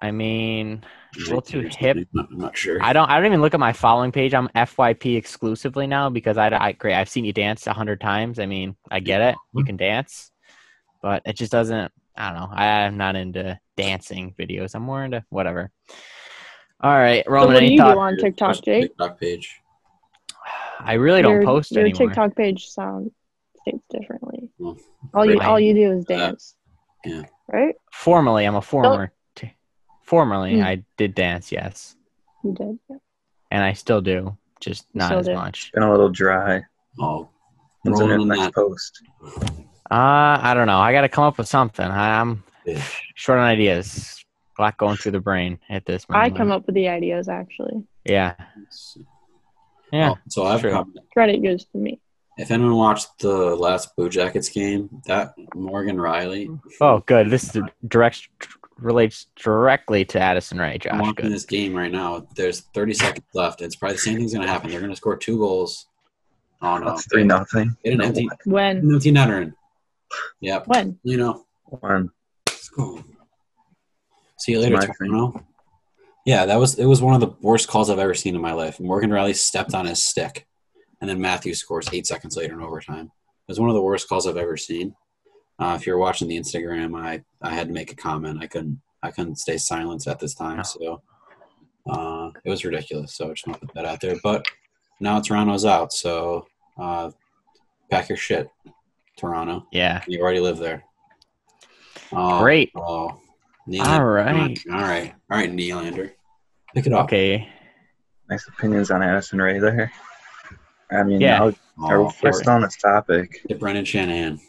I 0.03 0.11
mean, 0.11 0.83
a 1.15 1.19
little 1.19 1.41
too 1.41 1.61
hip. 1.61 1.95
I'm 2.17 2.27
not 2.31 2.57
sure. 2.57 2.77
I 2.83 2.91
don't. 2.91 3.09
I 3.09 3.15
don't 3.17 3.27
even 3.27 3.41
look 3.41 3.53
at 3.53 3.59
my 3.61 3.71
following 3.71 4.11
page. 4.11 4.33
I'm 4.33 4.49
FYP 4.49 5.15
exclusively 5.15 5.87
now 5.87 6.09
because 6.09 6.37
I, 6.37 6.49
I 6.49 6.73
great. 6.73 6.95
I've 6.95 7.07
seen 7.07 7.23
you 7.23 7.31
dance 7.31 7.65
a 7.67 7.73
hundred 7.73 8.01
times. 8.01 8.37
I 8.37 8.45
mean, 8.45 8.75
I 8.91 8.99
get 8.99 9.21
it. 9.21 9.35
Mm-hmm. 9.35 9.59
You 9.59 9.63
can 9.65 9.77
dance, 9.77 10.31
but 11.01 11.21
it 11.25 11.37
just 11.37 11.53
doesn't. 11.53 11.89
I 12.17 12.31
don't 12.31 12.39
know. 12.41 12.49
I, 12.53 12.65
I'm 12.83 12.97
not 12.97 13.15
into 13.15 13.57
dancing 13.77 14.35
videos. 14.37 14.75
I'm 14.75 14.83
more 14.83 15.05
into 15.05 15.23
whatever. 15.29 15.71
All 16.81 16.91
right, 16.91 17.23
So 17.25 17.31
Roman. 17.31 17.47
what 17.53 17.59
do 17.61 17.65
any 17.65 17.75
you 17.75 17.77
do 17.77 17.83
on 17.97 18.17
TikTok, 18.17 18.61
Jake? 18.61 18.81
TikTok 18.83 19.17
page. 19.21 19.61
I 20.81 20.93
really 20.95 21.21
don't 21.21 21.35
your, 21.35 21.43
post 21.43 21.71
your 21.71 21.85
anymore. 21.85 22.07
TikTok 22.09 22.35
page 22.35 22.67
sounds 22.67 23.09
states 23.61 23.85
differently. 23.89 24.49
Well, 24.57 24.77
All 25.13 25.25
you 25.25 25.39
all 25.39 25.57
you 25.61 25.73
do 25.73 25.93
is 25.93 26.03
dance, 26.03 26.55
Yeah. 27.05 27.21
right? 27.47 27.73
Formerly, 27.93 28.43
I'm 28.43 28.55
a 28.55 28.61
former. 28.61 29.07
T- 29.07 29.13
formerly, 30.03 30.57
Hmm. 30.57 30.63
I 30.63 30.83
did 30.97 31.15
dance, 31.15 31.51
yes, 31.51 31.95
You 32.43 32.53
did. 32.53 32.79
Yeah. 32.89 32.97
and 33.51 33.63
I 33.63 33.73
still 33.73 34.01
do, 34.01 34.37
just 34.59 34.85
You 34.93 34.99
not 34.99 35.11
as 35.13 35.25
do. 35.27 35.33
much. 35.33 35.71
Been 35.73 35.83
a 35.83 35.91
little 35.91 36.09
dry. 36.09 36.61
Oh, 36.99 37.29
When's 37.81 37.99
the 37.99 38.07
rolling 38.07 38.27
next 38.29 38.41
that. 38.41 38.53
post? 38.55 39.01
Uh, 39.91 40.39
I 40.41 40.53
don't 40.53 40.67
know. 40.67 40.77
I 40.79 40.91
got 40.93 41.01
to 41.01 41.09
come 41.09 41.23
up 41.25 41.37
with 41.37 41.47
something. 41.47 41.85
I, 41.85 42.19
I'm 42.21 42.43
Yeah. 42.65 42.81
short 43.15 43.39
on 43.39 43.45
ideas. 43.45 44.23
A 44.57 44.61
lot 44.61 44.77
going 44.77 44.97
through 44.97 45.13
the 45.13 45.19
brain 45.19 45.59
at 45.69 45.85
this 45.85 46.05
I 46.11 46.29
come 46.29 46.51
up 46.51 46.65
with 46.67 46.75
the 46.75 46.87
ideas 46.87 47.27
actually. 47.27 47.83
Yeah. 48.05 48.35
Yeah. 49.91 50.11
Oh, 50.11 50.17
so 50.29 50.45
I've 50.45 50.61
true. 50.61 50.71
come, 50.71 50.93
Credit 51.11 51.41
goes 51.43 51.65
to 51.65 51.77
me. 51.77 51.99
if 52.37 52.51
anyone 52.51 52.75
watched 52.75 53.19
the 53.19 53.55
last 53.55 53.95
Blue 53.95 54.09
Jackets 54.09 54.49
game, 54.49 54.89
that 55.07 55.33
Morgan 55.55 55.97
Rielly, 55.97 56.59
Oh, 56.81 56.99
good. 57.05 57.29
This 57.29 57.55
is 57.55 57.61
direct 57.87 58.27
relates 58.77 59.27
directly 59.36 60.05
to 60.05 60.19
Addison 60.19 60.59
Rae. 60.59 60.73
I'm 60.73 60.79
Josh, 60.79 60.99
watching 60.99 61.13
good. 61.15 61.31
this 61.31 61.45
game 61.45 61.73
right 61.73 61.91
now. 61.91 62.27
There's 62.36 62.62
30 62.73 62.93
seconds 62.93 63.25
left. 63.33 63.62
It's 63.62 63.75
probably 63.75 63.95
the 63.95 64.01
same 64.01 64.17
thing's 64.17 64.33
going 64.33 64.45
to 64.45 64.51
happen. 64.51 64.69
They're 64.69 64.79
going 64.79 64.91
to 64.91 64.95
score 64.97 65.17
two 65.17 65.38
goals. 65.38 65.88
Oh, 66.62 66.73
uh, 66.73 66.79
no. 66.79 66.86
That's 66.89 67.07
three 67.07 67.23
nothing. 67.23 67.75
Get 67.83 67.93
an 67.93 68.01
empty, 68.01 68.29
When? 68.45 68.77
an 68.77 68.93
empty 68.93 69.12
netter 69.12 69.41
in. 69.41 69.53
Yep. 70.41 70.67
When? 70.67 70.99
You 71.03 71.17
know, 71.17 71.45
One. 71.65 72.12
let's 72.47 72.69
go. 72.69 73.03
See 74.38 74.53
you 74.53 74.59
later, 74.59 74.77
my. 74.77 74.86
Toronto. 74.86 75.45
Yeah, 76.25 76.45
that 76.45 76.59
was 76.59 76.75
it. 76.79 76.86
Was 76.86 77.01
one 77.01 77.15
of 77.15 77.21
the 77.21 77.36
worst 77.41 77.67
calls 77.67 77.89
I've 77.89 77.99
ever 77.99 78.13
seen 78.13 78.36
in 78.36 78.41
my 78.41 78.53
life. 78.53 78.79
Morgan 78.79 79.09
Rielly 79.09 79.36
stepped 79.36 79.73
on 79.73 79.86
his 79.86 80.03
stick, 80.03 80.47
and 81.01 81.09
then 81.09 81.19
Matthews 81.19 81.59
scores 81.59 81.89
eight 81.91 82.07
seconds 82.07 82.38
later 82.38 82.53
in 82.53 82.62
overtime. 82.62 83.05
It 83.07 83.51
was 83.51 83.59
one 83.59 83.69
of 83.69 83.75
the 83.75 83.81
worst 83.81 84.07
calls 84.07 84.25
I've 84.25 84.38
ever 84.38 84.55
seen. 84.55 84.95
Uh, 85.63 85.76
if 85.76 85.88
you're 85.88 85.97
watching 85.97 86.28
the 86.28 86.38
Instagram, 86.38 86.99
I 86.99 87.23
I 87.41 87.54
had 87.54 87.67
to 87.67 87.73
make 87.73 87.89
a 87.91 87.95
comment. 87.95 88.39
I 88.41 88.47
couldn't 88.47 88.82
I 89.02 89.12
couldn't 89.12 89.38
stay 89.38 89.58
silent 89.58 90.06
at 90.08 90.19
this 90.19 90.36
time, 90.36 90.62
so 90.65 91.02
uh, 91.89 92.32
it 92.43 92.49
was 92.49 92.65
ridiculous. 92.65 93.15
So 93.15 93.30
I 93.30 93.34
just 93.34 93.47
want 93.47 93.62
to 93.62 93.67
put 93.67 93.76
that 93.76 93.86
out 93.86 94.02
there. 94.02 94.15
But 94.21 94.45
now 94.99 95.21
Toronto's 95.21 95.63
out, 95.63 95.93
so 95.93 96.45
uh, 96.78 97.12
pack 97.89 98.10
your 98.10 98.17
shit, 98.17 98.49
Toronto. 99.17 99.65
Yeah. 99.71 100.04
You 100.06 100.19
already 100.21 100.41
live 100.41 100.58
there. 100.58 100.84
Oh, 102.12 102.41
Great. 102.41 102.71
Oh, 102.76 102.82
all 102.84 103.19
right. 104.04 104.60
All 104.69 104.82
right. 104.82 105.13
All 105.32 105.38
right, 105.38 105.52
Nylander. 105.52 106.12
Pick 106.76 106.88
it 106.88 106.93
up. 106.93 107.06
Okay. 107.06 107.47
Nice 108.30 108.45
opinions 108.49 108.91
on 108.91 109.02
Addison 109.02 109.41
Rae 109.41 109.60
there. 109.60 109.91
I 110.91 111.04
mean, 111.04 111.21
Yeah. 111.21 111.39
now, 111.39 111.54
are 111.86 111.99
Oh, 112.02 112.12
we're 112.21 112.34
still 112.34 112.54
on 112.54 112.62
this 112.62 112.76
topic. 112.76 113.41
Get 113.47 113.60
Brendan 113.60 113.86
Shanahan. 113.86 114.39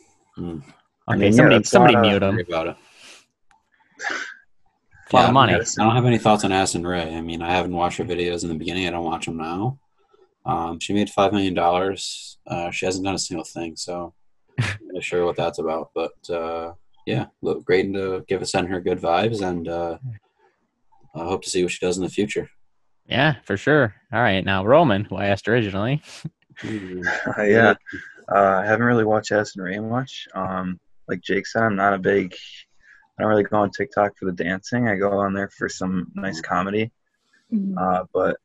Hmm. 1.07 1.13
I 1.13 1.15
Okay. 1.17 1.25
mean, 1.25 1.33
somebody 1.33 1.57
that's 1.57 1.71
somebody 1.71 1.97
mute 1.97 2.23
him. 2.23 2.39
about 2.39 2.67
it. 2.69 2.77
A 5.13 5.17
lot 5.17 5.23
Yeah, 5.23 5.27
of 5.29 5.35
money. 5.35 5.53
I 5.55 5.59
don't 5.77 5.95
have 5.95 6.07
any 6.07 6.19
thoughts 6.19 6.45
on 6.45 6.53
Addison 6.53 6.87
Rae. 6.87 7.15
I 7.15 7.21
mean, 7.21 7.43
I 7.43 7.51
haven't 7.51 7.75
watched 7.75 7.99
her 7.99 8.05
videos 8.05 8.43
in 8.43 8.49
the 8.49 8.55
beginning. 8.55 8.87
I 8.87 8.91
don't 8.91 9.05
watch 9.05 9.27
them 9.27 9.37
now. 9.37 9.79
Um, 10.47 10.79
she 10.81 10.93
made 10.93 11.11
five 11.11 11.33
million 11.33 11.55
dollars. 11.55 12.39
Uh, 12.47 12.71
she 12.71 12.87
hasn't 12.87 13.05
done 13.05 13.15
a 13.15 13.19
single 13.19 13.45
thing, 13.45 13.77
so 13.77 14.15
I'm 14.59 14.77
not 14.93 15.03
sure 15.05 15.25
what 15.25 15.37
that's 15.37 15.59
about. 15.59 15.91
But 15.95 16.13
uh, 16.31 16.73
yeah, 17.07 17.27
look 17.43 17.65
great 17.65 17.93
to 17.95 18.25
give 18.29 18.43
us 18.43 18.53
send 18.53 18.69
her 18.69 18.81
good 18.81 18.99
vibes, 19.01 19.43
and 19.43 19.69
uh, 19.69 19.99
I 21.15 21.25
hope 21.25 21.43
to 21.45 21.51
see 21.51 21.63
what 21.63 21.73
she 21.73 21.85
does 21.85 21.97
in 21.99 22.03
the 22.03 22.11
future. 22.11 22.49
Yeah, 23.07 23.37
for 23.45 23.57
sure. 23.59 23.95
All 24.13 24.21
right. 24.23 24.45
Now 24.45 24.65
Roman, 24.65 25.05
who 25.05 25.17
I 25.17 25.27
asked 25.27 25.49
originally. 25.49 26.03
Uh, 26.65 27.43
yeah, 27.43 27.75
uh, 28.35 28.35
I 28.63 28.65
haven't 28.67 28.87
really 28.87 29.05
watched 29.05 29.33
Addison 29.33 29.63
Rae 29.63 29.79
much. 29.79 30.27
Um, 30.35 30.81
like 31.09 31.21
Jake 31.21 31.47
said, 31.47 31.63
I'm 31.63 31.77
not 31.77 31.95
a 31.95 31.99
big. 31.99 32.35
I 33.19 33.23
don't 33.23 33.31
really 33.31 33.45
go 33.45 33.59
on 33.59 33.71
TikTok 33.71 34.13
for 34.19 34.25
the 34.27 34.33
dancing. 34.33 34.89
I 34.89 34.97
go 34.97 35.11
on 35.19 35.35
there 35.35 35.49
for 35.51 35.69
some 35.69 36.11
nice 36.15 36.41
comedy. 36.41 36.91
Mhm. 37.53 37.75
Uh, 37.79 38.05
but 38.13 38.37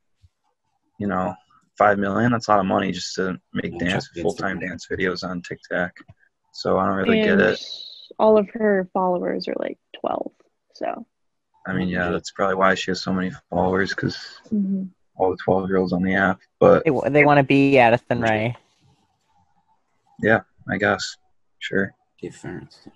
you 0.98 1.06
know, 1.06 1.34
five 1.78 1.98
million—that's 1.98 2.48
a 2.48 2.50
lot 2.52 2.60
of 2.60 2.66
money 2.66 2.92
just 2.92 3.14
to 3.16 3.38
make 3.52 3.72
Yeah, 3.72 3.88
dance 3.88 4.08
full-time 4.08 4.60
dance 4.60 4.86
videos 4.90 5.24
on 5.28 5.42
TikTok. 5.42 5.92
So 6.52 6.78
I 6.78 6.86
don't 6.86 6.96
really 6.96 7.20
and 7.20 7.38
get 7.38 7.48
it. 7.48 7.64
all 8.18 8.36
of 8.38 8.48
her 8.50 8.88
followers 8.92 9.48
are 9.48 9.54
like 9.58 9.78
12. 10.00 10.32
So, 10.74 11.06
I 11.66 11.72
mean, 11.72 11.88
yeah, 11.88 12.10
that's 12.10 12.30
probably 12.32 12.56
why 12.56 12.74
she 12.74 12.90
has 12.90 13.02
so 13.02 13.12
many 13.12 13.30
followers 13.50 13.90
because 13.94 14.16
mhm. 14.52 14.88
all 15.16 15.30
the 15.30 15.36
twelve-year-olds 15.38 15.92
on 15.92 16.02
the 16.02 16.14
app. 16.14 16.38
But 16.58 16.84
They, 16.84 17.10
they 17.10 17.24
want 17.24 17.38
to 17.38 17.44
be 17.44 17.78
Addison 17.78 18.20
Rae. 18.20 18.56
yeah, 20.22 20.40
I 20.68 20.76
guess 20.76 21.16
sure. 21.58 21.92
Dave 22.20 22.36
Ferentz. 22.42 22.86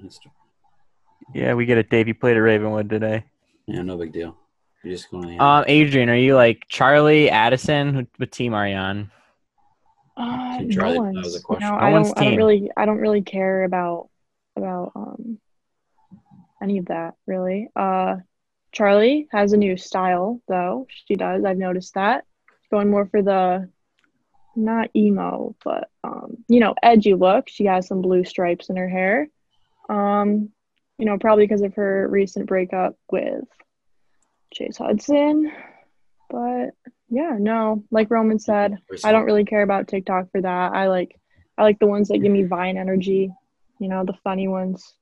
Yeah, 1.33 1.55
we 1.55 1.67
get 1.67 1.79
it. 1.79 1.89
Dave, 1.91 2.09
you 2.09 2.15
played 2.15 2.37
at 2.37 2.41
Ravenwood 2.41 2.91
today. 2.91 3.25
Yeah, 3.67 3.83
no 3.83 3.97
big 3.97 4.13
deal. 4.13 4.37
You're 4.83 4.93
just 4.93 5.11
going. 5.11 5.39
To 5.39 5.43
Um, 5.45 5.65
Adrian, 5.67 6.11
are 6.11 6.17
you 6.17 6.35
like 6.35 6.67
Charli 6.69 7.31
Addison? 7.31 7.97
What, 7.97 8.07
what 8.19 8.33
team 8.33 8.53
are 8.53 8.69
you 8.69 8.75
on? 8.77 9.11
Uh, 10.17 10.59
Team 10.59 10.69
no 10.69 10.77
Charli, 10.77 11.15
that 11.15 11.25
was 11.25 11.37
a 11.37 11.41
question. 11.41 11.69
know, 11.69 11.77
No 11.77 11.81
I 11.81 11.91
one's 11.91 12.13
don't. 12.13 12.19
I 12.19 12.25
don't 12.25 12.37
really. 12.37 12.71
I 12.77 12.87
don't 12.87 12.99
really 12.99 13.23
care 13.23 13.65
about 13.65 14.11
about 14.57 14.93
um 14.95 15.39
any 16.63 16.79
of 16.79 16.87
that 16.87 17.15
really. 17.27 17.69
Uh, 17.75 18.17
Charli 18.77 19.27
has 19.33 19.53
a 19.55 19.57
new 19.57 19.77
style 19.77 20.41
though. 20.47 20.87
She 21.07 21.15
does. 21.17 21.45
I've 21.45 21.57
noticed 21.57 21.95
that. 21.95 22.25
Going 22.71 22.91
more 22.91 23.07
for 23.07 23.23
the 23.23 23.71
not 24.57 24.91
emo, 24.95 25.55
but 25.65 25.91
um, 26.03 26.39
you 26.49 26.61
know, 26.61 26.75
edgy 26.83 27.15
look. 27.15 27.49
She 27.49 27.65
has 27.65 27.87
some 27.87 28.03
blue 28.03 28.25
stripes 28.25 28.69
in 28.69 28.77
her 28.77 28.89
hair. 28.89 29.29
Um, 29.89 30.51
you 30.99 31.07
know, 31.07 31.19
probably 31.19 31.45
because 31.45 31.63
of 31.63 31.75
her 31.75 32.09
recent 32.09 32.47
breakup 32.47 32.97
with 33.11 33.45
Chase 34.53 34.77
Hudson. 34.77 35.53
But 36.31 36.71
yeah, 37.09 37.37
no, 37.39 37.85
like 37.91 38.11
Roman 38.11 38.39
said, 38.39 38.79
I 39.03 39.13
don't 39.13 39.25
really 39.25 39.45
care 39.45 39.63
about 39.63 39.89
TikTok 39.89 40.31
for 40.31 40.41
that. 40.41 40.73
I 40.73 40.89
like 40.89 41.19
I 41.57 41.63
like 41.63 41.79
the 41.79 41.87
ones 41.87 42.09
that 42.09 42.19
give 42.19 42.33
me 42.33 42.45
Vine 42.45 42.77
energy, 42.77 43.33
you 43.79 43.89
know, 43.89 44.05
the 44.05 44.15
funny 44.25 44.49
ones. 44.49 44.95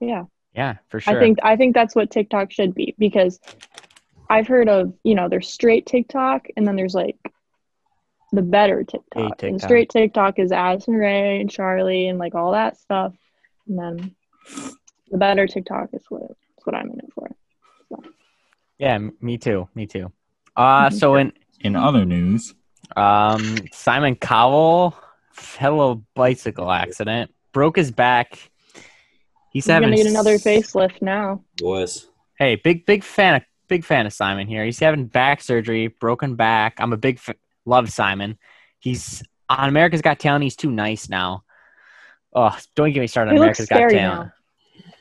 Yeah. 0.00 0.24
Yeah, 0.54 0.76
for 0.88 1.00
sure. 1.00 1.16
I 1.16 1.20
think 1.20 1.38
I 1.42 1.56
think 1.56 1.74
that's 1.74 1.94
what 1.94 2.10
TikTok 2.10 2.50
should 2.50 2.74
be 2.74 2.94
because 2.98 3.38
I've 4.28 4.46
heard 4.46 4.68
of, 4.68 4.94
you 5.04 5.14
know, 5.14 5.28
there's 5.28 5.48
straight 5.48 5.86
TikTok 5.86 6.46
and 6.56 6.66
then 6.66 6.76
there's 6.76 6.94
like 6.94 7.16
the 8.36 8.42
better 8.42 8.84
TikTok. 8.84 9.42
And 9.42 9.60
straight 9.60 9.90
TikTok 9.90 10.38
is 10.38 10.52
Addison 10.52 10.94
Rae 10.94 11.40
and 11.40 11.50
Charli 11.50 12.08
and 12.08 12.18
like 12.18 12.34
all 12.34 12.52
that 12.52 12.76
stuff. 12.76 13.14
And 13.66 13.78
then 13.78 14.14
the 15.10 15.18
better 15.18 15.46
TikTok 15.46 15.88
is 15.92 16.04
what 16.08 16.22
is 16.22 16.36
what 16.64 16.76
I'm 16.76 16.90
in 16.90 16.98
it 16.98 17.12
for. 17.14 17.28
Yeah, 18.78 18.98
me 19.20 19.38
too. 19.38 19.68
Me 19.74 19.86
too. 19.86 20.12
Uh, 20.54 20.90
so 20.90 21.16
in 21.16 21.32
In 21.60 21.74
other 21.76 22.04
news, 22.04 22.54
um, 22.94 23.56
Simon 23.72 24.14
Cowell, 24.14 24.94
fellow 25.32 26.04
bicycle 26.14 26.70
accident, 26.70 27.34
broke 27.52 27.76
his 27.76 27.90
back. 27.90 28.34
He's 29.50 29.64
He's 29.64 29.66
having 29.66 29.88
gonna 29.88 29.96
get 29.96 30.06
another 30.06 30.36
facelift 30.36 31.00
now. 31.00 31.42
Was 31.62 32.06
Hey, 32.38 32.56
big 32.56 32.84
big 32.84 33.02
fan 33.02 33.36
of 33.36 33.42
big 33.68 33.84
fan 33.84 34.04
of 34.04 34.12
Simon 34.12 34.46
here. 34.46 34.64
He's 34.64 34.78
having 34.78 35.06
back 35.06 35.40
surgery, 35.40 35.88
broken 35.88 36.36
back. 36.36 36.74
I'm 36.78 36.92
a 36.92 36.98
big 36.98 37.16
f- 37.16 37.36
love 37.66 37.90
Simon. 37.90 38.38
He's 38.78 39.22
on 39.48 39.68
America's 39.68 40.00
Got 40.02 40.18
Talent. 40.18 40.44
He's 40.44 40.56
too 40.56 40.70
nice 40.70 41.08
now. 41.08 41.44
Oh, 42.34 42.56
don't 42.74 42.92
get 42.92 43.00
me 43.00 43.06
started 43.06 43.30
on 43.30 43.36
He 43.36 43.40
America's 43.42 43.66
Got 43.66 43.90
Talent. 43.90 44.32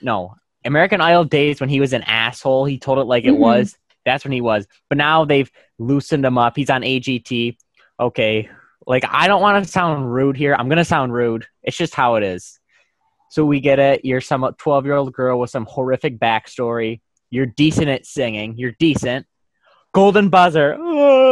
No, 0.01 0.35
American 0.65 1.01
Idol 1.01 1.23
days 1.23 1.59
when 1.59 1.69
he 1.69 1.79
was 1.79 1.93
an 1.93 2.03
asshole. 2.03 2.65
He 2.65 2.77
told 2.79 2.97
it 2.99 3.03
like 3.03 3.23
it 3.25 3.31
Mhm. 3.33 3.37
was. 3.39 3.77
That's 4.05 4.23
when 4.23 4.31
he 4.33 4.41
was. 4.41 4.67
But 4.89 4.97
now 4.97 5.25
they've 5.25 5.49
loosened 5.79 6.25
him 6.25 6.37
up. 6.37 6.55
He's 6.55 6.69
on 6.69 6.83
AGT. 6.83 7.57
Okay, 7.99 8.49
like 8.85 9.03
I 9.09 9.27
don't 9.27 9.41
want 9.41 9.63
to 9.63 9.71
sound 9.71 10.13
rude 10.13 10.37
here. 10.37 10.55
I'm 10.57 10.69
gonna 10.69 10.85
sound 10.85 11.13
rude. 11.13 11.45
It's 11.63 11.77
just 11.77 11.95
how 11.95 12.15
it 12.15 12.23
is. 12.23 12.59
So 13.31 13.45
we 13.45 13.59
get 13.59 13.79
it. 13.79 14.05
You're 14.05 14.21
some 14.21 14.47
12 14.57 14.85
year 14.85 14.95
old 14.95 15.11
girl 15.13 15.39
with 15.39 15.49
some 15.49 15.65
horrific 15.65 16.19
backstory. 16.19 17.01
You're 17.31 17.47
decent 17.47 17.89
at 17.89 18.05
singing. 18.05 18.55
You're 18.57 18.75
decent. 18.79 19.25
Golden 19.93 20.29
buzzer. 20.29 20.75
Ugh. 20.79 21.24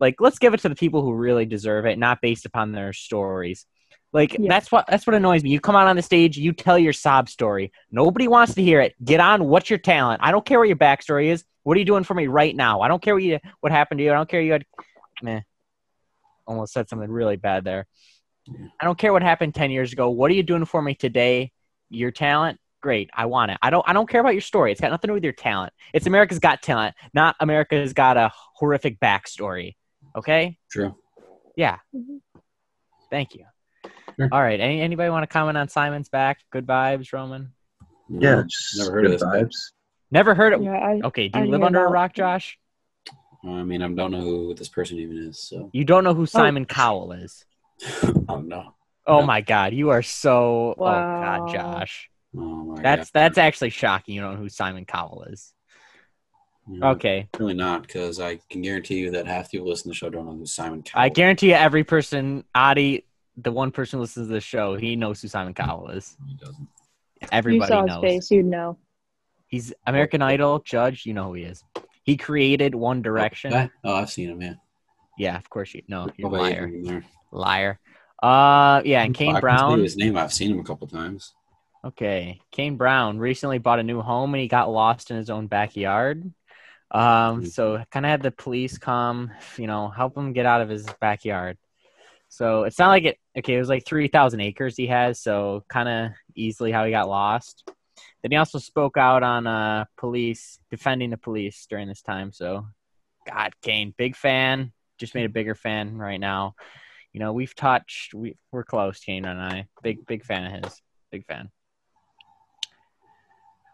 Like 0.00 0.20
let's 0.20 0.38
give 0.38 0.54
it 0.54 0.60
to 0.60 0.68
the 0.68 0.74
people 0.74 1.02
who 1.02 1.12
really 1.12 1.44
deserve 1.44 1.86
it, 1.86 1.98
not 1.98 2.20
based 2.20 2.46
upon 2.46 2.72
their 2.72 2.92
stories. 2.92 3.66
Like 4.12 4.32
Yeah. 4.38 4.48
that's 4.48 4.72
what 4.72 4.86
that's 4.88 5.06
what 5.06 5.14
annoys 5.14 5.44
me. 5.44 5.50
You 5.50 5.60
come 5.60 5.76
out 5.76 5.86
on 5.86 5.96
the 5.96 6.02
stage, 6.02 6.36
you 6.36 6.52
tell 6.52 6.78
your 6.78 6.92
sob 6.92 7.28
story. 7.28 7.70
Nobody 7.92 8.26
wants 8.26 8.54
to 8.54 8.62
hear 8.62 8.80
it. 8.80 8.94
Get 9.04 9.20
on. 9.20 9.44
What's 9.44 9.70
your 9.70 9.78
talent? 9.78 10.20
I 10.24 10.30
don't 10.32 10.44
care 10.44 10.58
what 10.58 10.68
your 10.68 10.76
backstory 10.76 11.26
is. 11.26 11.44
What 11.62 11.76
are 11.76 11.78
you 11.78 11.84
doing 11.86 12.04
for 12.04 12.14
me 12.14 12.26
right 12.26 12.56
now? 12.56 12.80
I 12.80 12.88
don't 12.88 13.02
care 13.02 13.14
what 13.14 13.22
you 13.22 13.38
what 13.60 13.70
happened 13.70 13.98
to 13.98 14.04
you. 14.04 14.10
I 14.10 14.14
don't 14.14 14.28
care 14.28 14.40
you 14.40 14.52
had. 14.52 14.64
Meh. 15.22 15.40
Almost 16.46 16.72
said 16.72 16.88
something 16.88 17.10
really 17.10 17.36
bad 17.36 17.64
there. 17.64 17.86
I 18.80 18.84
don't 18.84 18.98
care 18.98 19.12
what 19.12 19.22
happened 19.22 19.54
ten 19.54 19.70
years 19.70 19.92
ago. 19.92 20.10
What 20.10 20.30
are 20.30 20.34
you 20.34 20.42
doing 20.42 20.64
for 20.64 20.80
me 20.82 20.94
today? 20.94 21.52
Your 21.90 22.10
talent, 22.10 22.58
great. 22.80 23.10
I 23.14 23.26
want 23.26 23.50
it. 23.52 23.58
I 23.62 23.70
don't. 23.70 23.86
I 23.88 23.92
don't 23.92 24.08
care 24.08 24.20
about 24.20 24.32
your 24.34 24.40
story. 24.40 24.72
It's 24.72 24.80
got 24.80 24.90
nothing 24.90 25.08
to 25.08 25.12
do 25.12 25.14
with 25.14 25.24
your 25.24 25.32
talent. 25.34 25.72
It's 25.92 26.06
America's 26.06 26.38
Got 26.38 26.62
Talent, 26.62 26.94
not 27.12 27.36
America's 27.38 27.92
Got 27.92 28.16
a 28.16 28.32
horrific 28.54 28.98
backstory. 28.98 29.74
Okay. 30.16 30.58
True. 30.70 30.94
Yeah. 31.56 31.78
Mm-hmm. 31.94 32.16
Thank 33.10 33.34
you. 33.34 33.44
Sure. 34.18 34.28
All 34.32 34.40
right. 34.42 34.60
Any, 34.60 34.80
anybody 34.80 35.10
want 35.10 35.22
to 35.22 35.26
comment 35.26 35.56
on 35.58 35.68
Simon's 35.68 36.08
back? 36.08 36.38
Good 36.50 36.66
vibes, 36.66 37.12
Roman. 37.12 37.52
Yeah, 38.08 38.42
just 38.48 38.76
never 38.78 38.92
heard 38.92 39.06
of 39.06 39.12
this. 39.12 39.22
guy. 39.22 39.42
vibes. 39.42 39.56
Never 40.10 40.34
heard 40.34 40.52
it. 40.52 40.62
Yeah, 40.62 40.72
I, 40.72 41.00
Okay. 41.04 41.28
Do 41.28 41.38
you 41.38 41.44
didn't 41.44 41.50
live 41.52 41.60
hear 41.60 41.66
under 41.66 41.84
a 41.84 41.90
rock, 41.90 42.12
Josh? 42.14 42.58
I 43.44 43.62
mean, 43.62 43.82
I 43.82 43.88
don't 43.88 44.10
know 44.10 44.20
who 44.20 44.54
this 44.54 44.68
person 44.68 44.98
even 44.98 45.16
is. 45.18 45.38
So, 45.38 45.70
You 45.72 45.84
don't 45.84 46.04
know 46.04 46.14
who 46.14 46.22
oh. 46.22 46.26
Simon 46.26 46.64
Cowell 46.66 47.12
is. 47.12 47.44
oh 48.28 48.40
no. 48.40 48.74
Oh 49.06 49.20
No. 49.20 49.26
my 49.26 49.40
God, 49.40 49.72
you 49.72 49.90
are 49.90 50.02
so. 50.02 50.74
Oh 50.76 50.84
God, 50.84 51.50
Josh. 51.50 52.10
Oh 52.36 52.40
my 52.40 52.82
That's 52.82 53.10
God. 53.10 53.20
that's 53.20 53.38
actually 53.38 53.70
shocking. 53.70 54.14
You 54.14 54.20
don't 54.20 54.34
know 54.34 54.40
who 54.40 54.48
Simon 54.48 54.84
Cowell 54.84 55.24
is. 55.28 55.52
Yeah, 56.70 56.90
Okay. 56.90 57.28
Really 57.38 57.54
not, 57.54 57.82
because 57.82 58.20
I 58.20 58.38
can 58.50 58.62
guarantee 58.62 58.96
you 58.98 59.10
that 59.12 59.26
half 59.26 59.50
the 59.50 59.58
people 59.58 59.68
listening 59.68 59.90
to 59.92 59.94
the 59.94 59.98
show 59.98 60.10
don't 60.10 60.26
know 60.26 60.32
who 60.36 60.46
Simon 60.46 60.82
Cowell. 60.82 61.02
I 61.04 61.08
guarantee 61.08 61.48
you, 61.48 61.54
every 61.54 61.84
person, 61.84 62.44
Adi, 62.54 63.04
the 63.36 63.52
one 63.52 63.70
person 63.70 63.98
who 63.98 64.02
listens 64.02 64.28
to 64.28 64.32
the 64.32 64.40
show, 64.40 64.76
he 64.76 64.96
knows 64.96 65.20
who 65.22 65.28
Simon 65.28 65.54
Cowell 65.54 65.88
is. 65.90 66.16
He 66.28 66.34
doesn't. 66.34 66.68
you 67.20 67.28
Everybody 67.32 67.68
saw 67.68 67.82
his 67.82 67.88
knows. 67.88 68.02
face, 68.02 68.30
you'd 68.30 68.46
know. 68.46 68.78
He's 69.48 69.72
American 69.86 70.22
Idol 70.22 70.60
judge. 70.60 71.04
You 71.06 71.14
know 71.14 71.24
who 71.28 71.34
he 71.34 71.42
is. 71.42 71.64
He 72.04 72.16
created 72.16 72.74
One 72.74 73.02
Direction. 73.02 73.52
Oh, 73.52 73.68
oh, 73.84 73.94
I've 73.96 74.10
seen 74.10 74.30
him. 74.30 74.40
Yeah. 74.40 74.54
Yeah, 75.18 75.36
of 75.36 75.50
course 75.50 75.74
you. 75.74 75.82
No, 75.88 76.08
you're 76.16 76.28
a 76.28 76.30
Nobody 76.30 76.54
liar. 76.54 77.04
Liar. 77.32 77.80
Uh, 78.22 78.80
yeah, 78.84 79.02
and 79.02 79.14
Kane 79.14 79.32
can 79.32 79.40
Brown. 79.40 79.80
His 79.80 79.96
name. 79.96 80.16
I've 80.16 80.32
seen 80.32 80.50
him 80.52 80.60
a 80.60 80.64
couple 80.64 80.86
times. 80.86 81.34
Okay, 81.84 82.40
Kane 82.52 82.76
Brown 82.76 83.18
recently 83.18 83.58
bought 83.58 83.78
a 83.78 83.82
new 83.82 84.02
home 84.02 84.34
and 84.34 84.40
he 84.40 84.48
got 84.48 84.70
lost 84.70 85.10
in 85.10 85.16
his 85.16 85.30
own 85.30 85.46
backyard. 85.46 86.30
Um, 86.90 87.46
so 87.46 87.82
kind 87.90 88.04
of 88.04 88.10
had 88.10 88.22
the 88.22 88.30
police 88.30 88.78
come, 88.78 89.30
you 89.56 89.66
know, 89.66 89.88
help 89.88 90.16
him 90.16 90.32
get 90.32 90.46
out 90.46 90.60
of 90.60 90.68
his 90.68 90.86
backyard. 91.00 91.56
So 92.28 92.64
it's 92.64 92.78
not 92.78 92.88
like 92.88 93.04
it. 93.04 93.18
Okay, 93.36 93.54
it 93.54 93.58
was 93.58 93.68
like 93.68 93.84
three 93.84 94.08
thousand 94.08 94.40
acres 94.40 94.76
he 94.76 94.86
has, 94.86 95.20
so 95.20 95.64
kind 95.68 95.88
of 95.88 96.12
easily 96.34 96.72
how 96.72 96.84
he 96.84 96.90
got 96.90 97.08
lost. 97.08 97.68
Then 98.22 98.30
he 98.30 98.36
also 98.36 98.58
spoke 98.58 98.96
out 98.96 99.22
on 99.22 99.46
uh 99.46 99.84
police 99.96 100.58
defending 100.70 101.10
the 101.10 101.16
police 101.16 101.66
during 101.68 101.88
this 101.88 102.02
time. 102.02 102.32
So, 102.32 102.66
God, 103.28 103.52
Kane, 103.62 103.94
big 103.96 104.16
fan. 104.16 104.72
Just 104.98 105.14
made 105.14 105.24
a 105.24 105.30
bigger 105.30 105.54
fan 105.54 105.96
right 105.96 106.20
now. 106.20 106.54
You 107.12 107.20
know, 107.20 107.32
we've 107.32 107.54
touched. 107.54 108.14
We 108.14 108.36
we're 108.52 108.64
close, 108.64 109.00
Kane 109.00 109.24
and 109.24 109.40
I. 109.40 109.66
Big 109.82 110.06
big 110.06 110.24
fan 110.24 110.54
of 110.54 110.64
his. 110.64 110.82
Big 111.10 111.26
fan. 111.26 111.50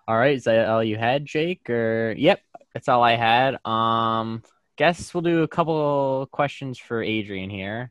All 0.09 0.17
right, 0.17 0.37
is 0.37 0.45
that 0.45 0.69
all 0.69 0.85
you 0.85 0.97
had, 0.97 1.25
Jake? 1.25 1.69
Or 1.69 2.15
yep, 2.17 2.41
that's 2.73 2.89
all 2.89 3.03
I 3.03 3.17
had. 3.17 3.59
Um, 3.67 4.43
guess 4.77 5.13
we'll 5.13 5.23
do 5.23 5.43
a 5.43 5.49
couple 5.49 6.29
questions 6.31 6.79
for 6.79 7.03
Adrian 7.03 7.51
here. 7.51 7.91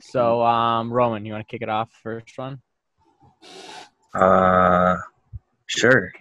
So, 0.00 0.42
um, 0.42 0.92
Roman, 0.92 1.24
you 1.24 1.32
want 1.32 1.46
to 1.46 1.50
kick 1.50 1.62
it 1.62 1.68
off 1.68 1.90
first 2.02 2.36
one? 2.36 2.60
Uh, 4.12 4.96
sure. 5.66 6.12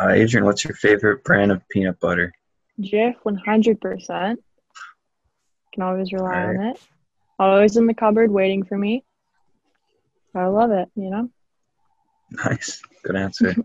Uh, 0.00 0.08
Adrian, 0.08 0.44
what's 0.44 0.64
your 0.64 0.74
favorite 0.74 1.22
brand 1.22 1.52
of 1.52 1.62
peanut 1.68 2.00
butter? 2.00 2.32
Jif, 2.80 3.16
100%. 3.24 4.36
Can 5.72 5.82
always 5.82 6.12
rely 6.12 6.42
on 6.42 6.60
it. 6.60 6.80
Always 7.38 7.76
in 7.76 7.86
the 7.86 7.94
cupboard 7.94 8.30
waiting 8.30 8.64
for 8.64 8.76
me. 8.76 9.04
I 10.34 10.46
love 10.46 10.72
it, 10.72 10.88
you 10.94 11.10
know? 11.10 11.30
Nice. 12.30 12.82
Good 13.04 13.16
answer. 13.16 13.54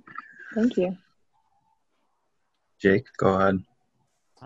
Thank 0.55 0.77
you. 0.77 0.97
Jake, 2.79 3.05
go 3.17 3.27
ahead. 3.39 3.63
Uh, 4.41 4.45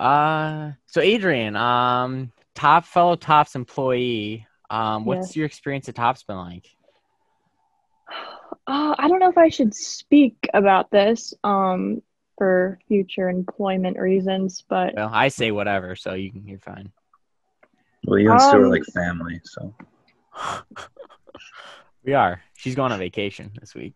uh, 0.00 0.72
so 0.86 1.00
Adrian, 1.00 1.56
um, 1.56 2.32
top 2.54 2.84
fellow 2.84 3.16
Tops 3.16 3.54
employee. 3.54 4.46
Um, 4.70 5.04
what's 5.06 5.28
Yes. 5.28 5.36
your 5.36 5.46
experience 5.46 5.88
at 5.88 5.94
Tops 5.94 6.22
been 6.22 6.36
like? 6.36 6.66
Uh, 8.66 8.94
I 8.98 9.08
don't 9.08 9.18
know 9.20 9.30
if 9.30 9.38
I 9.38 9.48
should 9.48 9.74
speak 9.74 10.36
about 10.52 10.90
this 10.90 11.32
um, 11.44 12.02
for 12.36 12.78
future 12.88 13.30
employment 13.30 13.98
reasons, 13.98 14.64
but 14.68 14.94
Well, 14.94 15.10
I 15.12 15.28
say 15.28 15.50
whatever, 15.50 15.96
so 15.96 16.14
you 16.14 16.30
can. 16.32 16.46
You're 16.46 16.58
fine. 16.58 16.92
Well, 18.04 18.18
you 18.18 18.30
and 18.30 18.40
Stu 18.40 18.56
are 18.58 18.64
Um, 18.64 18.70
like 18.70 18.84
family, 18.84 19.40
so 19.44 19.74
We 22.08 22.14
are. 22.14 22.40
She's 22.56 22.74
going 22.74 22.90
on 22.90 22.98
vacation 22.98 23.50
this 23.60 23.74
week. 23.74 23.92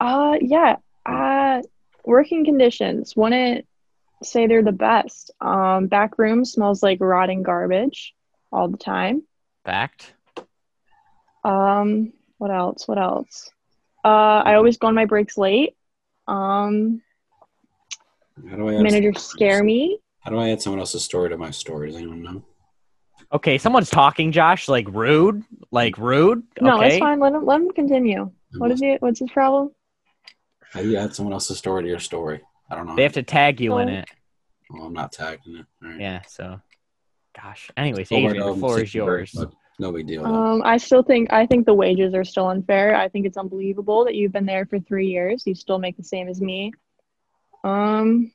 Uh, 0.00 0.36
yeah. 0.40 0.78
Uh, 1.06 1.62
working 2.04 2.44
conditions. 2.44 3.14
Wouldn't 3.14 3.68
say 4.20 4.48
they're 4.48 4.64
the 4.64 4.72
best. 4.72 5.30
Um, 5.40 5.86
back 5.86 6.18
room 6.18 6.44
smells 6.44 6.82
like 6.82 6.98
rotting 7.00 7.44
garbage 7.44 8.14
all 8.50 8.66
the 8.66 8.76
time. 8.76 9.22
Fact. 9.64 10.12
Um, 11.44 12.12
what 12.38 12.50
else? 12.50 12.88
What 12.88 12.98
else? 12.98 13.48
Uh, 14.04 14.42
I 14.44 14.54
always 14.54 14.76
go 14.76 14.88
on 14.88 14.96
my 14.96 15.04
breaks 15.04 15.38
late. 15.38 15.76
Um, 16.26 17.00
How 18.50 18.56
do 18.56 18.70
I 18.70 18.74
add 18.74 18.82
managers 18.82 19.22
scare 19.22 19.62
me. 19.62 20.00
How 20.18 20.32
do 20.32 20.38
I 20.38 20.50
add 20.50 20.60
someone 20.60 20.80
else's 20.80 21.04
story 21.04 21.28
to 21.28 21.38
my 21.38 21.52
story? 21.52 21.92
Does 21.92 21.96
anyone 21.96 22.22
know? 22.22 22.42
Okay, 23.34 23.58
someone's 23.58 23.90
talking, 23.90 24.30
Josh. 24.32 24.68
Like 24.68 24.86
rude. 24.88 25.42
Like 25.70 25.98
rude. 25.98 26.44
No, 26.60 26.76
okay. 26.78 26.88
it's 26.88 26.98
fine. 26.98 27.18
Let 27.18 27.32
him 27.34 27.44
let 27.44 27.60
him 27.60 27.70
continue. 27.72 28.30
What 28.56 28.70
is 28.70 28.80
it? 28.82 29.02
What's 29.02 29.18
his 29.18 29.30
problem? 29.30 29.72
How 30.72 30.80
do 30.82 30.88
you 30.88 30.96
add 30.96 31.14
someone 31.14 31.32
else's 31.32 31.58
story 31.58 31.82
to 31.82 31.88
your 31.88 31.98
story? 31.98 32.40
I 32.70 32.76
don't 32.76 32.86
know. 32.86 32.94
They 32.96 33.02
have 33.02 33.12
to 33.14 33.22
tag 33.22 33.60
you 33.60 33.78
in 33.78 33.88
Oh. 33.88 33.92
it. 33.98 34.08
Well, 34.70 34.84
I'm 34.84 34.92
not 34.92 35.12
tagged 35.12 35.46
in 35.46 35.56
it. 35.56 35.66
All 35.82 35.90
right. 35.90 36.00
Yeah. 36.00 36.22
So, 36.28 36.60
gosh. 37.40 37.70
Anyways, 37.76 38.10
Well, 38.10 38.20
Adrian, 38.20 38.46
the 38.46 38.54
floor 38.56 38.80
is 38.80 38.90
taking 38.90 39.00
a 39.02 39.04
break, 39.04 39.18
yours. 39.18 39.32
but 39.36 39.52
No 39.78 39.92
big 39.92 40.06
deal. 40.06 40.24
Um, 40.24 40.62
I 40.64 40.76
still 40.76 41.02
think 41.02 41.32
I 41.32 41.46
think 41.46 41.66
the 41.66 41.74
wages 41.74 42.14
are 42.14 42.24
still 42.24 42.48
unfair. 42.48 42.94
I 42.94 43.08
think 43.08 43.26
it's 43.26 43.36
unbelievable 43.36 44.04
that 44.04 44.14
you've 44.14 44.32
been 44.32 44.46
there 44.46 44.66
for 44.66 44.78
three 44.78 45.08
years. 45.08 45.42
You 45.46 45.54
still 45.56 45.78
make 45.78 45.96
the 45.96 46.04
same 46.04 46.28
as 46.28 46.40
me. 46.40 46.72
Um, 47.64 48.30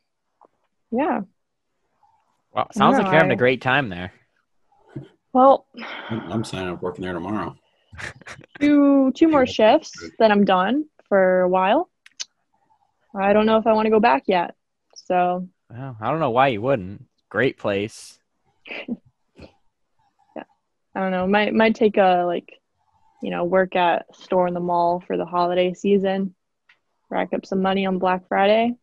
yeah. 0.91 1.21
Well, 2.53 2.67
sounds 2.73 2.97
like 2.97 3.05
you're 3.05 3.13
having 3.13 3.31
a 3.31 3.35
I- 3.35 3.37
great 3.37 3.61
time 3.61 3.87
there. 3.89 4.11
Well, 5.33 5.65
I'm, 6.09 6.31
I'm 6.31 6.43
signing 6.43 6.69
up 6.69 6.81
working 6.81 7.03
there 7.03 7.13
tomorrow. 7.13 7.55
two 8.59 9.11
two 9.13 9.27
more 9.27 9.45
shifts, 9.45 9.91
then 10.19 10.31
I'm 10.31 10.45
done 10.45 10.85
for 11.07 11.41
a 11.41 11.49
while. 11.49 11.89
I 13.15 13.33
don't 13.33 13.45
know 13.45 13.57
if 13.57 13.67
I 13.67 13.73
want 13.73 13.85
to 13.87 13.91
go 13.91 13.99
back 13.99 14.23
yet. 14.27 14.55
So 14.95 15.47
Well, 15.69 15.97
I 15.99 16.09
don't 16.09 16.19
know 16.19 16.29
why 16.29 16.47
you 16.49 16.61
wouldn't. 16.61 17.05
Great 17.29 17.57
place. 17.57 18.19
Yeah, 20.35 20.43
I 20.95 20.99
don't 21.01 21.11
know. 21.11 21.27
Might 21.27 21.53
might 21.53 21.75
take 21.75 21.97
a 21.97 22.23
like, 22.25 22.59
you 23.21 23.31
know, 23.31 23.43
work 23.43 23.75
at 23.75 24.05
store 24.15 24.47
in 24.47 24.53
the 24.53 24.59
mall 24.59 25.03
for 25.05 25.17
the 25.17 25.25
holiday 25.25 25.73
season. 25.73 26.35
Rack 27.09 27.29
up 27.33 27.45
some 27.45 27.61
money 27.61 27.85
on 27.85 27.97
Black 27.97 28.27
Friday. 28.27 28.75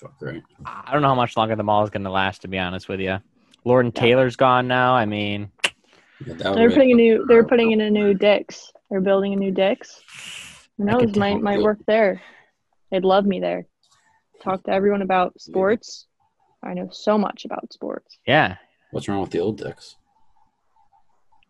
Fuck 0.00 0.14
right. 0.22 0.42
I 0.64 0.92
don't 0.92 1.02
know 1.02 1.08
how 1.08 1.14
much 1.14 1.36
longer 1.36 1.56
the 1.56 1.62
mall 1.62 1.84
is 1.84 1.90
going 1.90 2.04
to 2.04 2.10
last, 2.10 2.42
to 2.42 2.48
be 2.48 2.58
honest 2.58 2.88
with 2.88 3.00
you. 3.00 3.18
Lord 3.64 3.84
and 3.84 3.94
Taylor's 3.94 4.36
gone 4.36 4.66
now. 4.68 4.94
I 4.94 5.04
mean, 5.04 5.50
Yeah, 6.26 6.34
They're 6.54 6.70
putting 6.70 6.92
a 6.92 6.94
new. 6.94 7.24
They're 7.28 7.44
putting 7.44 7.72
in 7.72 7.80
a 7.80 7.90
new 7.90 8.14
Dick's. 8.14 8.72
They're 8.90 9.00
building 9.00 9.32
a 9.32 9.36
new 9.36 9.50
Dick's. 9.50 10.00
Who 10.78 10.84
I 10.88 10.92
knows? 10.92 11.00
could 11.00 11.16
Might 11.16 11.40
might 11.40 11.60
work 11.62 11.78
there. 11.86 12.22
They'd 12.90 13.04
love 13.04 13.26
me 13.26 13.40
there. 13.40 13.66
Talk 14.42 14.62
to 14.64 14.70
everyone 14.70 15.02
about 15.02 15.40
sports. 15.40 16.06
I 16.62 16.74
know 16.74 16.88
so 16.92 17.18
much 17.18 17.44
about 17.44 17.72
sports. 17.72 18.18
yeah. 18.26 18.56
What's 18.90 19.08
wrong 19.08 19.20
with 19.20 19.30
the 19.30 19.40
old 19.40 19.58
Dick's? 19.58 19.96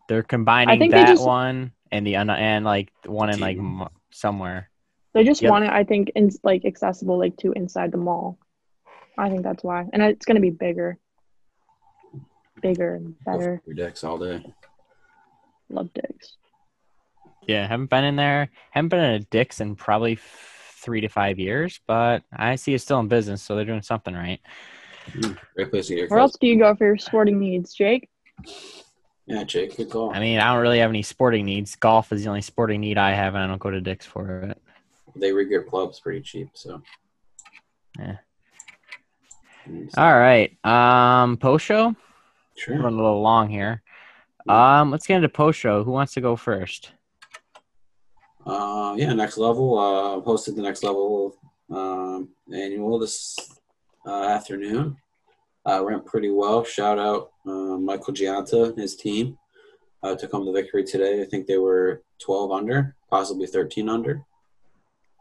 They're 0.09 0.23
combining 0.23 0.79
think 0.79 0.91
they 0.93 0.99
that 0.99 1.07
just- 1.09 1.23
one 1.25 1.71
and 1.91 2.05
the 2.05 2.15
un- 2.17 2.29
and 2.29 2.65
like 2.65 2.91
one 3.05 3.29
in 3.29 3.39
like 3.39 3.57
somewhere. 4.11 4.69
They 5.13 5.23
just 5.23 5.41
Yep. 5.41 5.51
want 5.51 5.63
it, 5.65 5.69
I 5.71 5.83
think, 5.83 6.11
in 6.15 6.29
like 6.43 6.65
accessible 6.65 7.17
like 7.17 7.37
to 7.37 7.51
inside 7.53 7.91
the 7.91 7.97
mall. 7.97 8.37
I 9.17 9.29
think 9.29 9.43
that's 9.43 9.63
why, 9.63 9.85
and 9.93 10.01
it's 10.03 10.25
gonna 10.25 10.41
be 10.41 10.49
bigger, 10.49 10.97
bigger 12.61 12.95
and 12.95 13.15
better. 13.25 13.61
Your 13.65 13.75
decks 13.75 14.03
all 14.03 14.17
day. 14.17 14.45
Love 15.69 15.89
dicks. 15.93 16.37
Yeah, 17.47 17.67
haven't 17.67 17.89
been 17.89 18.03
in 18.03 18.15
there. 18.15 18.49
Haven't 18.71 18.89
been 18.89 18.99
in 19.03 19.13
a 19.15 19.19
Dick's 19.19 19.61
in 19.61 19.75
probably 19.75 20.13
f- 20.13 20.77
three 20.81 21.01
to 21.01 21.07
five 21.09 21.37
years, 21.39 21.79
but 21.87 22.23
I 22.35 22.55
see 22.55 22.73
it's 22.73 22.83
still 22.83 22.99
in 22.99 23.07
business, 23.07 23.41
so 23.41 23.55
they're 23.55 23.65
doing 23.65 23.81
something 23.81 24.13
right. 24.13 24.39
Great 25.55 25.69
place 25.69 25.87
to 25.87 25.93
get 25.95 26.01
your 26.01 26.09
Where 26.09 26.19
else 26.19 26.35
do 26.39 26.47
you 26.47 26.57
go 26.57 26.73
for 26.75 26.85
your 26.85 26.97
sporting 26.97 27.39
needs, 27.39 27.73
Jake? 27.73 28.09
Yeah, 29.27 29.43
Jake, 29.43 29.77
good 29.77 29.89
call. 29.89 30.11
I 30.11 30.19
mean, 30.19 30.39
I 30.39 30.53
don't 30.53 30.61
really 30.61 30.79
have 30.79 30.89
any 30.89 31.03
sporting 31.03 31.45
needs. 31.45 31.75
Golf 31.75 32.11
is 32.11 32.23
the 32.23 32.29
only 32.29 32.41
sporting 32.41 32.81
need 32.81 32.97
I 32.97 33.11
have, 33.11 33.35
and 33.35 33.43
I 33.43 33.47
don't 33.47 33.59
go 33.61 33.71
to 33.71 33.81
Dick's 33.81 34.05
for 34.05 34.41
it. 34.41 34.61
They 35.15 35.31
rig 35.31 35.49
your 35.49 35.63
clubs 35.63 35.99
pretty 35.99 36.21
cheap, 36.21 36.49
so. 36.53 36.81
Yeah. 37.97 38.17
Mm, 39.67 39.89
All 39.97 40.13
right. 40.17 40.55
Um, 40.65 41.37
post 41.37 41.65
show. 41.65 41.95
Sure. 42.55 42.87
A 42.87 42.91
little 42.91 43.21
long 43.21 43.49
here. 43.49 43.81
Um, 44.47 44.91
let's 44.91 45.07
get 45.07 45.17
into 45.17 45.29
post 45.29 45.59
show. 45.59 45.83
Who 45.83 45.91
wants 45.91 46.13
to 46.13 46.21
go 46.21 46.35
first? 46.35 46.91
Uh, 48.45 48.95
yeah, 48.97 49.11
next 49.13 49.37
level. 49.37 49.77
Uh, 49.77 50.21
hosted 50.21 50.55
the 50.55 50.61
next 50.61 50.83
level 50.83 51.35
um, 51.71 52.29
annual 52.53 52.99
this 52.99 53.37
uh, 54.05 54.23
afternoon. 54.23 54.97
Uh, 55.65 55.81
went 55.83 56.05
pretty 56.05 56.29
well. 56.29 56.63
Shout 56.63 56.99
out 56.99 57.31
uh, 57.47 57.77
Michael 57.77 58.13
Gionta 58.13 58.69
and 58.69 58.77
his 58.77 58.95
team. 58.95 59.37
Uh, 60.03 60.15
took 60.15 60.31
home 60.31 60.45
the 60.45 60.51
victory 60.51 60.83
today. 60.83 61.23
I 61.23 61.25
think 61.25 61.47
they 61.47 61.57
were 61.57 62.03
12 62.19 62.51
under, 62.51 62.95
possibly 63.09 63.47
13 63.47 63.89
under. 63.89 64.23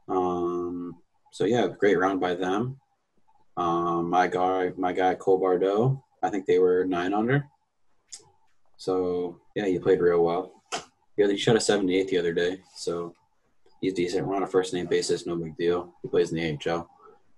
Um, 0.08 0.96
so 1.32 1.44
yeah, 1.44 1.66
great 1.68 1.98
round 1.98 2.20
by 2.20 2.34
them. 2.34 2.78
Um, 3.56 4.10
my 4.10 4.26
guy, 4.26 4.72
my 4.76 4.92
guy 4.92 5.14
Cole 5.14 5.40
Bardreau. 5.40 6.02
I 6.24 6.30
think 6.30 6.46
they 6.46 6.58
were 6.58 6.84
nine 6.84 7.12
under. 7.12 7.46
So 8.78 9.40
yeah, 9.54 9.66
you 9.66 9.78
played 9.80 10.00
real 10.00 10.24
well. 10.24 10.62
Yeah, 11.16 11.28
he 11.28 11.36
shot 11.36 11.56
a 11.56 11.60
78 11.60 12.08
the 12.08 12.18
other 12.18 12.32
day, 12.32 12.60
so 12.74 13.14
he's 13.80 13.92
decent. 13.94 14.26
We're 14.26 14.34
on 14.34 14.42
a 14.42 14.46
first 14.48 14.72
name 14.74 14.86
basis, 14.86 15.26
no 15.26 15.36
big 15.36 15.56
deal. 15.56 15.92
He 16.02 16.08
plays 16.08 16.32
in 16.32 16.38
the 16.38 16.70
AHL. 16.70 16.88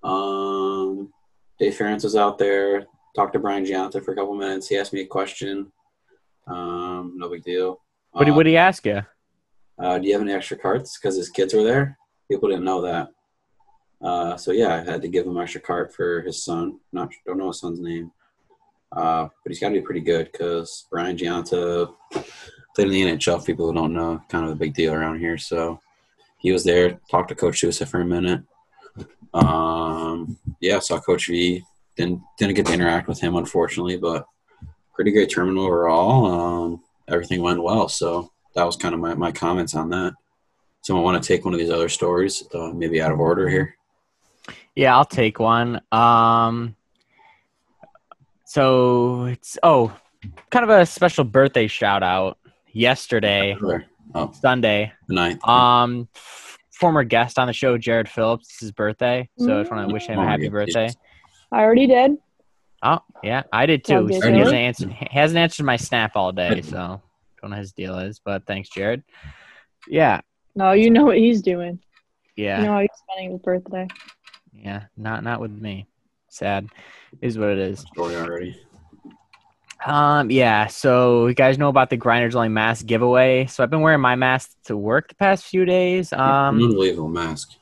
Um, 0.09 1.12
Dave 1.59 1.74
Ferentz 1.74 2.05
was 2.05 2.16
out 2.16 2.39
there. 2.39 2.87
Talked 3.14 3.32
to 3.34 3.39
Brian 3.39 3.64
Gionta 3.64 4.03
for 4.05 4.12
a 4.12 4.16
couple 4.16 4.34
minutes. 4.34 4.68
He 4.68 4.78
asked 4.78 4.93
me 4.93 5.01
a 5.03 5.07
question. 5.07 5.72
Um, 6.47 7.14
no 7.16 7.28
big 7.28 7.43
deal. 7.43 7.80
What 8.12 8.24
did 8.24 8.32
Uh, 8.32 8.37
what 8.37 8.43
did 8.45 8.51
he 8.51 8.57
ask 8.57 8.87
you? 8.87 9.03
uh, 9.78 9.99
do 9.99 10.07
you 10.07 10.12
have 10.14 10.22
any 10.22 10.32
extra 10.32 10.57
carts? 10.57 10.99
Because 10.99 11.16
his 11.16 11.28
kids 11.28 11.53
were 11.53 11.64
there. 11.64 11.99
People 12.30 12.49
didn't 12.49 12.64
know 12.64 12.80
that. 12.82 13.09
Uh, 14.01 14.37
so 14.37 14.53
yeah, 14.53 14.74
I 14.74 14.91
had 14.91 15.03
to 15.03 15.09
give 15.09 15.26
him 15.26 15.39
extra 15.39 15.61
cart 15.61 15.95
for 15.95 16.22
his 16.22 16.45
son. 16.45 16.78
Not 16.93 17.11
don't 17.26 17.39
know 17.39 17.49
his 17.49 17.61
son's 17.61 17.80
name, 17.80 18.11
uh, 18.93 19.24
but 19.24 19.51
he's 19.51 19.61
got 19.61 19.68
to 19.68 19.74
be 19.74 19.80
pretty 19.80 20.01
good 20.01 20.30
because 20.32 20.87
Brian 20.91 21.16
Gionta 21.16 21.93
played 22.74 22.89
in 22.89 22.91
the 22.91 23.03
NHL. 23.03 23.45
People 23.45 23.66
who 23.66 23.74
don't 23.74 23.95
know, 23.95 24.22
kind 24.28 24.45
of 24.45 24.53
a 24.53 24.57
big 24.57 24.74
deal 24.74 24.95
around 24.95 25.18
here. 25.18 25.39
So 25.39 25.80
he 26.39 26.53
was 26.53 26.64
there. 26.64 26.99
Talked 27.11 27.28
to 27.30 27.34
Coach 27.34 27.61
Sousa 27.61 27.87
for 27.87 28.01
a 28.01 28.05
minute. 28.05 28.43
Um, 29.34 30.39
yeah, 30.61 30.78
saw 30.78 31.01
Coach 31.01 31.26
V. 31.26 31.62
Didn't 31.97 32.20
didn't 32.39 32.55
get 32.55 32.66
to 32.66 32.74
interact 32.74 33.09
with 33.09 33.20
him 33.20 33.37
unfortunately, 33.37 33.97
but 33.97 34.26
pretty 34.95 35.12
great 35.12 35.28
tournament 35.28 35.59
overall. 35.59 36.26
Um, 36.26 36.82
everything 37.09 37.43
went 37.43 37.62
well. 37.62 37.89
So 37.89 38.30
that 38.55 38.64
was 38.64 38.76
kind 38.76 38.95
of 38.95 39.01
my, 39.01 39.14
my 39.14 39.32
comments 39.32 39.74
on 39.74 39.91
that. 39.91 40.14
Someone 40.82 41.05
want 41.05 41.22
to 41.22 41.26
take 41.26 41.45
one 41.45 41.53
of 41.53 41.61
these 41.61 41.70
other 41.70 41.89
stories, 41.89 42.45
uh, 42.55 42.70
maybe 42.72 43.03
out 43.03 43.12
of 43.12 43.20
order 43.20 43.49
here? 43.49 43.76
Yeah, 44.74 44.97
I'll 44.97 45.05
take 45.05 45.39
one. 45.41 45.80
Um, 45.91 46.76
so 48.47 49.24
it's 49.24 49.59
oh, 49.62 49.92
kind 50.51 50.62
of 50.62 50.70
a 50.70 50.86
special 50.86 51.24
birthday 51.24 51.66
shout 51.66 52.03
out. 52.03 52.38
Yesterday, 52.72 53.57
Oh, 54.14 54.30
Sunday, 54.32 54.92
the 55.09 55.14
ninth. 55.14 55.47
um, 55.49 56.09
f- 56.14 56.59
former 56.70 57.05
guest 57.05 57.38
on 57.38 57.47
the 57.47 57.53
show, 57.53 57.76
Jared 57.78 58.09
Phillips, 58.09 58.49
it's 58.51 58.61
his 58.61 58.70
birthday. 58.72 59.28
So 59.38 59.59
I 59.59 59.62
just 59.62 59.72
want 59.72 59.88
to 59.88 59.92
wish 59.92 60.07
him 60.07 60.18
a 60.18 60.24
happy 60.24 60.49
birthday. 60.49 60.90
I 61.51 61.61
already 61.62 61.86
did. 61.86 62.16
Oh 62.82 62.99
yeah, 63.24 63.42
I 63.53 63.64
did 63.66 63.82
too. 63.84 64.05
Well, 64.05 64.07
He 64.09 64.14
hasn't 64.38 64.55
answered, 64.55 64.92
he 64.92 65.09
hasn't 65.11 65.38
answered 65.38 65.64
my 65.64 65.76
snap 65.76 66.16
all 66.16 66.32
day, 66.32 66.61
so 66.62 67.01
don't 67.40 67.51
know 67.51 67.57
what 67.57 67.59
his 67.59 67.72
deal 67.72 67.99
is. 67.99 68.20
But 68.22 68.47
thanks, 68.47 68.68
Jared. 68.68 69.03
Yeah, 69.88 70.20
No, 70.55 70.72
you 70.72 70.90
know 70.90 71.05
what 71.05 71.16
he's 71.16 71.40
doing. 71.42 71.78
yeah. 72.36 72.61
You 72.61 72.66
know 72.66 72.72
how 72.74 72.80
he's 72.80 72.90
spending 73.11 73.32
his 73.32 73.40
birthday. 73.40 73.88
Yeah, 74.53 74.84
not 74.97 75.24
not 75.24 75.40
with 75.40 75.51
me. 75.53 75.86
Sad 76.29 76.68
is 77.20 77.39
what 77.39 77.49
it 77.51 77.59
is. 77.59 77.81
Story 77.81 78.16
already. 78.16 78.61
Um, 79.85 80.31
yeah. 80.31 80.66
So 80.66 81.27
you 81.29 81.35
guys 81.35 81.59
know 81.59 81.68
about 81.68 81.91
the 81.91 81.97
Grinders 81.97 82.35
Only 82.35 82.49
mask 82.49 82.87
giveaway. 82.87 83.47
So 83.47 83.62
I've 83.62 83.70
been 83.70 83.83
wearing 83.83 84.01
my 84.01 84.16
mask 84.16 84.51
to 84.64 84.77
work 84.77 85.09
the 85.09 85.14
past 85.14 85.45
few 85.45 85.64
days. 85.64 86.12
Um, 86.12 86.61
Unbelievable 86.62 87.09
mask. 87.09 87.53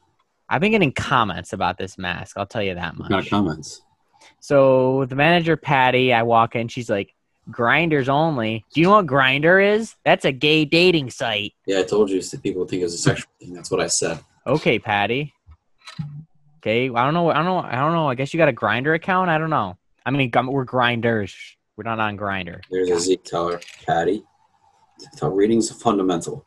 I've 0.48 0.60
been 0.60 0.72
getting 0.72 0.92
comments 0.92 1.52
about 1.52 1.78
this 1.78 1.98
mask. 1.98 2.36
I'll 2.36 2.46
tell 2.46 2.62
you 2.62 2.74
that 2.74 2.94
What 2.96 3.08
kind 3.08 3.14
of 3.14 3.24
much. 3.24 3.30
comments? 3.30 3.82
So 4.40 5.04
the 5.06 5.16
manager 5.16 5.56
Patty, 5.56 6.12
I 6.12 6.22
walk 6.22 6.54
in, 6.54 6.68
she's 6.68 6.88
like, 6.90 7.14
"Grinders 7.50 8.08
only." 8.08 8.64
Do 8.72 8.80
you 8.80 8.86
know 8.88 8.94
what 8.94 9.06
Grindr 9.06 9.74
is? 9.76 9.94
That's 10.04 10.24
a 10.24 10.32
gay 10.32 10.64
dating 10.64 11.10
site. 11.10 11.52
Yeah, 11.66 11.80
I 11.80 11.82
told 11.82 12.10
you 12.10 12.20
that 12.22 12.42
people 12.42 12.66
think 12.66 12.80
it 12.80 12.84
was 12.84 12.94
a 12.94 12.98
sexual 12.98 13.30
thing. 13.40 13.54
That's 13.54 13.70
what 13.70 13.80
I 13.80 13.86
said. 13.86 14.20
Okay, 14.46 14.78
Patty. 14.78 15.32
Okay, 16.64 16.88
I 16.88 17.04
don't 17.04 17.12
know. 17.12 17.28
I 17.30 17.34
don't 17.34 17.44
know. 17.44 17.58
I 17.58 17.74
don't 17.76 17.92
know. 17.92 18.08
I 18.08 18.14
guess 18.14 18.32
you 18.32 18.38
got 18.38 18.48
a 18.48 18.52
Grindr 18.52 18.94
account. 18.94 19.28
I 19.28 19.36
don't 19.36 19.50
know. 19.50 19.76
I 20.06 20.10
mean, 20.10 20.30
we're 20.46 20.64
grinders. 20.64 21.34
We're 21.76 21.84
not 21.84 22.00
on 22.00 22.16
Grindr. 22.16 22.62
There's 22.70 22.88
a 22.88 22.98
Zeke 22.98 23.22
Teller, 23.22 23.60
Patty. 23.86 24.22
Tell 25.18 25.28
reading's 25.28 25.70
fundamental. 25.70 26.46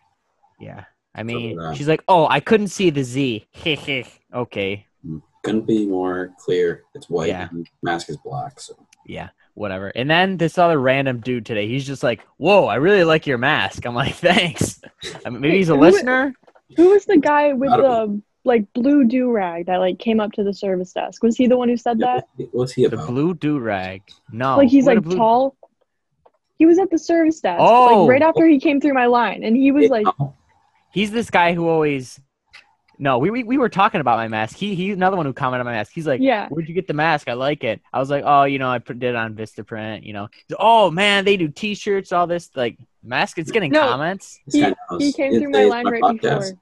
Yeah. 0.59 0.85
I 1.13 1.21
mean, 1.21 1.59
uh, 1.59 1.75
she's 1.75 1.87
like, 1.87 2.03
"Oh, 2.07 2.27
I 2.27 2.39
couldn't 2.39 2.69
see 2.69 2.89
the 2.89 3.03
Z." 3.03 3.45
okay. 4.33 4.87
Couldn't 5.43 5.67
be 5.67 5.85
more 5.85 6.33
clear. 6.39 6.85
It's 6.95 7.11
white. 7.11 7.27
Yeah. 7.27 7.49
mask 7.83 8.09
is 8.09 8.17
black. 8.17 8.59
So 8.59 8.73
Yeah. 9.05 9.29
Whatever. 9.53 9.89
And 9.89 10.09
then 10.09 10.37
this 10.37 10.57
other 10.57 10.79
random 10.79 11.19
dude 11.19 11.45
today, 11.45 11.67
he's 11.67 11.85
just 11.85 12.01
like, 12.01 12.25
"Whoa, 12.37 12.65
I 12.65 12.75
really 12.75 13.03
like 13.03 13.27
your 13.27 13.37
mask." 13.37 13.85
I'm 13.85 13.93
like, 13.93 14.15
"Thanks." 14.31 14.81
I 15.23 15.29
mean, 15.29 15.41
maybe 15.41 15.57
he's 15.57 15.69
a 15.69 15.75
Who- 15.75 15.81
listener. 15.81 16.33
Who 16.75 16.89
was 16.89 17.05
the 17.05 17.17
guy 17.17 17.53
with 17.53 17.69
I 17.69 17.77
the 17.77 17.89
um, 17.91 18.23
like 18.47 18.71
blue 18.73 19.03
do 19.05 19.29
rag 19.31 19.67
that 19.67 19.77
like 19.77 19.99
came 19.99 20.19
up 20.19 20.31
to 20.33 20.43
the 20.43 20.53
service 20.53 20.93
desk? 20.93 21.21
Was 21.23 21.35
he 21.37 21.47
the 21.47 21.57
one 21.57 21.69
who 21.69 21.77
said 21.77 21.99
Yeah, 21.99 22.21
that? 22.37 22.47
what's 22.51 22.73
he 22.73 22.85
The 22.87 22.97
blue 22.97 23.33
do 23.33 23.59
rag. 23.59 24.01
No. 24.31 24.57
like 24.57 24.69
he's 24.69 24.85
what 24.85 24.95
like 24.95 25.03
blue- 25.03 25.17
tall. 25.17 25.55
He 26.57 26.65
was 26.65 26.79
at 26.79 26.89
the 26.89 26.97
service 26.97 27.39
desk, 27.39 27.59
Oh. 27.61 28.03
like 28.05 28.09
right 28.09 28.21
after 28.23 28.47
he 28.47 28.59
came 28.59 28.81
through 28.81 28.95
my 28.95 29.05
line, 29.05 29.43
and 29.43 29.55
he 29.55 29.71
was 29.71 29.89
like, 29.91 30.07
He's 30.91 31.11
this 31.11 31.29
guy 31.29 31.53
who 31.53 31.67
always. 31.67 32.19
No, 32.99 33.19
we, 33.19 33.29
we 33.29 33.43
we 33.43 33.59
were 33.59 33.69
talking 33.69 34.01
about 34.01 34.17
my 34.17 34.27
mask. 34.27 34.57
He 34.57 34.73
he's 34.73 34.95
another 34.95 35.17
one 35.17 35.27
who 35.27 35.33
commented 35.33 35.59
on 35.67 35.71
my 35.71 35.77
mask. 35.77 35.91
He's 35.93 36.07
like, 36.07 36.19
Yeah. 36.19 36.47
where'd 36.49 36.67
you 36.67 36.73
get 36.73 36.87
the 36.87 36.95
mask? 36.95 37.27
I 37.29 37.33
like 37.33 37.63
it. 37.63 37.79
I 37.93 37.99
was 37.99 38.09
like, 38.09 38.23
oh, 38.25 38.45
you 38.45 38.57
know, 38.57 38.71
I 38.71 38.79
put- 38.79 38.97
did 38.97 39.09
it 39.09 39.15
on 39.15 39.35
Vistaprint. 39.35 40.03
You 40.03 40.13
know, 40.13 40.29
He's, 40.47 40.57
oh 40.59 40.89
man, 40.89 41.23
they 41.23 41.37
do 41.37 41.47
T-shirts, 41.47 42.11
all 42.11 42.25
this 42.25 42.49
like 42.55 42.79
mask. 43.03 43.37
It's 43.37 43.51
getting 43.51 43.71
No. 43.71 43.81
comments. 43.81 44.39
he, 44.51 44.61
he 44.97 45.13
came 45.13 45.33
It's- 45.33 45.41
through 45.41 45.51
my 45.51 45.61
it's 45.61 45.69
line 45.69 45.87
right 45.87 46.01
podcast. 46.01 46.55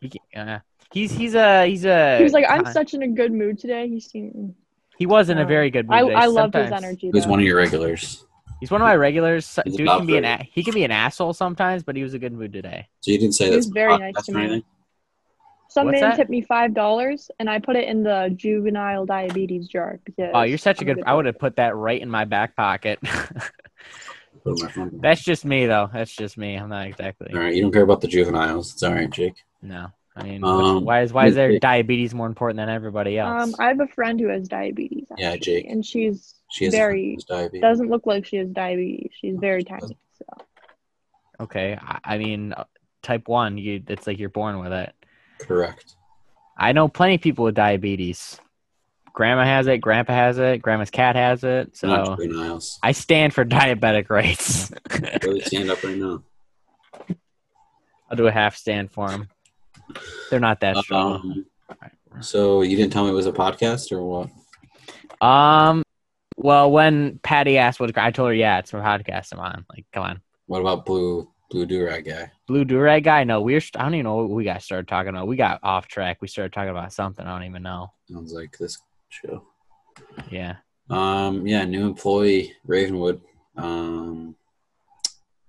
before. 0.00 0.20
He, 0.32 0.38
uh, 0.38 0.58
he's 0.92 1.12
he's 1.12 1.34
a 1.34 1.66
he's 1.66 1.84
a. 1.84 2.18
He 2.18 2.24
was 2.24 2.32
like, 2.32 2.44
"I'm 2.48 2.64
con- 2.64 2.72
such 2.72 2.94
in 2.94 3.02
a 3.02 3.08
good 3.08 3.32
mood 3.32 3.58
today." 3.58 3.88
He 3.88 4.00
seemed. 4.00 4.54
He 4.98 5.06
was 5.06 5.28
in 5.28 5.38
a 5.38 5.42
uh, 5.42 5.46
very 5.46 5.70
good 5.70 5.86
mood. 5.86 5.94
I 5.94 6.02
today. 6.02 6.14
I 6.14 6.26
loved 6.26 6.54
his 6.54 6.64
Sometimes- 6.64 6.84
energy. 6.84 7.10
He's 7.12 7.24
though. 7.24 7.30
one 7.30 7.40
of 7.40 7.44
your 7.46 7.56
regulars. 7.56 8.24
He's 8.60 8.70
one 8.70 8.80
of 8.80 8.86
my 8.86 8.96
regulars. 8.96 9.58
He's 9.64 9.76
Dude 9.76 9.86
can 9.86 10.06
be 10.06 10.16
an 10.16 10.24
a- 10.24 10.48
he 10.50 10.64
can 10.64 10.72
be 10.72 10.84
an 10.84 10.90
asshole 10.90 11.34
sometimes, 11.34 11.82
but 11.82 11.94
he 11.96 12.02
was 12.02 12.14
a 12.14 12.18
good 12.18 12.32
mood 12.32 12.52
today. 12.52 12.88
So 13.00 13.10
you 13.10 13.18
didn't 13.18 13.34
say 13.34 13.44
He 13.46 13.50
that's 13.50 13.66
was 13.66 13.72
very 13.72 13.98
nice 13.98 14.24
to 14.24 14.32
me. 14.32 14.64
Some 15.68 15.86
What's 15.88 16.00
man 16.00 16.10
that? 16.10 16.16
tipped 16.16 16.30
me 16.30 16.40
five 16.40 16.72
dollars, 16.72 17.30
and 17.38 17.50
I 17.50 17.58
put 17.58 17.76
it 17.76 17.86
in 17.86 18.02
the 18.02 18.32
juvenile 18.34 19.04
diabetes 19.04 19.68
jar 19.68 20.00
because. 20.04 20.30
Oh, 20.32 20.42
you're 20.42 20.56
such 20.56 20.78
a 20.80 20.88
I'm 20.88 20.94
good. 20.94 21.04
I 21.04 21.12
would 21.12 21.26
have 21.26 21.38
put 21.38 21.56
that 21.56 21.76
right 21.76 22.00
in 22.00 22.08
my 22.08 22.24
back 22.24 22.56
pocket. 22.56 22.98
Put 23.02 24.62
my 24.62 24.68
phone. 24.70 24.98
That's 25.02 25.22
just 25.22 25.44
me, 25.44 25.66
though. 25.66 25.90
That's 25.92 26.14
just 26.14 26.38
me. 26.38 26.54
I'm 26.54 26.70
not 26.70 26.86
exactly. 26.86 27.34
All 27.34 27.40
right, 27.40 27.54
you 27.54 27.60
don't 27.60 27.72
care 27.72 27.82
about 27.82 28.00
the 28.00 28.08
juveniles. 28.08 28.72
It's 28.72 28.82
all 28.82 28.94
right, 28.94 29.10
Jake. 29.10 29.34
No, 29.60 29.88
I 30.16 30.22
mean, 30.22 30.42
Um, 30.44 30.84
why 30.84 31.02
is 31.02 31.12
why 31.12 31.26
is 31.26 31.34
their 31.34 31.58
diabetes 31.58 32.14
more 32.14 32.26
important 32.26 32.56
than 32.56 32.70
everybody 32.70 33.18
else? 33.18 33.42
Um, 33.48 33.54
I 33.58 33.68
have 33.68 33.80
a 33.80 33.86
friend 33.86 34.18
who 34.18 34.28
has 34.28 34.48
diabetes. 34.48 35.06
Yeah, 35.18 35.32
actually, 35.32 35.62
Jake. 35.62 35.66
and 35.70 35.84
she's 35.84 36.34
She 36.50 36.64
has 36.64 36.74
very 36.74 37.18
diabetes. 37.28 37.60
doesn't 37.60 37.88
look 37.90 38.06
like 38.06 38.24
she 38.24 38.36
has 38.38 38.48
diabetes. 38.48 39.10
She's 39.20 39.36
very 39.38 39.62
tiny. 39.62 39.98
So 40.18 40.24
okay, 41.40 41.78
I, 41.80 41.98
I 42.04 42.18
mean, 42.18 42.54
uh, 42.54 42.64
type 43.02 43.28
one, 43.28 43.58
you 43.58 43.82
it's 43.88 44.06
like 44.06 44.18
you're 44.18 44.30
born 44.30 44.58
with 44.58 44.72
it. 44.72 44.94
Correct. 45.40 45.96
I 46.56 46.72
know 46.72 46.88
plenty 46.88 47.16
of 47.16 47.20
people 47.20 47.44
with 47.44 47.54
diabetes. 47.54 48.40
grandma 49.12 49.44
has 49.44 49.66
it, 49.66 49.78
grandpa 49.82 50.14
has 50.14 50.38
it, 50.38 50.62
grandma's 50.62 50.90
cat 50.90 51.14
has 51.14 51.44
it. 51.44 51.76
So 51.76 52.16
Trey 52.16 52.58
I 52.82 52.92
stand 52.92 53.34
for 53.34 53.44
diabetic 53.44 54.08
rights. 54.08 54.72
Really 55.22 55.40
stand 55.42 55.70
up 55.70 55.84
right 55.84 55.98
now. 55.98 56.22
I'll 58.10 58.16
do 58.16 58.26
a 58.26 58.32
half 58.32 58.56
stand 58.56 58.90
for 58.90 59.10
them. 59.10 59.28
They're 60.30 60.40
not 60.40 60.60
that 60.60 60.76
strong. 60.78 61.44
Um, 61.70 62.22
so 62.22 62.62
you 62.62 62.76
didn't 62.76 62.92
tell 62.92 63.04
me 63.04 63.10
it 63.10 63.14
was 63.14 63.26
a 63.26 63.32
podcast 63.32 63.92
or 63.92 64.02
what? 64.02 65.26
Um, 65.26 65.82
well, 66.36 66.70
when 66.70 67.18
Patty 67.22 67.58
asked 67.58 67.80
what 67.80 67.96
I 67.96 68.10
told 68.10 68.28
her, 68.28 68.34
yeah, 68.34 68.58
it's 68.58 68.72
a 68.72 68.76
podcast 68.76 69.32
I'm 69.32 69.40
on. 69.40 69.64
Like, 69.70 69.86
come 69.92 70.02
on, 70.02 70.20
What 70.46 70.60
about 70.60 70.84
Blue 70.84 71.30
Blue 71.50 71.66
Durag 71.66 72.06
guy? 72.06 72.30
Blue 72.46 72.64
Durag 72.64 73.04
guy. 73.04 73.24
No, 73.24 73.40
we're. 73.40 73.60
I 73.76 73.82
don't 73.82 73.94
even 73.94 74.04
know 74.04 74.16
what 74.16 74.30
we 74.30 74.44
got 74.44 74.62
started 74.62 74.88
talking 74.88 75.10
about. 75.10 75.28
We 75.28 75.36
got 75.36 75.60
off 75.62 75.88
track. 75.88 76.18
We 76.20 76.28
started 76.28 76.52
talking 76.52 76.70
about 76.70 76.92
something. 76.92 77.24
I 77.26 77.32
don't 77.32 77.48
even 77.48 77.62
know. 77.62 77.92
Sounds 78.10 78.32
like 78.32 78.56
this 78.58 78.78
show. 79.08 79.46
Yeah. 80.30 80.56
Um, 80.90 81.46
yeah, 81.46 81.64
new 81.64 81.86
employee 81.86 82.52
Ravenwood. 82.66 83.20
Um, 83.56 84.36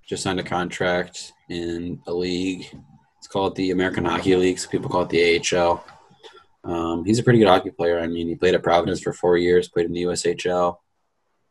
just 0.05 0.23
signed 0.23 0.39
a 0.39 0.43
contract 0.43 1.33
in 1.49 2.01
a 2.07 2.13
league. 2.13 2.65
It's 3.27 3.33
called 3.33 3.57
the 3.57 3.71
American 3.71 4.05
Hockey 4.05 4.37
League. 4.37 4.57
So 4.57 4.69
people 4.69 4.89
call 4.89 5.01
it 5.01 5.09
the 5.09 5.57
AHL. 5.59 5.83
Um, 6.63 7.03
he's 7.03 7.19
a 7.19 7.23
pretty 7.23 7.39
good 7.39 7.49
hockey 7.49 7.71
player. 7.71 7.99
I 7.99 8.07
mean, 8.07 8.29
he 8.29 8.35
played 8.35 8.55
at 8.55 8.63
Providence 8.63 9.01
for 9.01 9.11
four 9.11 9.35
years, 9.35 9.67
played 9.67 9.87
in 9.87 9.91
the 9.91 10.03
USHL. 10.03 10.77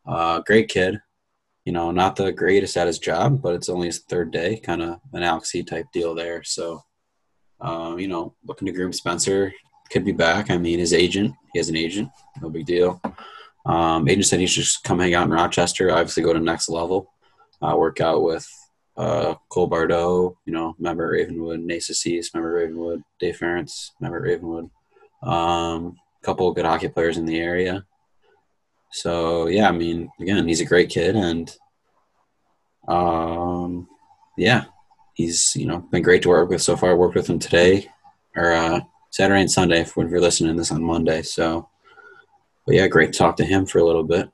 Uh, 0.03 0.39
great 0.39 0.69
kid. 0.69 0.99
You 1.65 1.73
know, 1.73 1.91
not 1.91 2.15
the 2.15 2.31
greatest 2.31 2.77
at 2.77 2.87
his 2.87 2.97
job, 2.97 3.43
but 3.43 3.53
it's 3.53 3.69
only 3.69 3.85
his 3.85 3.99
third 3.99 4.31
day, 4.31 4.57
kind 4.57 4.81
of 4.81 5.01
an 5.13 5.21
Alex 5.21 5.51
C 5.51 5.61
type 5.61 5.85
deal 5.93 6.15
there. 6.15 6.43
So, 6.43 6.81
um, 7.61 7.99
you 7.99 8.07
know, 8.07 8.33
looking 8.43 8.65
to 8.65 8.71
groom 8.71 8.91
Spencer 8.91 9.53
could 9.91 10.03
be 10.03 10.13
back. 10.13 10.49
I 10.49 10.57
mean, 10.57 10.79
his 10.79 10.93
agent, 10.93 11.35
he 11.53 11.59
has 11.59 11.69
an 11.69 11.75
agent, 11.75 12.09
no 12.41 12.49
big 12.49 12.65
deal. 12.65 12.99
Um, 13.67 14.07
agent 14.07 14.25
said 14.25 14.39
he 14.39 14.47
should 14.47 14.63
just 14.63 14.83
come 14.83 14.97
hang 14.97 15.13
out 15.13 15.25
in 15.25 15.31
Rochester, 15.31 15.91
obviously 15.91 16.23
go 16.23 16.33
to 16.33 16.39
next 16.39 16.69
level, 16.69 17.13
uh, 17.61 17.75
work 17.77 18.01
out 18.01 18.23
with 18.23 18.49
uh, 18.97 19.35
Cole 19.49 19.69
Bardreau, 19.69 20.35
you 20.45 20.53
know, 20.53 20.75
member 20.79 21.09
Ravenwood, 21.09 21.59
Nasa 21.59 21.93
Cease, 21.93 22.33
member 22.33 22.51
Ravenwood, 22.51 23.03
Dave 23.19 23.37
Ference, 23.37 23.91
member 23.99 24.19
Ravenwood. 24.19 24.69
Um, 25.21 25.97
a 26.21 26.25
couple 26.25 26.49
of 26.49 26.55
good 26.55 26.65
hockey 26.65 26.87
players 26.87 27.17
in 27.17 27.25
the 27.25 27.39
area. 27.39 27.85
So 28.91 29.47
yeah, 29.47 29.69
I 29.69 29.71
mean, 29.71 30.09
again, 30.19 30.47
he's 30.47 30.61
a 30.61 30.65
great 30.65 30.89
kid, 30.89 31.15
and 31.15 31.53
um, 32.87 33.87
yeah, 34.37 34.65
he's 35.13 35.55
you 35.55 35.65
know 35.65 35.79
been 35.91 36.03
great 36.03 36.21
to 36.23 36.29
work 36.29 36.49
with 36.49 36.61
so 36.61 36.75
far. 36.77 36.91
I 36.91 36.95
worked 36.95 37.15
with 37.15 37.29
him 37.29 37.39
today, 37.39 37.89
or 38.35 38.53
uh, 38.53 38.79
Saturday 39.11 39.41
and 39.41 39.51
Sunday. 39.51 39.81
If 39.81 39.95
you're 39.95 40.21
listening 40.21 40.53
to 40.53 40.57
this 40.57 40.71
on 40.71 40.81
Monday, 40.81 41.21
so 41.21 41.69
but 42.65 42.75
yeah, 42.75 42.87
great 42.87 43.13
to 43.13 43.19
talk 43.19 43.35
to 43.37 43.45
him 43.45 43.65
for 43.65 43.79
a 43.79 43.85
little 43.85 44.03
bit. 44.03 44.29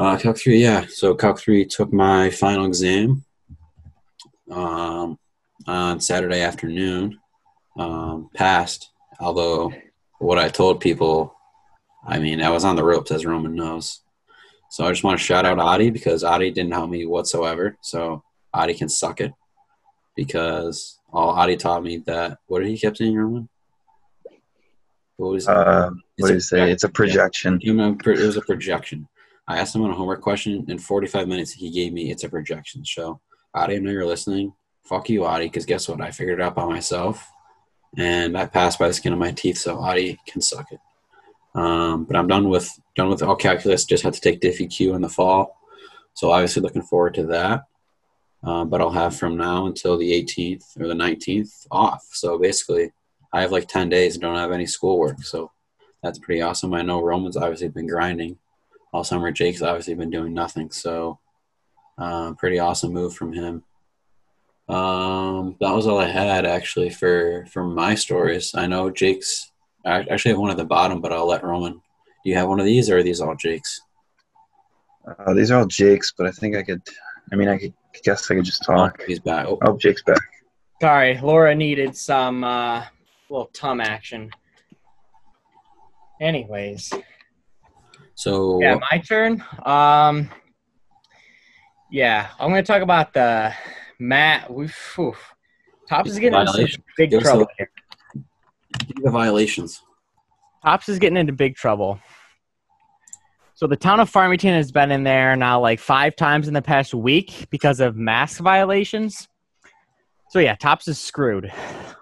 Uh, 0.00 0.16
Calc 0.16 0.38
three, 0.38 0.62
yeah. 0.62 0.86
So 0.88 1.14
Calc 1.14 1.38
three 1.38 1.66
took 1.66 1.92
my 1.92 2.30
final 2.30 2.64
exam 2.64 3.22
um, 4.50 5.18
on 5.66 6.00
Saturday 6.00 6.40
afternoon. 6.40 7.20
Um, 7.78 8.30
passed, 8.34 8.90
although 9.20 9.74
what 10.18 10.38
I 10.38 10.48
told 10.48 10.80
people, 10.80 11.34
I 12.06 12.18
mean, 12.18 12.40
I 12.40 12.48
was 12.48 12.64
on 12.64 12.76
the 12.76 12.84
ropes 12.84 13.10
as 13.10 13.26
Roman 13.26 13.54
knows. 13.54 14.00
So 14.70 14.86
I 14.86 14.90
just 14.90 15.04
want 15.04 15.18
to 15.18 15.24
shout 15.24 15.44
out 15.44 15.58
Adi 15.58 15.90
because 15.90 16.24
Adi 16.24 16.50
didn't 16.50 16.72
help 16.72 16.88
me 16.88 17.04
whatsoever. 17.04 17.76
So 17.82 18.22
Adi 18.54 18.72
can 18.72 18.88
suck 18.88 19.20
it 19.20 19.34
because 20.16 20.98
all 21.12 21.30
Adi 21.30 21.58
taught 21.58 21.82
me 21.82 21.98
that. 22.06 22.38
What 22.46 22.60
did 22.60 22.68
he 22.68 22.78
kept 22.78 22.96
saying, 22.96 23.18
Roman? 23.18 23.50
What 25.18 25.32
was 25.32 25.46
Uh, 25.46 25.90
what 26.16 26.28
did 26.28 26.34
he 26.36 26.40
say? 26.40 26.70
It's 26.70 26.84
a 26.84 26.88
projection. 26.88 27.60
know, 27.62 27.98
it 28.02 28.06
was 28.06 28.38
a 28.38 28.42
projection. 28.42 29.06
I 29.50 29.58
asked 29.58 29.74
him 29.74 29.82
on 29.82 29.90
a 29.90 29.94
homework 29.94 30.20
question 30.20 30.64
in 30.68 30.78
45 30.78 31.26
minutes. 31.26 31.50
He 31.50 31.70
gave 31.70 31.92
me 31.92 32.12
it's 32.12 32.22
a 32.22 32.28
projection. 32.28 32.84
So, 32.84 33.20
Adi, 33.52 33.74
I 33.74 33.78
know 33.78 33.90
you're 33.90 34.06
listening. 34.06 34.52
Fuck 34.84 35.10
you, 35.10 35.24
Adi, 35.24 35.46
because 35.46 35.66
guess 35.66 35.88
what? 35.88 36.00
I 36.00 36.12
figured 36.12 36.38
it 36.38 36.42
out 36.42 36.54
by 36.54 36.64
myself, 36.66 37.28
and 37.98 38.38
I 38.38 38.46
passed 38.46 38.78
by 38.78 38.86
the 38.86 38.94
skin 38.94 39.12
of 39.12 39.18
my 39.18 39.32
teeth. 39.32 39.58
So, 39.58 39.80
Adi 39.80 40.20
can 40.28 40.40
suck 40.40 40.66
it. 40.70 40.78
Um, 41.56 42.04
but 42.04 42.14
I'm 42.14 42.28
done 42.28 42.48
with 42.48 42.70
done 42.94 43.08
with 43.08 43.24
all 43.24 43.34
calculus. 43.34 43.84
Just 43.84 44.04
had 44.04 44.14
to 44.14 44.20
take 44.20 44.40
Diffie 44.40 44.72
Q 44.72 44.94
in 44.94 45.02
the 45.02 45.08
fall. 45.08 45.58
So, 46.14 46.30
obviously, 46.30 46.62
looking 46.62 46.82
forward 46.82 47.14
to 47.14 47.26
that. 47.26 47.64
Um, 48.44 48.70
but 48.70 48.80
I'll 48.80 48.90
have 48.90 49.16
from 49.16 49.36
now 49.36 49.66
until 49.66 49.98
the 49.98 50.12
18th 50.12 50.62
or 50.78 50.86
the 50.86 50.94
19th 50.94 51.66
off. 51.72 52.06
So 52.12 52.38
basically, 52.38 52.92
I 53.32 53.42
have 53.42 53.52
like 53.52 53.68
10 53.68 53.88
days 53.88 54.14
and 54.14 54.22
don't 54.22 54.36
have 54.36 54.52
any 54.52 54.64
schoolwork. 54.64 55.22
So 55.24 55.50
that's 56.02 56.18
pretty 56.18 56.40
awesome. 56.40 56.72
I 56.72 56.80
know 56.80 57.02
Roman's 57.02 57.36
obviously 57.36 57.68
been 57.68 57.86
grinding 57.86 58.38
all 58.92 59.04
summer. 59.04 59.30
Jake's 59.30 59.62
obviously 59.62 59.94
been 59.94 60.10
doing 60.10 60.34
nothing. 60.34 60.70
So 60.70 61.18
uh, 61.98 62.32
pretty 62.34 62.58
awesome 62.58 62.92
move 62.92 63.14
from 63.14 63.32
him. 63.32 63.62
Um, 64.68 65.56
that 65.60 65.74
was 65.74 65.86
all 65.86 65.98
I 65.98 66.08
had 66.08 66.46
actually 66.46 66.90
for 66.90 67.44
for 67.46 67.64
my 67.64 67.94
stories. 67.94 68.52
I 68.54 68.66
know 68.66 68.90
Jake's. 68.90 69.50
I 69.84 70.00
actually 70.10 70.32
have 70.32 70.38
one 70.40 70.50
at 70.50 70.56
the 70.56 70.64
bottom, 70.64 71.00
but 71.00 71.12
I'll 71.12 71.26
let 71.26 71.42
Roman. 71.42 71.72
Do 71.72 72.30
you 72.30 72.36
have 72.36 72.48
one 72.48 72.60
of 72.60 72.66
these, 72.66 72.90
or 72.90 72.98
are 72.98 73.02
these 73.02 73.20
all 73.20 73.34
Jake's? 73.34 73.80
Uh, 75.18 75.32
these 75.34 75.50
are 75.50 75.58
all 75.58 75.66
Jake's, 75.66 76.12
but 76.16 76.26
I 76.26 76.30
think 76.30 76.54
I 76.56 76.62
could. 76.62 76.82
I 77.32 77.36
mean, 77.36 77.48
I 77.48 77.58
could, 77.58 77.72
guess 78.04 78.30
I 78.30 78.34
could 78.34 78.44
just 78.44 78.62
talk. 78.62 79.02
He's 79.06 79.18
back. 79.20 79.46
Oh, 79.46 79.58
Oh, 79.62 79.76
Jake's 79.76 80.02
back. 80.02 80.20
Sorry, 80.80 81.18
Laura 81.20 81.54
needed 81.54 81.96
some 81.96 82.44
uh, 82.44 82.84
little 83.28 83.50
tum 83.52 83.80
action. 83.80 84.30
Anyways, 86.20 86.92
so 88.14 88.60
yeah, 88.60 88.78
my 88.90 88.98
turn. 88.98 89.44
Um, 89.64 90.30
yeah, 91.90 92.28
I'm 92.38 92.50
gonna 92.50 92.62
talk 92.62 92.82
about 92.82 93.12
the 93.12 93.52
Matt. 93.98 94.52
We, 94.52 94.68
whew, 94.94 95.14
Tops 95.88 96.10
is 96.10 96.18
getting 96.18 96.38
into 96.38 96.78
big 96.96 97.18
trouble 97.20 97.48
here. 97.58 97.70
the 99.02 99.10
violations. 99.10 99.82
Tops 100.62 100.88
is 100.88 100.98
getting 100.98 101.16
into 101.16 101.32
big 101.32 101.56
trouble. 101.56 102.00
So 103.54 103.66
the 103.66 103.76
town 103.76 104.00
of 104.00 104.08
Farmington 104.08 104.54
has 104.54 104.72
been 104.72 104.90
in 104.90 105.04
there 105.04 105.36
now 105.36 105.60
like 105.60 105.80
five 105.80 106.16
times 106.16 106.48
in 106.48 106.54
the 106.54 106.62
past 106.62 106.94
week 106.94 107.46
because 107.50 107.80
of 107.80 107.96
mask 107.96 108.40
violations. 108.40 109.28
So 110.30 110.38
yeah, 110.38 110.54
Tops 110.54 110.88
is 110.88 110.98
screwed. 110.98 111.52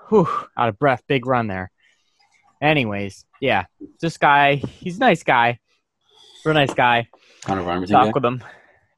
Whew, 0.09 0.29
out 0.57 0.69
of 0.69 0.79
breath. 0.79 1.03
Big 1.09 1.27
run 1.27 1.49
there. 1.49 1.71
Anyways, 2.61 3.25
yeah, 3.41 3.65
this 4.01 4.19
guy, 4.19 4.57
he's 4.57 4.97
a 4.97 5.01
nice 5.01 5.23
guy, 5.23 5.59
real 6.49 6.55
nice 6.55 6.75
guy. 6.75 7.09
Town 7.43 7.59
of 7.59 7.65
Farmington 7.65 7.95
Talk 7.95 8.07
guy? 8.07 8.13
with 8.15 8.25
him. 8.25 8.45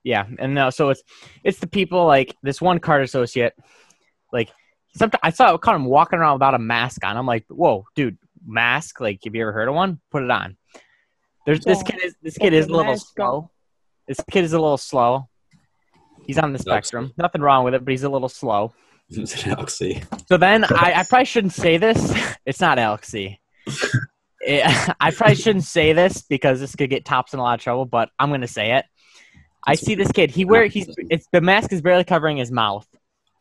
Yeah, 0.03 0.27
and 0.39 0.55
no, 0.55 0.71
so 0.71 0.89
it's 0.89 1.03
it's 1.45 1.59
the 1.59 1.67
people 1.67 2.07
like 2.07 2.35
this 2.43 2.61
one 2.61 2.79
card 2.79 3.03
associate, 3.03 3.53
like 4.33 4.51
sometimes 4.97 5.21
I 5.23 5.31
saw 5.31 5.53
I 5.53 5.57
caught 5.59 5.75
him 5.75 5.85
walking 5.85 6.19
around 6.19 6.35
without 6.35 6.55
a 6.55 6.59
mask 6.59 7.05
on. 7.05 7.17
I'm 7.17 7.27
like, 7.27 7.45
whoa, 7.49 7.85
dude, 7.95 8.17
mask? 8.47 9.01
Like, 9.01 9.21
have 9.25 9.35
you 9.35 9.43
ever 9.43 9.53
heard 9.53 9.69
of 9.69 9.75
one? 9.75 10.01
Put 10.11 10.23
it 10.23 10.31
on. 10.31 10.57
There's 11.45 11.61
this 11.61 11.83
kid 11.83 12.01
is 12.03 12.15
this 12.23 12.39
kid 12.39 12.53
is 12.53 12.67
a 12.67 12.71
little 12.71 12.93
Mask 12.93 13.09
on. 13.19 13.27
slow. 13.27 13.51
This 14.09 14.21
kid 14.31 14.45
is 14.45 14.53
a 14.53 14.61
little 14.61 14.79
slow. 14.79 15.29
He's 16.27 16.39
on 16.39 16.53
the 16.53 16.59
spectrum. 16.59 17.13
Nothing 17.17 17.41
wrong 17.41 17.65
with 17.65 17.75
it, 17.75 17.85
but 17.85 17.91
he's 17.91 18.05
a 18.05 18.09
little 18.09 18.29
slow. 18.29 18.73
Alex 19.47 19.75
C. 19.75 20.01
So 20.29 20.37
then 20.37 20.65
I, 20.65 20.93
I 20.97 21.05
probably 21.09 21.25
shouldn't 21.25 21.53
say 21.53 21.77
this. 21.77 22.15
It's 22.47 22.61
not 22.61 22.79
Alex 22.79 23.09
C. 23.09 23.39
It- 24.41 24.65
eh, 24.65 24.93
I 25.01 25.11
probably 25.11 25.37
shouldn't 25.37 25.65
say 25.65 25.93
this 25.93 26.23
because 26.23 26.61
this 26.61 26.75
could 26.75 26.91
get 26.91 27.05
tops 27.05 27.33
in 27.33 27.41
a 27.41 27.43
lot 27.43 27.59
of 27.59 27.63
trouble, 27.63 27.85
but 27.85 28.11
I'm 28.19 28.31
gonna 28.31 28.49
say 28.49 28.77
it. 28.77 28.85
I 29.67 29.75
see 29.75 29.95
this 29.95 30.11
kid. 30.13 30.31
He 30.31 30.45
wear 30.45 30.67
he's 30.67 30.89
it's 31.11 31.27
the 31.33 31.41
mask 31.41 31.73
is 31.73 31.83
barely 31.83 32.05
covering 32.05 32.39
his 32.39 32.51
mouth. 32.51 32.87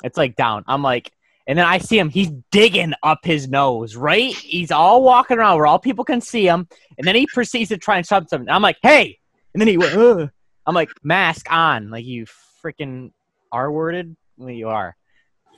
It's 0.04 0.18
like 0.18 0.36
down. 0.36 0.64
I'm 0.68 0.84
like, 0.84 1.12
and 1.48 1.58
then 1.58 1.66
I 1.66 1.78
see 1.78 1.98
him. 1.98 2.10
He's 2.10 2.30
digging 2.52 2.94
up 3.04 3.20
his 3.24 3.48
nose. 3.48 3.96
Right? 3.96 4.34
He's 4.34 4.72
all 4.72 5.02
walking 5.04 5.38
around 5.38 5.58
where 5.58 5.68
all 5.68 5.80
people 5.80 6.04
can 6.04 6.20
see 6.22 6.46
him, 6.46 6.68
and 6.98 7.08
then 7.08 7.16
he 7.16 7.26
proceeds 7.34 7.70
to 7.70 7.78
try 7.78 7.98
and 7.98 8.06
stop 8.06 8.28
something. 8.30 8.50
I'm 8.50 8.62
like, 8.62 8.78
hey, 8.84 9.18
and 9.54 9.62
then 9.62 9.68
he 9.68 9.78
went. 9.78 9.96
Ugh. 9.96 10.30
I'm 10.66 10.76
like, 10.76 10.92
mask 11.04 11.52
on, 11.52 11.90
like 11.90 12.06
you 12.06 12.26
freaking 12.64 13.12
R 13.52 13.72
worded. 13.72 14.16
Well, 14.38 14.52
you 14.52 14.70
are. 14.70 14.96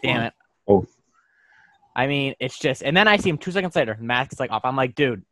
Damn 0.03 0.21
it. 0.23 0.33
Oh. 0.67 0.85
I 1.95 2.07
mean, 2.07 2.35
it's 2.39 2.57
just, 2.57 2.81
and 2.83 2.95
then 2.95 3.07
I 3.07 3.17
see 3.17 3.29
him 3.29 3.37
two 3.37 3.51
seconds 3.51 3.75
later. 3.75 3.97
Mask 3.99 4.31
is 4.31 4.39
like 4.39 4.51
off. 4.51 4.63
I'm 4.63 4.75
like, 4.75 4.95
dude. 4.95 5.23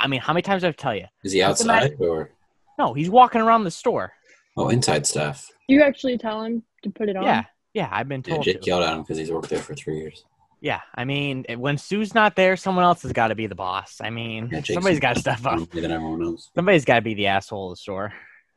I 0.00 0.06
mean, 0.08 0.20
how 0.20 0.32
many 0.32 0.42
times 0.42 0.62
do 0.62 0.66
I 0.66 0.68
have 0.68 0.76
to 0.76 0.82
tell 0.82 0.94
you? 0.94 1.04
Is 1.22 1.32
he 1.32 1.42
Put 1.42 1.58
the 1.58 1.64
mask- 1.66 1.92
outside 1.92 2.00
or 2.06 2.30
No, 2.78 2.94
he's 2.94 3.10
walking 3.10 3.40
around 3.40 3.64
the 3.64 3.70
store. 3.70 4.12
oh 4.56 4.68
inside 4.70 5.06
stuff. 5.06 5.46
You 5.68 5.82
actually 5.82 6.18
tell 6.18 6.42
him 6.42 6.62
to 6.82 6.90
put 6.90 7.08
it 7.08 7.16
on. 7.16 7.22
Yeah, 7.24 7.44
yeah. 7.74 7.88
I've 7.92 8.08
been 8.08 8.22
Yeah, 8.26 8.34
told. 8.34 8.44
Jake 8.44 8.62
to. 8.62 8.66
yelled 8.66 8.82
at 8.82 8.94
him 8.94 9.02
because 9.02 9.18
he's 9.18 9.30
worked 9.30 9.50
there 9.50 9.60
for 9.60 9.74
three 9.74 9.98
years. 9.98 10.24
Yeah, 10.62 10.80
I 10.94 11.04
mean, 11.06 11.44
when 11.56 11.78
Sue's 11.78 12.14
not 12.14 12.36
there, 12.36 12.54
someone 12.56 12.84
else 12.84 13.00
has 13.02 13.12
got 13.12 13.28
to 13.28 13.34
be 13.34 13.46
the 13.46 13.54
boss. 13.54 13.98
I 14.02 14.10
mean, 14.10 14.50
Yeah, 14.52 14.60
somebody's 14.62 15.00
got 15.00 15.14
to 15.14 15.20
step 15.20 15.38
up. 15.46 15.56
more 15.58 15.66
than 15.82 15.90
everyone 15.90 16.20
knows. 16.20 16.50
Somebody's 16.54 16.84
got 16.84 16.96
to 16.96 17.00
be 17.02 17.14
the 17.14 17.28
asshole 17.28 17.70
of 17.70 17.78
the 17.78 17.80
store. 17.80 18.12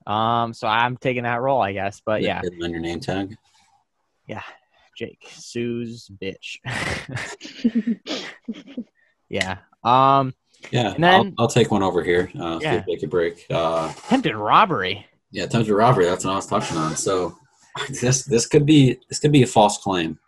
Um, 0.05 0.53
so 0.53 0.67
I'm 0.67 0.97
taking 0.97 1.23
that 1.23 1.39
role, 1.41 1.61
I 1.61 1.71
guess. 1.71 2.01
But 2.05 2.21
yeah, 2.21 2.41
Hidden 2.41 2.61
on 2.63 2.71
your 2.71 2.81
name 2.81 2.99
tag. 2.99 3.37
Yeah, 4.27 4.41
Jake, 4.97 5.19
Sue's 5.31 6.09
bitch. 6.21 6.57
yeah. 9.29 9.57
Um. 9.83 10.33
Yeah, 10.71 10.93
And 10.93 11.03
then- 11.03 11.13
I'll, 11.37 11.43
I'll 11.43 11.47
take 11.47 11.71
one 11.71 11.83
over 11.83 12.03
here. 12.03 12.31
Uh, 12.39 12.59
Yeah. 12.61 12.81
Take 12.81 13.03
a 13.03 13.07
break. 13.07 13.45
Uh, 13.49 13.91
Attempted 14.05 14.35
robbery. 14.35 15.05
yeah, 15.31 15.43
attempted 15.43 15.73
robbery. 15.73 16.05
That's 16.05 16.25
what 16.25 16.33
I 16.33 16.35
was 16.35 16.47
touching 16.47 16.77
on. 16.77 16.95
So 16.95 17.37
this 17.89 18.23
this 18.25 18.45
could 18.47 18.65
be 18.65 18.99
this 19.09 19.19
could 19.19 19.31
be 19.31 19.43
a 19.43 19.47
false 19.47 19.77
claim. 19.79 20.19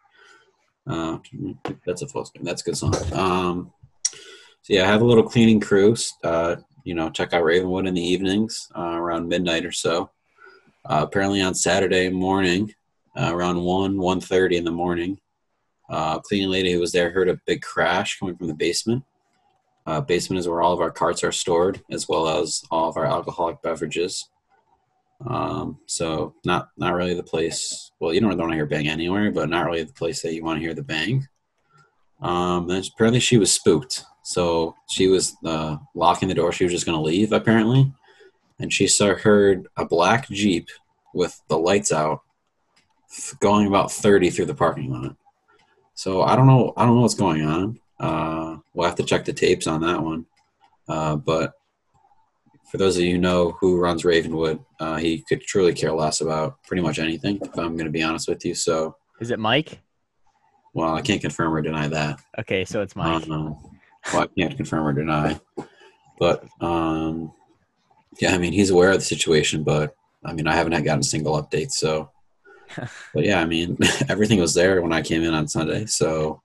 Uh, 0.87 1.17
that's 1.85 2.01
a 2.03 2.07
false 2.07 2.29
claim. 2.31 2.43
That's 2.45 2.61
a 2.61 2.65
good 2.65 2.77
song. 2.77 2.93
Um, 3.13 3.71
so 4.61 4.73
yeah, 4.73 4.83
I 4.83 4.87
have 4.87 5.01
a 5.01 5.05
little 5.05 5.23
cleaning 5.23 5.59
crew. 5.59 5.95
Uh, 6.23 6.57
you 6.83 6.93
know, 6.93 7.09
check 7.09 7.33
out 7.33 7.43
Ravenwood 7.43 7.87
in 7.87 7.93
the 7.95 8.01
evenings 8.01 8.67
uh, 8.77 8.81
around 8.97 9.27
midnight 9.27 9.65
or 9.65 9.71
so. 9.71 10.11
Uh, 10.87 11.01
apparently 11.07 11.41
on 11.41 11.55
Saturday 11.55 12.09
morning, 12.09 12.71
uh, 13.17 13.31
around 13.33 13.59
one 13.63 13.97
one 13.97 14.19
thirty 14.21 14.57
in 14.57 14.63
the 14.65 14.71
morning, 14.71 15.19
uh, 15.89 16.19
cleaning 16.19 16.49
lady 16.49 16.71
who 16.73 16.79
was 16.79 16.91
there 16.91 17.09
heard 17.11 17.29
a 17.29 17.39
big 17.47 17.61
crash 17.63 18.19
coming 18.19 18.35
from 18.37 18.47
the 18.47 18.53
basement. 18.53 19.03
Uh, 19.85 20.01
basement 20.01 20.39
is 20.39 20.47
where 20.47 20.61
all 20.61 20.73
of 20.73 20.81
our 20.81 20.91
carts 20.91 21.23
are 21.23 21.31
stored, 21.31 21.81
as 21.91 22.09
well 22.09 22.27
as 22.27 22.63
all 22.71 22.89
of 22.89 22.97
our 22.97 23.05
alcoholic 23.05 23.61
beverages. 23.61 24.29
Um, 25.25 25.77
so 25.85 26.33
not 26.43 26.69
not 26.77 26.93
really 26.93 27.13
the 27.13 27.23
place. 27.23 27.91
Well, 27.99 28.13
you 28.13 28.19
don't 28.19 28.37
want 28.37 28.51
to 28.51 28.55
hear 28.55 28.65
bang 28.65 28.87
anywhere, 28.87 29.31
but 29.31 29.49
not 29.49 29.65
really 29.65 29.83
the 29.83 29.93
place 29.93 30.21
that 30.21 30.33
you 30.33 30.43
want 30.43 30.57
to 30.57 30.61
hear 30.61 30.73
the 30.73 30.83
bang. 30.83 31.27
Um, 32.21 32.69
and 32.69 32.85
apparently 32.93 33.19
she 33.19 33.37
was 33.37 33.51
spooked, 33.51 34.03
so 34.23 34.75
she 34.89 35.07
was 35.07 35.35
uh, 35.45 35.77
locking 35.93 36.29
the 36.29 36.35
door. 36.35 36.51
She 36.51 36.63
was 36.63 36.73
just 36.73 36.85
going 36.85 36.97
to 36.97 37.01
leave 37.01 37.31
apparently, 37.31 37.93
and 38.59 38.73
she 38.73 38.87
saw 38.87 39.13
heard 39.15 39.67
a 39.77 39.85
black 39.85 40.27
jeep 40.29 40.67
with 41.13 41.41
the 41.47 41.57
lights 41.57 41.91
out, 41.91 42.21
going 43.39 43.67
about 43.67 43.91
thirty 43.91 44.29
through 44.29 44.45
the 44.45 44.55
parking 44.55 44.91
lot. 44.91 45.15
So 45.93 46.23
I 46.23 46.35
don't 46.35 46.47
know. 46.47 46.73
I 46.75 46.85
don't 46.85 46.95
know 46.95 47.01
what's 47.01 47.13
going 47.15 47.45
on. 47.45 47.79
Uh, 47.99 48.57
we'll 48.73 48.87
have 48.87 48.97
to 48.97 49.03
check 49.03 49.25
the 49.25 49.33
tapes 49.33 49.67
on 49.67 49.81
that 49.81 50.01
one. 50.01 50.25
Uh, 50.87 51.15
but 51.15 51.53
for 52.69 52.77
those 52.77 52.97
of 52.97 53.03
you 53.03 53.13
who 53.13 53.17
know 53.17 53.51
who 53.59 53.79
runs 53.79 54.03
Ravenwood, 54.03 54.59
uh, 54.79 54.97
he 54.97 55.23
could 55.27 55.41
truly 55.41 55.73
care 55.73 55.93
less 55.93 56.21
about 56.21 56.61
pretty 56.63 56.81
much 56.81 56.99
anything. 56.99 57.39
If 57.41 57.57
I'm 57.57 57.77
going 57.77 57.85
to 57.85 57.91
be 57.91 58.03
honest 58.03 58.27
with 58.27 58.43
you, 58.45 58.53
so 58.55 58.95
Is 59.19 59.31
it 59.31 59.39
Mike? 59.39 59.79
well, 60.73 60.93
I 60.93 61.01
can't 61.01 61.21
confirm 61.21 61.53
or 61.53 61.61
deny 61.61 61.87
that. 61.87 62.19
Okay, 62.37 62.65
so 62.65 62.81
it's 62.81 62.95
Mike. 62.97 63.29
Um, 63.29 63.55
well, 64.11 64.23
I 64.23 64.27
can't 64.37 64.57
confirm 64.57 64.85
or 64.85 64.93
deny, 64.93 65.39
but 66.19 66.45
um, 66.59 67.31
yeah, 68.19 68.35
I 68.35 68.37
mean 68.37 68.51
he's 68.53 68.71
aware 68.71 68.91
of 68.91 68.97
the 68.97 69.05
situation, 69.05 69.63
but 69.63 69.95
I 70.25 70.33
mean 70.33 70.47
I 70.47 70.53
haven't 70.53 70.73
had 70.73 70.83
gotten 70.83 70.99
a 70.99 71.03
single 71.03 71.41
update, 71.41 71.71
so. 71.71 72.11
but 73.13 73.23
yeah, 73.23 73.39
I 73.39 73.45
mean 73.45 73.77
everything 74.09 74.39
was 74.39 74.53
there 74.53 74.81
when 74.81 74.91
I 74.91 75.01
came 75.01 75.23
in 75.23 75.33
on 75.33 75.47
Sunday, 75.47 75.85
so 75.85 76.41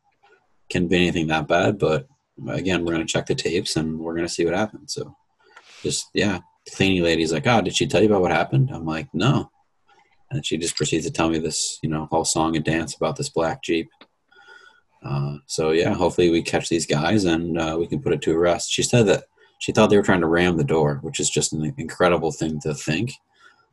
can't 0.70 0.88
be 0.88 0.96
anything 0.96 1.26
that 1.26 1.48
bad. 1.48 1.78
But 1.78 2.08
again, 2.48 2.84
we're 2.84 2.92
gonna 2.92 3.04
check 3.04 3.26
the 3.26 3.34
tapes 3.34 3.76
and 3.76 3.98
we're 3.98 4.14
gonna 4.14 4.28
see 4.28 4.44
what 4.44 4.54
happens. 4.54 4.94
So 4.94 5.14
just 5.82 6.08
yeah, 6.14 6.38
the 6.64 6.70
cleaning 6.70 7.02
lady's 7.02 7.32
like, 7.32 7.46
"Oh, 7.46 7.60
did 7.60 7.76
she 7.76 7.86
tell 7.86 8.00
you 8.00 8.08
about 8.08 8.22
what 8.22 8.30
happened?" 8.30 8.70
I'm 8.72 8.86
like, 8.86 9.08
"No," 9.12 9.50
and 10.30 10.44
she 10.44 10.56
just 10.56 10.76
proceeds 10.76 11.06
to 11.06 11.12
tell 11.12 11.28
me 11.28 11.38
this, 11.38 11.78
you 11.82 11.90
know, 11.90 12.06
whole 12.10 12.24
song 12.24 12.56
and 12.56 12.64
dance 12.64 12.94
about 12.94 13.16
this 13.16 13.28
black 13.28 13.62
jeep. 13.62 13.88
Uh, 15.04 15.36
so 15.46 15.70
yeah, 15.70 15.94
hopefully 15.94 16.30
we 16.30 16.42
catch 16.42 16.68
these 16.68 16.86
guys 16.86 17.24
and 17.24 17.58
uh, 17.58 17.76
we 17.78 17.86
can 17.86 18.00
put 18.00 18.12
it 18.12 18.22
to 18.22 18.38
rest. 18.38 18.70
She 18.70 18.82
said 18.82 19.06
that 19.06 19.24
she 19.58 19.72
thought 19.72 19.90
they 19.90 19.96
were 19.96 20.02
trying 20.02 20.20
to 20.20 20.26
ram 20.26 20.56
the 20.56 20.64
door, 20.64 21.00
which 21.02 21.20
is 21.20 21.30
just 21.30 21.52
an 21.52 21.74
incredible 21.78 22.32
thing 22.32 22.60
to 22.60 22.74
think. 22.74 23.12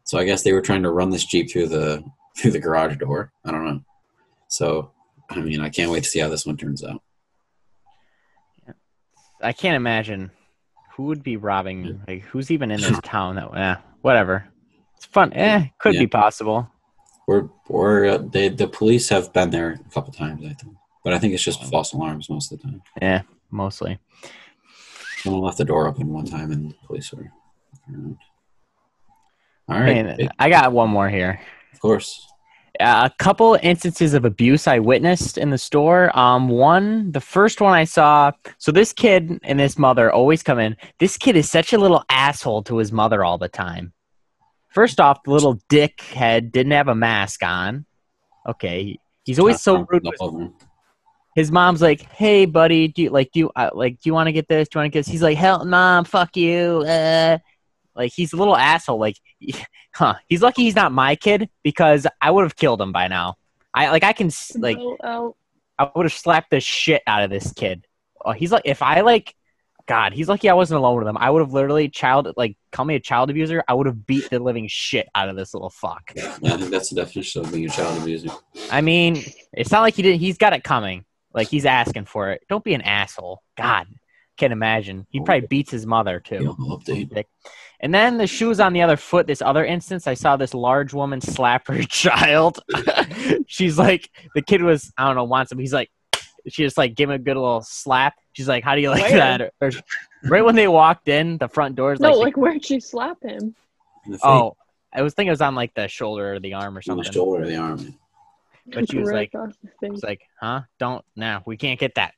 So 0.03 0.17
I 0.17 0.25
guess 0.25 0.43
they 0.43 0.53
were 0.53 0.61
trying 0.61 0.83
to 0.83 0.91
run 0.91 1.09
this 1.09 1.25
jeep 1.25 1.51
through 1.51 1.67
the 1.67 2.03
through 2.37 2.51
the 2.51 2.59
garage 2.59 2.97
door. 2.97 3.31
I 3.45 3.51
don't 3.51 3.65
know. 3.65 3.81
So 4.47 4.91
I 5.29 5.39
mean, 5.39 5.61
I 5.61 5.69
can't 5.69 5.91
wait 5.91 6.03
to 6.03 6.09
see 6.09 6.19
how 6.19 6.29
this 6.29 6.45
one 6.45 6.57
turns 6.57 6.83
out. 6.83 7.01
I 9.41 9.53
can't 9.53 9.75
imagine 9.75 10.31
who 10.95 11.03
would 11.03 11.21
be 11.23 11.37
robbing. 11.37 12.01
Like, 12.07 12.23
who's 12.23 12.49
even 12.49 12.71
in 12.71 12.81
this 12.81 12.99
town? 13.03 13.35
That 13.35 13.49
eh, 13.55 13.75
whatever. 14.01 14.45
It's 14.95 15.05
fun. 15.05 15.31
Eh, 15.33 15.67
could 15.79 15.93
Yeah. 15.93 16.01
be 16.01 16.07
possible. 16.07 16.69
We're 17.27 17.49
we're 17.67 18.05
uh, 18.05 18.17
they 18.19 18.49
the 18.49 18.67
police 18.67 19.09
have 19.09 19.33
been 19.33 19.49
there 19.49 19.79
a 19.85 19.89
couple 19.93 20.13
times, 20.13 20.43
I 20.45 20.53
think, 20.53 20.73
but 21.03 21.13
I 21.13 21.19
think 21.19 21.33
it's 21.33 21.43
just 21.43 21.63
false 21.65 21.91
alarms 21.93 22.29
most 22.29 22.51
of 22.51 22.59
the 22.59 22.63
time. 22.63 22.81
Yeah, 23.01 23.21
mostly. 23.51 23.99
Someone 25.21 25.41
left 25.41 25.57
the 25.57 25.65
door 25.65 25.87
open 25.87 26.07
one 26.07 26.25
time 26.25 26.51
and 26.51 26.71
the 26.71 26.75
police 26.85 27.11
were 27.11 27.29
around. 27.91 28.17
All 29.67 29.77
right, 29.79 29.97
And 29.97 30.17
big- 30.17 30.29
I 30.39 30.49
got 30.49 30.71
one 30.71 30.89
more 30.89 31.09
here. 31.09 31.41
of 31.73 31.79
course. 31.81 32.25
A 32.79 33.11
couple 33.17 33.57
instances 33.63 34.13
of 34.13 34.25
abuse 34.25 34.67
I 34.67 34.79
witnessed 34.79 35.37
in 35.37 35.49
the 35.49 35.57
store. 35.57 36.17
Um, 36.17 36.47
one, 36.49 37.11
the 37.11 37.21
first 37.21 37.61
one 37.61 37.73
I 37.73 37.83
saw. 37.83 38.31
So 38.57 38.71
this 38.71 38.93
kid 38.93 39.39
and 39.43 39.59
this 39.59 39.77
mother 39.77 40.11
always 40.11 40.43
come 40.43 40.59
in. 40.59 40.75
This 40.99 41.17
kid 41.17 41.35
is 41.35 41.49
such 41.49 41.73
a 41.73 41.77
little 41.77 42.03
asshole 42.09 42.63
to 42.63 42.77
his 42.77 42.91
mother 42.91 43.23
all 43.23 43.37
the 43.37 43.47
time. 43.49 43.93
First 44.69 44.99
off, 44.99 45.23
the 45.23 45.31
little 45.31 45.57
dickhead 45.69 46.51
didn't 46.51 46.73
have 46.73 46.87
a 46.87 46.95
mask 46.95 47.43
on. 47.43 47.85
Okay, 48.47 48.97
he's 49.23 49.39
always 49.39 49.61
so 49.61 49.85
rude. 49.89 50.03
to 50.03 50.11
his- 50.11 50.19
All 50.19 50.27
over 50.29 50.41
him. 50.43 50.53
His 51.35 51.51
mom's 51.51 51.81
like, 51.83 52.01
"Hey, 52.11 52.45
buddy, 52.45 52.87
do 52.87 53.03
you 53.03 53.09
like 53.11 53.31
do 53.31 53.39
you 53.41 53.51
uh, 53.55 53.69
like 53.73 53.93
do 54.01 54.09
you 54.09 54.13
want 54.13 54.27
to 54.27 54.31
get 54.31 54.47
this? 54.47 54.67
Do 54.69 54.77
you 54.77 54.81
want 54.81 54.91
to 54.91 54.97
get 54.97 55.05
this?" 55.05 55.11
He's 55.11 55.21
like, 55.21 55.37
"Hell, 55.37 55.63
mom, 55.65 56.05
fuck 56.05 56.35
you." 56.35 56.83
Uh. 56.87 57.37
Like 57.95 58.11
he's 58.15 58.31
a 58.33 58.37
little 58.37 58.55
asshole. 58.55 58.99
Like, 58.99 59.17
huh? 59.93 60.15
He's 60.27 60.41
lucky 60.41 60.63
he's 60.63 60.75
not 60.75 60.91
my 60.91 61.15
kid 61.15 61.49
because 61.63 62.07
I 62.21 62.31
would 62.31 62.43
have 62.43 62.55
killed 62.55 62.81
him 62.81 62.91
by 62.91 63.07
now. 63.07 63.35
I 63.73 63.89
like 63.89 64.03
I 64.03 64.13
can 64.13 64.27
s- 64.27 64.55
like 64.57 64.77
Oh, 64.79 64.97
oh. 65.03 65.35
I 65.79 65.91
would 65.95 66.05
have 66.05 66.13
slapped 66.13 66.49
the 66.49 66.59
shit 66.59 67.03
out 67.05 67.23
of 67.23 67.29
this 67.29 67.53
kid. 67.53 67.85
Oh, 68.23 68.31
he's 68.31 68.51
like 68.51 68.63
if 68.65 68.81
I 68.81 69.01
like 69.01 69.35
God, 69.87 70.11
he's 70.11 70.27
lucky 70.27 70.49
I 70.49 70.53
wasn't 70.53 70.79
alone 70.79 70.97
with 70.97 71.07
him. 71.07 71.17
I 71.17 71.29
would 71.29 71.39
have 71.39 71.53
literally 71.53 71.87
child 71.87 72.33
like 72.35 72.57
call 72.71 72.85
me 72.85 72.95
a 72.95 72.99
child 72.99 73.29
abuser. 73.29 73.63
I 73.67 73.73
would 73.73 73.87
have 73.87 74.05
beat 74.05 74.29
the 74.29 74.39
living 74.39 74.67
shit 74.67 75.07
out 75.15 75.29
of 75.29 75.35
this 75.35 75.53
little 75.53 75.69
fuck. 75.69 76.11
Yeah, 76.15 76.35
I 76.43 76.57
think 76.57 76.71
that's 76.71 76.89
the 76.89 76.95
definition 76.95 77.45
of 77.45 77.51
being 77.51 77.65
a 77.65 77.69
child 77.69 78.01
abuser. 78.01 78.29
I 78.69 78.81
mean, 78.81 79.23
it's 79.53 79.71
not 79.71 79.81
like 79.81 79.95
he 79.95 80.01
did. 80.01 80.19
He's 80.19 80.37
got 80.37 80.53
it 80.53 80.63
coming. 80.63 81.05
Like 81.33 81.47
he's 81.47 81.65
asking 81.65 82.05
for 82.05 82.31
it. 82.31 82.41
Don't 82.49 82.63
be 82.63 82.73
an 82.73 82.81
asshole. 82.81 83.43
God, 83.55 83.87
can't 84.37 84.51
imagine. 84.51 85.05
He 85.09 85.19
oh, 85.19 85.23
probably 85.23 85.47
beats 85.47 85.71
his 85.71 85.85
mother 85.85 86.19
too. 86.19 86.55
update. 86.59 87.25
Dick. 87.79 87.85
And 87.85 87.93
then 87.93 88.17
the 88.17 88.27
shoes 88.27 88.59
on 88.59 88.73
the 88.73 88.81
other 88.81 88.97
foot. 88.97 89.27
This 89.27 89.41
other 89.41 89.65
instance, 89.65 90.07
I 90.07 90.13
saw 90.13 90.35
this 90.37 90.53
large 90.53 90.93
woman 90.93 91.21
slap 91.21 91.67
her 91.67 91.81
child. 91.89 92.59
She's 93.47 93.77
like, 93.77 94.09
the 94.35 94.41
kid 94.41 94.61
was, 94.61 94.91
I 94.97 95.05
don't 95.07 95.15
know, 95.15 95.23
wants 95.23 95.51
him. 95.51 95.59
He's 95.59 95.73
like, 95.73 95.89
she 96.47 96.63
just 96.63 96.77
like 96.77 96.95
gave 96.95 97.09
him 97.09 97.15
a 97.15 97.19
good 97.19 97.35
little 97.35 97.61
slap. 97.61 98.15
She's 98.33 98.47
like, 98.47 98.63
how 98.63 98.75
do 98.75 98.81
you 98.81 98.89
like 98.89 99.03
Where? 99.03 99.17
that? 99.17 99.41
Or, 99.41 99.51
or- 99.61 99.71
right 100.23 100.43
when 100.45 100.55
they 100.55 100.67
walked 100.67 101.07
in, 101.07 101.37
the 101.37 101.47
front 101.47 101.75
doors. 101.75 101.99
No, 101.99 102.11
like, 102.11 102.17
like 102.19 102.37
where'd 102.37 102.65
she 102.65 102.79
slap 102.79 103.21
him? 103.21 103.55
oh, 104.23 104.55
I 104.93 105.01
was 105.01 105.13
thinking 105.13 105.27
it 105.27 105.31
was 105.31 105.41
on 105.41 105.53
like 105.55 105.73
the 105.73 105.87
shoulder 105.87 106.35
or 106.35 106.39
the 106.39 106.53
arm 106.53 106.75
or 106.75 106.79
on 106.79 106.83
something. 106.83 107.03
the 107.05 107.11
shoulder 107.11 107.43
or 107.43 107.45
the 107.45 107.57
arm. 107.57 107.95
But 108.67 108.89
she 108.89 108.97
was 108.99 109.09
Right 109.09 109.15
like, 109.15 109.29
across 109.33 109.55
was 109.81 110.03
like, 110.03 110.21
huh? 110.39 110.61
Don't, 110.79 111.03
nah, 111.15 111.41
we 111.45 111.57
can't 111.57 111.79
get 111.79 111.95
that. 111.95 112.13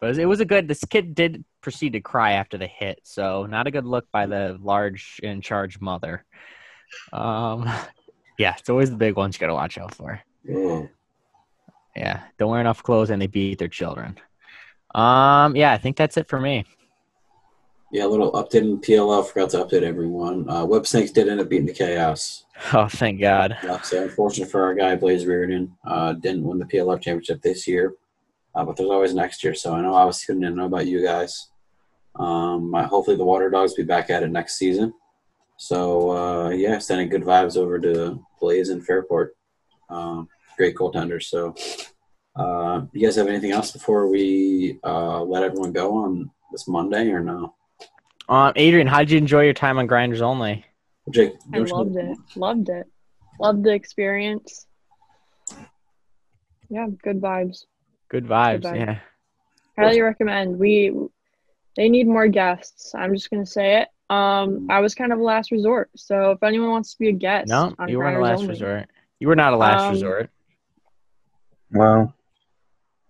But 0.00 0.18
it 0.18 0.26
was, 0.26 0.40
a 0.40 0.44
good, 0.46 0.66
this 0.66 0.82
kid 0.84 1.14
did 1.14 1.44
proceed 1.60 1.92
to 1.92 2.00
cry 2.00 2.32
after 2.32 2.56
the 2.56 2.66
hit. 2.66 3.00
So 3.04 3.44
not 3.46 3.66
a 3.66 3.70
good 3.70 3.84
look 3.84 4.06
by 4.10 4.26
the 4.26 4.58
large 4.60 5.20
in 5.22 5.42
charge 5.42 5.80
mother. 5.80 6.24
Um, 7.12 7.68
yeah, 8.38 8.54
it's 8.58 8.70
always 8.70 8.90
the 8.90 8.96
big 8.96 9.16
ones 9.16 9.36
you 9.36 9.40
got 9.40 9.48
to 9.48 9.54
watch 9.54 9.76
out 9.76 9.94
for. 9.94 10.20
Oh, 10.50 10.88
Yeah. 11.94 12.22
Don't 12.38 12.50
wear 12.50 12.60
enough 12.60 12.82
clothes 12.82 13.10
and 13.10 13.20
they 13.20 13.26
beat 13.26 13.58
their 13.58 13.68
children. 13.68 14.16
Um, 14.94 15.54
yeah, 15.54 15.72
I 15.72 15.78
think 15.78 15.96
that's 15.96 16.16
it 16.16 16.28
for 16.28 16.40
me. 16.40 16.64
Yeah, 17.92 18.06
a 18.06 18.08
little 18.08 18.30
update 18.32 18.62
in 18.62 18.80
PLL. 18.80 19.26
Forgot 19.26 19.50
to 19.50 19.64
update 19.64 19.82
everyone. 19.82 20.48
Uh, 20.48 20.64
Whipsnakes 20.64 21.10
did 21.10 21.28
end 21.28 21.40
up 21.40 21.48
beating 21.48 21.66
the 21.66 21.72
Chaos. 21.74 22.44
Oh, 22.74 22.88
thank 22.88 23.22
God. 23.22 23.56
Yeah, 23.64 23.80
so 23.80 24.02
unfortunate 24.02 24.50
for 24.50 24.62
our 24.62 24.74
guy 24.74 24.94
Blaze 24.94 25.24
Riorden. 25.24 25.70
Uh, 25.82 26.12
didn't 26.12 26.44
win 26.44 26.58
the 26.58 26.66
PLF 26.66 27.00
championship 27.00 27.40
this 27.40 27.66
year, 27.66 27.94
uh, 28.54 28.64
but 28.64 28.76
there's 28.76 28.90
always 28.90 29.14
next 29.14 29.42
year. 29.44 29.54
So 29.54 29.74
I 29.74 29.80
know 29.80 29.94
I 29.94 30.04
was 30.04 30.20
tuning 30.20 30.44
in. 30.44 30.52
I 30.52 30.56
know 30.56 30.66
about 30.66 30.86
you 30.86 31.02
guys. 31.02 31.48
Um, 32.16 32.74
I- 32.74 32.84
hopefully 32.84 33.16
the 33.16 33.24
Water 33.24 33.50
Dogs 33.50 33.74
be 33.74 33.82
back 33.82 34.10
at 34.10 34.22
it 34.22 34.30
next 34.30 34.56
season. 34.58 34.92
So 35.56 36.10
uh, 36.10 36.48
yeah, 36.50 36.78
sending 36.78 37.08
good 37.08 37.22
vibes 37.22 37.56
over 37.56 37.78
to 37.78 38.24
Blaze 38.40 38.70
and 38.70 38.84
Fairport. 38.84 39.36
Um, 39.90 40.28
great 40.56 40.74
goaltenders. 40.74 41.24
So 41.24 41.54
uh, 42.36 42.82
you 42.92 43.06
guys 43.06 43.16
have 43.16 43.28
anything 43.28 43.50
else 43.50 43.70
before 43.72 44.08
we 44.08 44.78
uh, 44.84 45.22
let 45.22 45.42
everyone 45.42 45.72
go 45.72 45.96
on 45.96 46.30
this 46.52 46.66
Monday 46.68 47.10
or 47.10 47.20
no? 47.20 47.54
Um, 48.28 48.52
Adrian, 48.56 48.86
how 48.86 49.00
did 49.00 49.10
you 49.10 49.18
enjoy 49.18 49.42
your 49.42 49.54
time 49.54 49.78
on 49.78 49.86
Grinders 49.86 50.22
Only? 50.22 50.64
Jake, 51.10 51.34
I 51.52 51.58
don't 51.58 51.70
loved 51.70 51.96
it. 51.96 52.16
Loved 52.36 52.68
it. 52.68 52.86
Loved 53.40 53.64
the 53.64 53.72
experience. 53.72 54.66
Yeah, 56.68 56.86
good 57.02 57.20
vibes. 57.20 57.64
Good 58.10 58.26
vibes. 58.26 58.62
vibes. 58.62 58.76
Yeah. 58.76 58.98
Highly 59.78 60.00
recommend. 60.02 60.58
We 60.58 60.92
they 61.76 61.88
need 61.88 62.06
more 62.06 62.28
guests. 62.28 62.94
I'm 62.94 63.14
just 63.14 63.30
gonna 63.30 63.46
say 63.46 63.80
it. 63.82 63.88
Um, 64.14 64.66
I 64.68 64.80
was 64.80 64.94
kind 64.94 65.12
of 65.12 65.20
a 65.20 65.22
last 65.22 65.52
resort. 65.52 65.88
So 65.96 66.32
if 66.32 66.42
anyone 66.42 66.70
wants 66.70 66.92
to 66.94 66.98
be 66.98 67.08
a 67.08 67.12
guest, 67.12 67.48
No, 67.48 67.72
on 67.78 67.88
you 67.88 67.98
weren't 67.98 68.16
a 68.16 68.20
last 68.20 68.40
Only- 68.40 68.48
resort. 68.50 68.90
You 69.20 69.28
were 69.28 69.36
not 69.36 69.52
a 69.52 69.56
last 69.56 69.82
Um, 69.82 69.92
resort. 69.92 70.30
Well, 71.70 72.12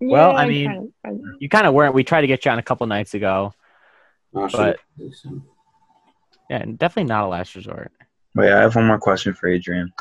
Well, 0.00 0.36
I 0.36 0.46
mean, 0.46 0.66
kind 0.66 0.92
of- 1.04 1.20
I- 1.24 1.36
You 1.40 1.48
kind 1.48 1.66
of 1.66 1.72
weren't. 1.74 1.94
We 1.94 2.04
tried 2.04 2.20
to 2.22 2.26
get 2.26 2.44
you 2.44 2.50
on 2.50 2.58
a 2.58 2.62
couple 2.62 2.86
nights 2.86 3.14
ago, 3.14 3.54
Oh, 4.34 4.48
but 4.52 4.78
yeah, 6.50 6.58
and 6.58 6.78
definitely 6.78 7.08
not 7.08 7.24
a 7.24 7.28
last 7.28 7.54
resort. 7.54 7.90
Wait, 8.34 8.52
I 8.52 8.60
have 8.60 8.76
one 8.76 8.86
more 8.86 8.98
question 8.98 9.32
for 9.34 9.48
Adrian. 9.48 9.92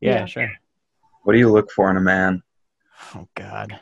Yeah, 0.00 0.20
Yeah. 0.20 0.24
sure. 0.26 0.52
What 1.22 1.34
do 1.34 1.38
you 1.38 1.48
look 1.50 1.70
for 1.70 1.90
in 1.90 1.96
a 1.96 2.00
man? 2.00 2.42
Oh 3.14 3.28
God. 3.34 3.78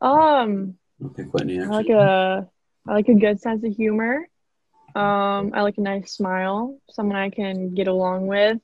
Um, 0.00 0.76
I 1.02 1.66
like 1.66 1.88
a 1.88 2.48
I 2.86 2.92
like 2.92 3.08
a 3.08 3.14
good 3.14 3.40
sense 3.40 3.64
of 3.64 3.74
humor. 3.74 4.28
Um, 4.94 5.52
I 5.54 5.62
like 5.62 5.78
a 5.78 5.82
nice 5.82 6.12
smile, 6.12 6.78
someone 6.90 7.16
I 7.16 7.30
can 7.30 7.74
get 7.74 7.88
along 7.88 8.26
with. 8.26 8.58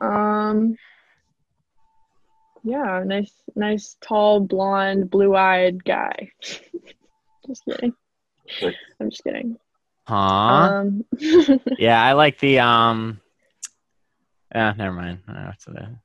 Um, 0.00 0.76
yeah, 2.62 3.02
nice, 3.04 3.32
nice, 3.54 3.96
tall, 4.00 4.40
blonde, 4.40 5.10
blue-eyed 5.10 5.84
guy. 5.84 6.30
just 7.46 7.64
kidding. 7.64 7.92
I'm 9.00 9.10
just 9.10 9.24
kidding. 9.24 9.56
Huh? 10.06 10.14
Um, 10.14 11.04
yeah, 11.78 12.02
I 12.02 12.12
like 12.12 12.38
the 12.38 12.60
um. 12.60 13.20
Yeah, 14.54 14.72
never 14.76 14.94
mind. 14.94 15.20
I 15.28 15.32
don't 15.32 15.42
know 15.42 15.48
what 15.48 15.60
to 15.60 15.72
do. 15.72 15.98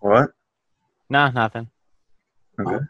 What? 0.00 0.30
No, 1.10 1.30
nothing. 1.30 1.68
Okay. 2.60 2.84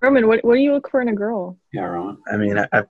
Roman, 0.00 0.26
what 0.26 0.42
what 0.44 0.54
do 0.54 0.60
you 0.60 0.72
look 0.72 0.90
for 0.90 1.02
in 1.02 1.08
a 1.08 1.14
girl? 1.14 1.58
Yeah, 1.72 1.82
Rowan. 1.82 2.18
I 2.32 2.36
mean, 2.36 2.58
I- 2.58 2.68
I've 2.72 2.88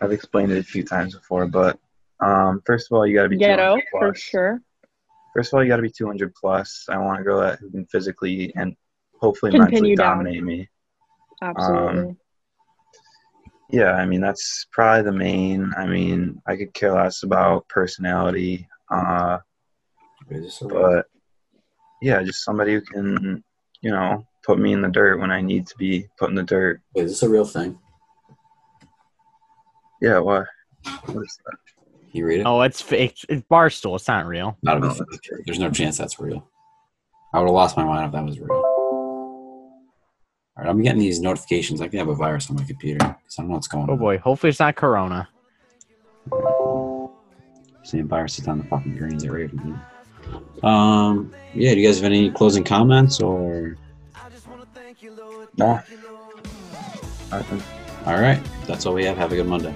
I've 0.00 0.12
explained 0.12 0.52
it 0.52 0.58
a 0.58 0.62
few 0.62 0.84
times 0.84 1.14
before, 1.14 1.46
but 1.46 1.78
um, 2.20 2.62
first 2.66 2.90
of 2.90 2.96
all, 2.96 3.06
you 3.06 3.14
got 3.16 3.24
to 3.24 3.28
be 3.28 3.38
Ghetto 3.38 3.76
200 3.76 3.82
for 3.90 4.14
sure. 4.14 4.62
First 5.34 5.52
of 5.52 5.56
all, 5.56 5.64
you 5.64 5.68
got 5.70 5.76
to 5.76 5.82
be 5.82 5.90
200 5.90 6.34
plus. 6.34 6.86
I 6.88 6.98
want 6.98 7.20
a 7.20 7.24
girl 7.24 7.40
that 7.40 7.58
who 7.58 7.70
can 7.70 7.86
physically 7.86 8.52
and 8.56 8.76
hopefully 9.20 9.52
Can 9.52 9.60
pin 9.66 9.70
mentally 9.72 9.96
down. 9.96 10.18
dominate 10.18 10.44
me. 10.44 10.68
Absolutely. 11.42 12.16
Yeah, 13.70 13.92
I 13.92 14.04
mean 14.06 14.20
that's 14.20 14.66
probably 14.72 15.04
the 15.04 15.16
main. 15.16 15.72
I 15.76 15.86
mean, 15.86 16.40
I 16.46 16.56
could 16.56 16.74
care 16.74 16.92
less 16.92 17.22
about 17.22 17.66
personality, 17.68 18.68
uh, 18.90 19.38
Wait, 20.28 20.44
is 20.44 20.58
but 20.68 21.06
yeah, 22.02 22.22
just 22.22 22.44
somebody 22.44 22.74
who 22.74 22.80
can, 22.80 23.44
you 23.82 23.90
know, 23.90 24.24
put 24.44 24.58
me 24.58 24.72
in 24.72 24.82
the 24.82 24.88
dirt 24.88 25.20
when 25.20 25.30
I 25.30 25.40
need 25.40 25.66
to 25.66 25.76
be 25.76 26.06
put 26.18 26.30
in 26.30 26.34
the 26.34 26.42
dirt. 26.42 26.80
wait, 26.94 27.04
is 27.04 27.12
this 27.12 27.22
a 27.22 27.28
real 27.28 27.44
thing? 27.44 27.78
Yeah, 30.00 30.18
what? 30.18 30.46
What 31.06 31.22
is 31.22 31.38
that? 31.46 31.56
You 32.12 32.26
read 32.26 32.40
it? 32.40 32.46
Oh, 32.46 32.60
it's 32.62 32.80
fake. 32.80 33.16
It's 33.28 33.42
Barstool. 33.50 33.96
It's 33.96 34.08
not 34.08 34.26
real. 34.26 34.56
Not 34.62 34.80
no, 34.80 34.88
be 34.88 34.94
fake. 34.94 35.42
There's 35.46 35.58
no 35.58 35.70
chance 35.70 35.98
that's 35.98 36.18
real. 36.18 36.48
I 37.34 37.38
would 37.38 37.46
have 37.46 37.54
lost 37.54 37.76
my 37.76 37.84
mind 37.84 38.06
if 38.06 38.12
that 38.12 38.24
was 38.24 38.40
real. 38.40 38.50
All 38.50 39.76
right, 40.56 40.68
I'm 40.68 40.82
getting 40.82 41.00
these 41.00 41.20
notifications. 41.20 41.80
I 41.80 41.88
could 41.88 41.98
have 41.98 42.08
a 42.08 42.14
virus 42.14 42.50
on 42.50 42.56
my 42.56 42.64
computer 42.64 42.98
because 42.98 43.36
I 43.38 43.42
don't 43.42 43.48
know 43.48 43.54
what's 43.54 43.68
going 43.68 43.86
Oh 43.88 43.92
on. 43.92 43.98
boy. 43.98 44.18
Hopefully 44.18 44.50
it's 44.50 44.58
not 44.58 44.74
Corona. 44.74 45.28
Seeing 47.84 48.08
viruses 48.08 48.48
on 48.48 48.58
the 48.58 48.64
fucking 48.64 48.96
greens 48.96 49.24
at 49.24 49.30
Raven. 49.30 49.80
Um, 50.62 51.32
yeah. 51.54 51.74
Do 51.74 51.80
you 51.80 51.86
guys 51.86 51.96
have 51.96 52.04
any 52.04 52.30
closing 52.30 52.64
comments 52.64 53.20
or? 53.20 53.76
No. 55.56 55.80
Nothing. 57.30 57.62
All 58.06 58.18
right, 58.20 58.40
that's 58.66 58.86
all 58.86 58.94
we 58.94 59.04
have. 59.04 59.16
Have 59.16 59.32
a 59.32 59.36
good 59.36 59.46
Monday. 59.46 59.74